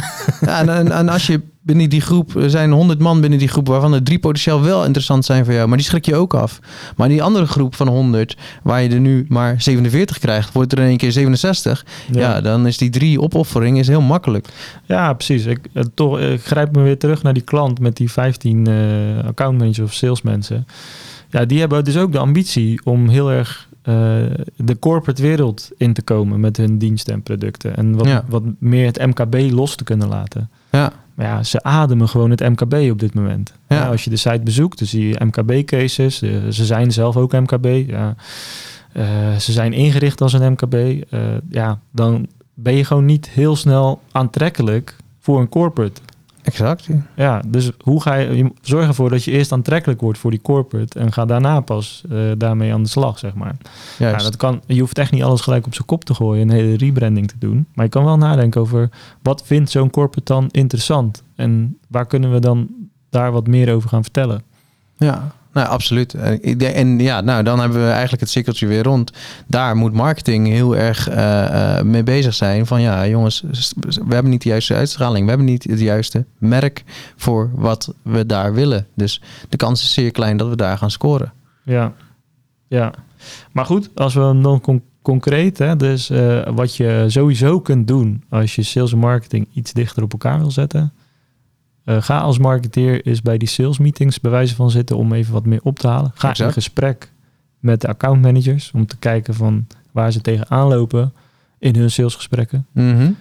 Ja, 0.41 0.59
en, 0.59 0.69
en, 0.69 0.91
en 0.91 1.09
als 1.09 1.27
je 1.27 1.41
binnen 1.67 1.89
die 1.89 2.01
groep, 2.01 2.35
er 2.35 2.49
zijn 2.49 2.71
100 2.71 2.99
man 2.99 3.21
binnen 3.21 3.39
die 3.39 3.47
groep, 3.47 3.67
waarvan 3.67 3.93
er 3.93 4.03
drie 4.03 4.19
potentieel 4.19 4.61
wel 4.61 4.85
interessant 4.85 5.25
zijn 5.25 5.45
voor 5.45 5.53
jou, 5.53 5.67
maar 5.67 5.77
die 5.77 5.85
schrik 5.85 6.05
je 6.05 6.15
ook 6.15 6.33
af. 6.33 6.59
Maar 6.95 7.07
die 7.07 7.23
andere 7.23 7.45
groep 7.45 7.75
van 7.75 7.87
100, 7.87 8.37
waar 8.63 8.81
je 8.81 8.89
er 8.89 8.99
nu 8.99 9.25
maar 9.29 9.61
47 9.61 10.19
krijgt, 10.19 10.53
wordt 10.53 10.71
er 10.71 10.79
in 10.79 10.87
één 10.87 10.97
keer 10.97 11.11
67. 11.11 11.85
Ja, 12.11 12.41
dan 12.41 12.67
is 12.67 12.77
die 12.77 12.89
drie 12.89 13.21
opoffering 13.21 13.79
is 13.79 13.87
heel 13.87 14.01
makkelijk. 14.01 14.47
Ja, 14.85 15.13
precies. 15.13 15.45
Ik, 15.45 15.59
eh, 15.73 15.83
toch, 15.93 16.19
eh, 16.19 16.33
ik 16.33 16.45
grijp 16.45 16.75
me 16.75 16.81
weer 16.81 16.97
terug 16.97 17.23
naar 17.23 17.33
die 17.33 17.43
klant 17.43 17.79
met 17.79 17.97
die 17.97 18.11
15 18.11 18.67
eh 18.67 19.27
accountmanagers 19.27 19.79
of 19.79 19.93
salesmensen. 19.93 20.67
Ja, 21.29 21.45
die 21.45 21.59
hebben 21.59 21.83
dus 21.83 21.97
ook 21.97 22.11
de 22.11 22.17
ambitie 22.17 22.79
om 22.83 23.09
heel 23.09 23.31
erg 23.31 23.66
eh, 23.87 23.93
de 24.55 24.79
corporate 24.79 25.21
wereld 25.21 25.69
in 25.77 25.93
te 25.93 26.01
komen 26.01 26.39
met 26.39 26.57
hun 26.57 26.77
diensten 26.77 27.13
en 27.13 27.21
producten. 27.23 27.75
En 27.77 27.95
wat, 27.95 28.07
Ja. 28.07 28.23
wat 28.27 28.43
meer 28.59 28.85
het 28.85 29.05
MKB 29.05 29.51
los 29.51 29.75
te 29.75 29.83
kunnen 29.83 30.07
laten. 30.07 30.49
Ja, 30.71 30.91
Maar 31.15 31.25
ja, 31.25 31.43
ze 31.43 31.63
ademen 31.63 32.07
gewoon 32.09 32.29
het 32.29 32.39
MKB 32.39 32.73
op 32.91 32.99
dit 32.99 33.13
moment. 33.13 33.53
Ja. 33.67 33.75
Ja, 33.75 33.87
als 33.87 34.03
je 34.03 34.09
de 34.09 34.15
site 34.15 34.41
bezoekt, 34.43 34.77
dan 34.79 34.87
zie 34.87 35.07
je 35.07 35.25
MKB-cases. 35.25 36.17
Ze 36.49 36.65
zijn 36.65 36.91
zelf 36.91 37.17
ook 37.17 37.31
MKB. 37.31 37.89
Ja. 37.89 38.15
Eh, 38.93 39.35
ze 39.35 39.51
zijn 39.51 39.73
ingericht 39.73 40.21
als 40.21 40.33
een 40.33 40.51
MKB. 40.51 40.73
Eh, 40.73 41.19
ja, 41.49 41.79
dan 41.91 42.27
ben 42.53 42.73
je 42.75 42.85
gewoon 42.85 43.05
niet 43.05 43.29
heel 43.29 43.55
snel 43.55 44.01
aantrekkelijk 44.11 44.95
voor 45.19 45.39
een 45.39 45.49
corporate. 45.49 46.01
Exact. 46.47 46.87
Ja, 47.15 47.41
dus 47.47 47.71
hoe 47.81 48.01
ga 48.01 48.13
je, 48.13 48.37
je 48.37 48.51
zorg 48.61 48.87
ervoor 48.87 49.09
dat 49.09 49.23
je 49.23 49.31
eerst 49.31 49.51
aantrekkelijk 49.51 50.01
wordt 50.01 50.19
voor 50.19 50.31
die 50.31 50.41
corporate 50.41 50.99
en 50.99 51.13
ga 51.13 51.25
daarna 51.25 51.59
pas 51.59 52.03
eh, 52.09 52.19
daarmee 52.37 52.73
aan 52.73 52.83
de 52.83 52.89
slag, 52.89 53.19
zeg 53.19 53.33
maar. 53.33 53.55
Ja, 53.97 54.17
dat 54.17 54.35
kan, 54.35 54.61
je 54.65 54.79
hoeft 54.79 54.97
echt 54.97 55.11
niet 55.11 55.23
alles 55.23 55.41
gelijk 55.41 55.65
op 55.65 55.73
zijn 55.73 55.87
kop 55.87 56.03
te 56.03 56.13
gooien, 56.13 56.41
een 56.41 56.55
hele 56.55 56.77
rebranding 56.77 57.27
te 57.27 57.37
doen. 57.39 57.67
Maar 57.73 57.85
je 57.85 57.91
kan 57.91 58.03
wel 58.03 58.17
nadenken 58.17 58.61
over 58.61 58.89
wat 59.21 59.43
vindt 59.45 59.71
zo'n 59.71 59.89
corporate 59.89 60.33
dan 60.33 60.49
interessant 60.51 61.23
en 61.35 61.77
waar 61.87 62.05
kunnen 62.05 62.31
we 62.31 62.39
dan 62.39 62.67
daar 63.09 63.31
wat 63.31 63.47
meer 63.47 63.73
over 63.73 63.89
gaan 63.89 64.03
vertellen. 64.03 64.43
Ja, 64.97 65.31
nou 65.57 65.69
absoluut. 65.69 66.11
Denk- 66.41 66.61
en 66.61 66.99
ja, 66.99 67.21
nou 67.21 67.43
dan 67.43 67.59
hebben 67.59 67.83
we 67.85 67.89
eigenlijk 67.89 68.21
het 68.21 68.29
cirkeltje 68.29 68.67
weer 68.67 68.83
rond. 68.83 69.11
Daar 69.47 69.75
moet 69.75 69.93
marketing 69.93 70.47
heel 70.47 70.75
erg 70.75 71.09
eh, 71.09 71.77
eh, 71.77 71.85
mee 71.85 72.03
bezig 72.03 72.33
zijn. 72.33 72.65
Van 72.65 72.81
ja, 72.81 73.07
jongens, 73.07 73.43
we 73.79 74.13
hebben 74.13 74.31
niet 74.31 74.41
de 74.41 74.49
juiste 74.49 74.73
uitstraling. 74.73 75.23
We 75.23 75.29
hebben 75.29 75.47
niet 75.47 75.63
het 75.63 75.79
juiste 75.79 76.25
merk 76.37 76.83
voor 77.15 77.49
wat 77.53 77.93
we 78.01 78.25
daar 78.25 78.53
willen. 78.53 78.87
Dus 78.95 79.21
de 79.49 79.57
kans 79.57 79.81
is 79.81 79.93
zeer 79.93 80.11
klein 80.11 80.37
dat 80.37 80.49
we 80.49 80.55
daar 80.55 80.77
gaan 80.77 80.91
scoren. 80.91 81.33
Ja, 81.63 81.93
ja. 82.67 82.93
Maar 83.51 83.65
goed, 83.65 83.89
als 83.95 84.13
we 84.13 84.39
dan 84.41 84.61
con- 84.61 84.83
concreet, 85.01 85.57
hè, 85.57 85.75
dus 85.75 86.09
eh, 86.09 86.47
wat 86.53 86.75
je 86.75 87.05
sowieso 87.07 87.59
kunt 87.61 87.87
doen 87.87 88.23
als 88.29 88.55
je 88.55 88.63
sales 88.63 88.91
en 88.91 88.97
marketing 88.97 89.47
iets 89.53 89.73
dichter 89.73 90.03
op 90.03 90.11
elkaar 90.11 90.39
wil 90.39 90.51
zetten. 90.51 90.93
Eh, 91.87 92.01
ga 92.01 92.19
als 92.19 92.37
marketeer 92.37 93.05
eens 93.05 93.21
bij 93.21 93.37
die 93.37 93.47
sales 93.47 93.77
meetings 93.77 94.19
bij 94.19 94.31
wijze 94.31 94.55
van 94.55 94.71
zitten 94.71 94.97
om 94.97 95.13
even 95.13 95.33
wat 95.33 95.45
meer 95.45 95.59
op 95.63 95.79
te 95.79 95.87
halen. 95.87 96.11
Ga 96.15 96.29
Exact. 96.29 96.49
in 96.49 96.53
gesprek 96.61 97.11
met 97.59 97.81
de 97.81 97.87
account 97.87 98.21
managers 98.21 98.71
om 98.73 98.85
te 98.85 98.97
kijken 98.97 99.33
van 99.33 99.67
waar 99.91 100.11
ze 100.11 100.21
tegenaan 100.21 100.67
lopen 100.67 101.13
in 101.59 101.75
hun 101.75 101.91
salesgesprekken. 101.91 102.65
Mhm. 102.71 103.11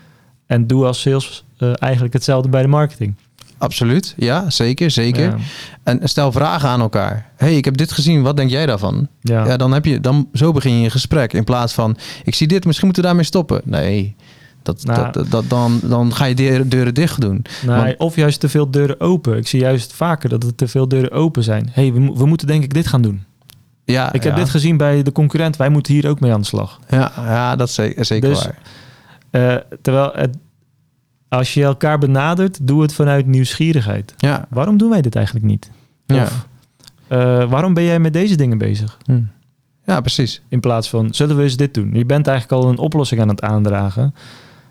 En 0.47 0.67
doe 0.67 0.85
als 0.87 1.01
sales 1.01 1.45
eh, 1.59 1.73
eigenlijk 1.75 2.13
hetzelfde 2.15 2.49
bij 2.49 2.63
de 2.63 2.69
marketing. 2.69 3.15
Absoluut, 3.59 4.15
ja, 4.17 4.51
zeker, 4.51 4.91
zeker. 4.91 5.25
Ja, 5.25 5.37
En 5.83 6.09
stel 6.09 6.33
vragen 6.33 6.69
aan 6.69 6.81
elkaar. 6.81 7.31
hey, 7.37 7.57
ik 7.57 7.65
heb 7.65 7.77
dit 7.77 7.93
gezien, 7.93 8.23
wat 8.23 8.37
denk 8.37 8.51
jij 8.51 8.67
daarvan? 8.67 9.09
ja. 9.21 9.47
Ja, 9.47 9.57
dan 9.57 9.73
heb 9.73 9.85
je, 9.85 10.01
dan, 10.01 10.29
zo 10.33 10.53
begin 10.53 10.79
je 10.79 10.85
een 10.85 10.91
gesprek. 10.91 11.33
In 11.33 11.45
plaats 11.45 11.73
van, 11.73 11.97
ik 12.25 12.35
zie 12.35 12.47
dit, 12.47 12.65
misschien 12.65 12.85
moeten 12.87 13.03
we 13.05 13.09
daarmee 13.09 13.27
stoppen. 13.29 13.61
Nee, 13.65 14.17
dat, 14.67 14.85
Nou. 14.85 15.13
dat, 15.13 15.31
dat, 15.31 15.49
dan, 15.49 15.81
dan 15.83 16.15
ga 16.15 16.25
je 16.25 16.35
deuren, 16.35 16.69
deuren 16.69 16.95
dicht 16.95 17.21
doen. 17.21 17.45
Nou, 17.67 17.85
Want- 17.85 17.97
of 17.99 18.17
juist 18.17 18.41
te 18.41 18.49
veel 18.49 18.71
deuren 18.71 19.01
open. 19.01 19.37
Ik 19.37 19.47
zie 19.47 19.61
juist 19.61 19.93
vaker 19.93 20.29
dat 20.29 20.43
er 20.45 20.55
te 20.55 20.69
veel 20.69 20.89
deuren 20.89 21.11
open 21.11 21.43
zijn. 21.43 21.69
hey, 21.73 21.93
we, 21.93 22.13
we 22.15 22.27
moeten 22.27 22.47
denk 22.47 22.63
ik 22.65 22.75
dit 22.75 22.87
gaan 22.87 23.03
doen. 23.03 23.25
Ja, 23.85 24.13
Ik 24.13 24.23
heb 24.23 24.33
ja. 24.33 24.39
dit 24.39 24.51
gezien 24.51 24.77
bij 24.77 25.03
de 25.03 25.13
concurrent. 25.13 25.57
Wij 25.57 25.69
moeten 25.69 25.95
hier 25.95 26.09
ook 26.09 26.21
mee 26.21 26.33
aan 26.33 26.41
de 26.41 26.47
slag. 26.47 26.81
Ja, 26.89 27.13
ja 27.17 27.57
dat 27.57 27.69
is 27.69 27.75
ze- 27.75 27.97
zeker 28.01 28.29
Dus- 28.29 28.45
waar. 28.45 28.59
Eh, 29.31 29.57
terwijl 29.83 30.11
het, 30.15 30.37
als 31.29 31.55
je 31.55 31.63
elkaar 31.63 31.99
benadert, 31.99 32.67
doe 32.67 32.83
het 32.83 32.95
vanuit 32.95 33.27
nieuwsgierigheid. 33.27 34.15
Ja, 34.17 34.47
Waarom 34.51 34.77
doen 34.77 34.91
wij 34.91 35.03
dit 35.03 35.17
eigenlijk 35.17 35.47
niet? 35.47 35.71
ja. 36.07 36.23
Of, 36.23 36.47
eh, 37.09 37.51
waarom 37.51 37.75
ben 37.75 37.85
jij 37.85 37.99
met 37.99 38.13
deze 38.13 38.37
dingen 38.37 38.59
bezig? 38.59 38.99
Hm. 39.05 39.21
ja, 39.87 40.01
precies. 40.01 40.43
In 40.49 40.61
plaats 40.61 40.89
van, 40.89 41.15
zullen 41.15 41.37
we 41.37 41.43
eens 41.43 41.57
dit 41.57 41.75
doen? 41.75 41.91
Je 41.95 42.05
bent 42.07 42.27
eigenlijk 42.27 42.63
al 42.63 42.71
een 42.71 42.79
oplossing 42.79 43.21
aan 43.21 43.29
het 43.29 43.43
aandragen. 43.43 44.15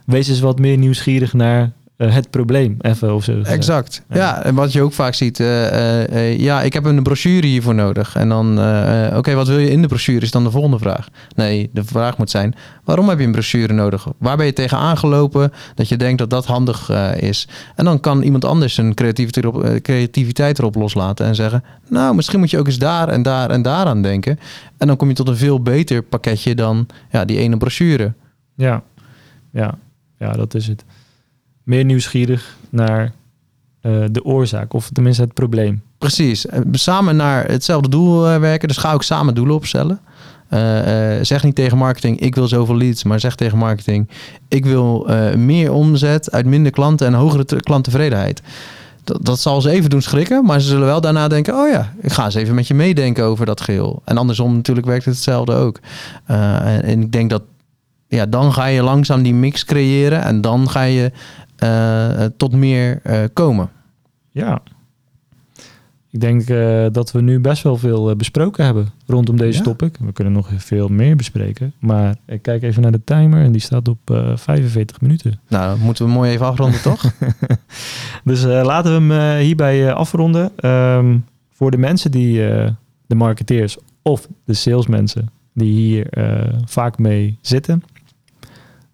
Wees 0.05 0.27
eens 0.27 0.39
wat 0.39 0.59
meer 0.59 0.77
nieuwsgierig 0.77 1.33
naar 1.33 1.71
eh, 1.97 2.13
het 2.13 2.29
probleem. 2.29 2.77
Even 2.81 3.15
of 3.15 3.23
zo. 3.23 3.41
Exact. 3.41 4.01
Ja. 4.09 4.15
Ja. 4.17 4.43
en 4.43 4.55
wat 4.55 4.71
je 4.71 4.81
ook 4.81 4.93
vaak 4.93 5.13
ziet. 5.13 5.39
eh, 5.39 6.03
eh, 6.03 6.39
ja, 6.39 6.61
ik 6.61 6.73
heb 6.73 6.85
een 6.85 7.03
brochure 7.03 7.47
hiervoor 7.47 7.75
nodig. 7.75 8.15
En 8.15 8.29
dan, 8.29 8.51
oké, 9.17 9.33
wat 9.33 9.47
wil 9.47 9.57
je 9.57 9.69
in 9.69 9.81
de 9.81 9.87
brochure? 9.87 10.19
Is 10.19 10.31
dan 10.31 10.43
de 10.43 10.51
volgende 10.51 10.79
vraag. 10.79 11.07
Nee, 11.35 11.69
de 11.73 11.83
vraag 11.83 12.17
moet 12.17 12.29
zijn: 12.29 12.55
waarom 12.83 13.09
heb 13.09 13.19
je 13.19 13.25
een 13.25 13.31
brochure 13.31 13.73
nodig? 13.73 14.07
Waar 14.17 14.37
ben 14.37 14.45
je 14.45 14.53
tegen 14.53 14.77
aangelopen 14.77 15.51
dat 15.75 15.89
je 15.89 15.97
denkt 15.97 16.17
dat 16.17 16.29
dat 16.29 16.45
handig 16.45 16.89
is? 17.15 17.47
En 17.75 17.85
dan 17.85 17.99
kan 17.99 18.21
iemand 18.21 18.45
anders 18.45 18.73
zijn 18.73 18.93
creativiteit 18.93 19.45
erop, 19.45 19.81
creativiteit 19.81 20.59
erop 20.59 20.75
loslaten 20.75 21.25
en 21.25 21.35
zeggen: 21.35 21.63
Nou, 21.89 22.15
misschien 22.15 22.39
moet 22.39 22.51
je 22.51 22.59
ook 22.59 22.67
eens 22.67 22.77
daar 22.77 23.07
en 23.07 23.21
daar 23.21 23.49
en 23.49 23.61
daar 23.61 23.85
aan 23.85 24.01
denken. 24.01 24.39
En 24.77 24.87
dan 24.87 24.95
kom 24.97 25.07
je 25.07 25.13
tot 25.13 25.27
een 25.27 25.37
veel 25.37 25.61
beter 25.61 26.01
pakketje 26.01 26.55
dan 26.55 26.87
ja, 27.11 27.25
die 27.25 27.37
ene 27.37 27.57
brochure. 27.57 28.13
Ja. 28.55 28.83
Ja. 29.51 29.77
Ja, 30.25 30.33
dat 30.33 30.53
is 30.53 30.67
het. 30.67 30.83
Meer 31.63 31.85
nieuwsgierig 31.85 32.55
naar 32.69 33.11
eh, 33.81 33.91
de 34.11 34.23
oorzaak. 34.23 34.73
Of 34.73 34.89
tenminste 34.89 35.21
het 35.23 35.33
probleem. 35.33 35.81
Precies. 35.97 36.45
Eh, 36.45 36.59
Samen 36.71 37.15
naar 37.15 37.45
hetzelfde 37.45 37.89
doel 37.89 38.27
eh, 38.29 38.39
werken. 38.39 38.67
Dus 38.67 38.77
ga 38.77 38.93
ook 38.93 39.03
samen 39.03 39.35
doelen 39.35 39.55
opstellen. 39.55 39.99
Zeg 41.21 41.43
niet 41.43 41.55
tegen 41.55 41.77
marketing, 41.77 42.19
ik 42.19 42.35
wil 42.35 42.47
zoveel 42.47 42.77
leads. 42.77 43.03
Maar 43.03 43.19
zeg 43.19 43.35
tegen 43.35 43.57
marketing, 43.57 44.09
ik 44.47 44.65
wil 44.65 45.07
meer 45.37 45.71
omzet 45.71 46.31
uit 46.31 46.45
minder 46.45 46.71
klanten 46.71 47.07
en 47.07 47.13
hogere 47.13 47.45
te- 47.45 47.55
klanttevredenheid. 47.55 48.41
Dat, 49.03 49.25
dat 49.25 49.39
zal 49.39 49.61
ze 49.61 49.69
even 49.69 49.89
doen 49.89 50.01
schrikken. 50.01 50.45
Maar 50.45 50.61
ze 50.61 50.67
zullen 50.67 50.85
wel 50.85 51.01
daarna 51.01 51.27
denken, 51.27 51.55
oh 51.55 51.69
ja, 51.69 51.93
ik 52.01 52.11
ga 52.11 52.25
eens 52.25 52.35
even 52.35 52.55
met 52.55 52.67
je 52.67 52.73
meedenken 52.73 53.23
over 53.23 53.45
dat 53.45 53.61
geheel. 53.61 54.01
En 54.05 54.17
andersom 54.17 54.55
natuurlijk 54.55 54.87
werkt 54.87 55.05
het 55.05 55.13
hetzelfde 55.13 55.53
ook. 55.53 55.79
En 56.25 57.01
ik 57.01 57.11
denk 57.11 57.29
dat, 57.29 57.41
ja, 58.15 58.25
dan 58.25 58.53
ga 58.53 58.65
je 58.65 58.81
langzaam 58.83 59.23
die 59.23 59.33
mix 59.33 59.65
creëren. 59.65 60.21
En 60.23 60.41
dan 60.41 60.69
ga 60.69 60.81
je 60.83 61.11
eh, 61.55 62.25
tot 62.37 62.51
meer 62.53 62.99
eh, 63.03 63.23
komen. 63.33 63.69
Ja. 64.31 64.61
Ik 66.11 66.21
denk 66.21 66.49
eh, 66.49 66.85
dat 66.91 67.11
we 67.11 67.21
nu 67.21 67.39
best 67.39 67.63
wel 67.63 67.77
veel 67.77 68.09
eh, 68.09 68.15
besproken 68.15 68.65
hebben 68.65 68.87
rondom 69.05 69.37
deze 69.37 69.57
Ja. 69.57 69.63
topic. 69.63 69.97
We 69.99 70.11
kunnen 70.11 70.33
nog 70.33 70.49
veel 70.57 70.87
meer 70.87 71.15
bespreken. 71.15 71.73
Maar 71.79 72.15
ik 72.27 72.41
kijk 72.41 72.63
even 72.63 72.81
naar 72.81 72.91
de 72.91 73.03
timer 73.03 73.43
en 73.43 73.51
die 73.51 73.61
staat 73.61 73.87
op 73.87 73.97
eh 74.11 74.31
45 74.37 75.01
minuten. 75.01 75.39
Nou, 75.47 75.69
dan 75.77 75.85
moeten 75.85 76.05
we 76.05 76.11
mooi 76.11 76.31
even 76.31 76.45
afronden, 76.45 76.81
toch? 76.81 77.03
Dus 78.23 78.43
eh, 78.43 78.63
laten 78.63 78.91
we 79.07 79.13
hem 79.13 79.37
eh, 79.37 79.43
hierbij 79.45 79.87
eh, 79.87 79.93
afronden. 79.93 80.51
Ehm, 80.57 81.17
voor 81.51 81.71
de 81.71 81.77
mensen 81.77 82.11
die, 82.11 82.47
eh, 82.49 82.71
de 83.07 83.15
marketeers 83.15 83.77
of 84.01 84.27
de 84.45 84.53
salesmensen 84.53 85.29
die 85.53 85.73
hier 85.73 86.07
eh, 86.09 86.53
vaak 86.65 86.97
mee 86.97 87.37
zitten. 87.41 87.83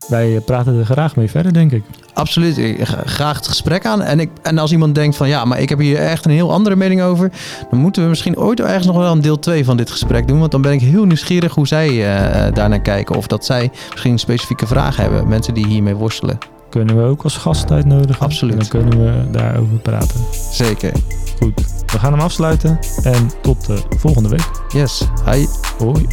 Wij 0.08 0.36
eh, 0.36 0.44
praten 0.46 0.80
er 0.80 0.86
graag 0.86 1.16
mee 1.16 1.30
verder, 1.30 1.54
denk 1.54 1.72
ik. 1.72 1.84
Absoluut. 2.14 2.58
Ik 2.58 2.84
graag 3.06 3.36
het 3.36 3.48
gesprek 3.48 3.86
aan. 3.86 4.02
En, 4.02 4.20
ik, 4.20 4.30
en 4.42 4.58
als 4.58 4.72
iemand 4.72 4.96
denkt 4.96 5.16
van 5.16 5.28
ja, 5.28 5.46
maar 5.46 5.60
ik 5.60 5.70
heb 5.70 5.80
hier 5.80 5.98
echt 5.98 6.26
een 6.26 6.32
heel 6.32 6.52
andere 6.52 6.76
mening 6.76 7.02
over. 7.02 7.32
Dan 7.70 7.80
moeten 7.80 8.04
we 8.04 8.10
misschien 8.10 8.38
ooit 8.38 8.60
ergens 8.60 8.86
nog 8.86 8.96
wel 8.96 9.12
een 9.12 9.22
deel 9.22 9.40
2 9.40 9.66
van 9.66 9.78
dit 9.78 9.92
gesprek 9.92 10.28
doen. 10.28 10.40
Want 10.40 10.52
dan 10.52 10.62
ben 10.62 10.72
ik 10.72 10.82
heel 10.82 11.06
nieuwsgierig 11.06 11.56
hoe 11.56 11.68
zij 11.68 11.88
eh 11.88 12.54
daarnaar 12.54 12.82
kijken. 12.82 13.16
Of 13.16 13.28
dat 13.28 13.46
zij 13.46 13.72
misschien 13.90 14.20
specifieke 14.20 14.68
vragen 14.68 15.04
hebben. 15.04 15.28
Mensen 15.28 15.54
die 15.54 15.68
hiermee 15.68 15.96
worstelen. 15.96 16.38
Kunnen 16.70 16.98
we 16.98 17.04
ook 17.04 17.24
als 17.24 17.38
gast 17.38 17.72
uitnodigen. 17.72 18.26
Absoluut. 18.26 18.54
En 18.54 18.60
dan 18.60 18.68
kunnen 18.68 19.00
we 19.06 19.32
daarover 19.32 19.78
praten. 19.78 20.20
Zeker. 20.52 20.92
Goed, 21.40 21.62
we 21.86 22.00
gaan 22.00 22.12
hem 22.12 22.22
afsluiten 22.22 22.80
en 23.04 23.32
tot 23.42 23.66
de 23.66 23.82
volgende 23.98 24.30
week. 24.30 24.50
Yes. 24.74 25.08
Hi. 25.26 25.46
Hoi. 25.78 26.08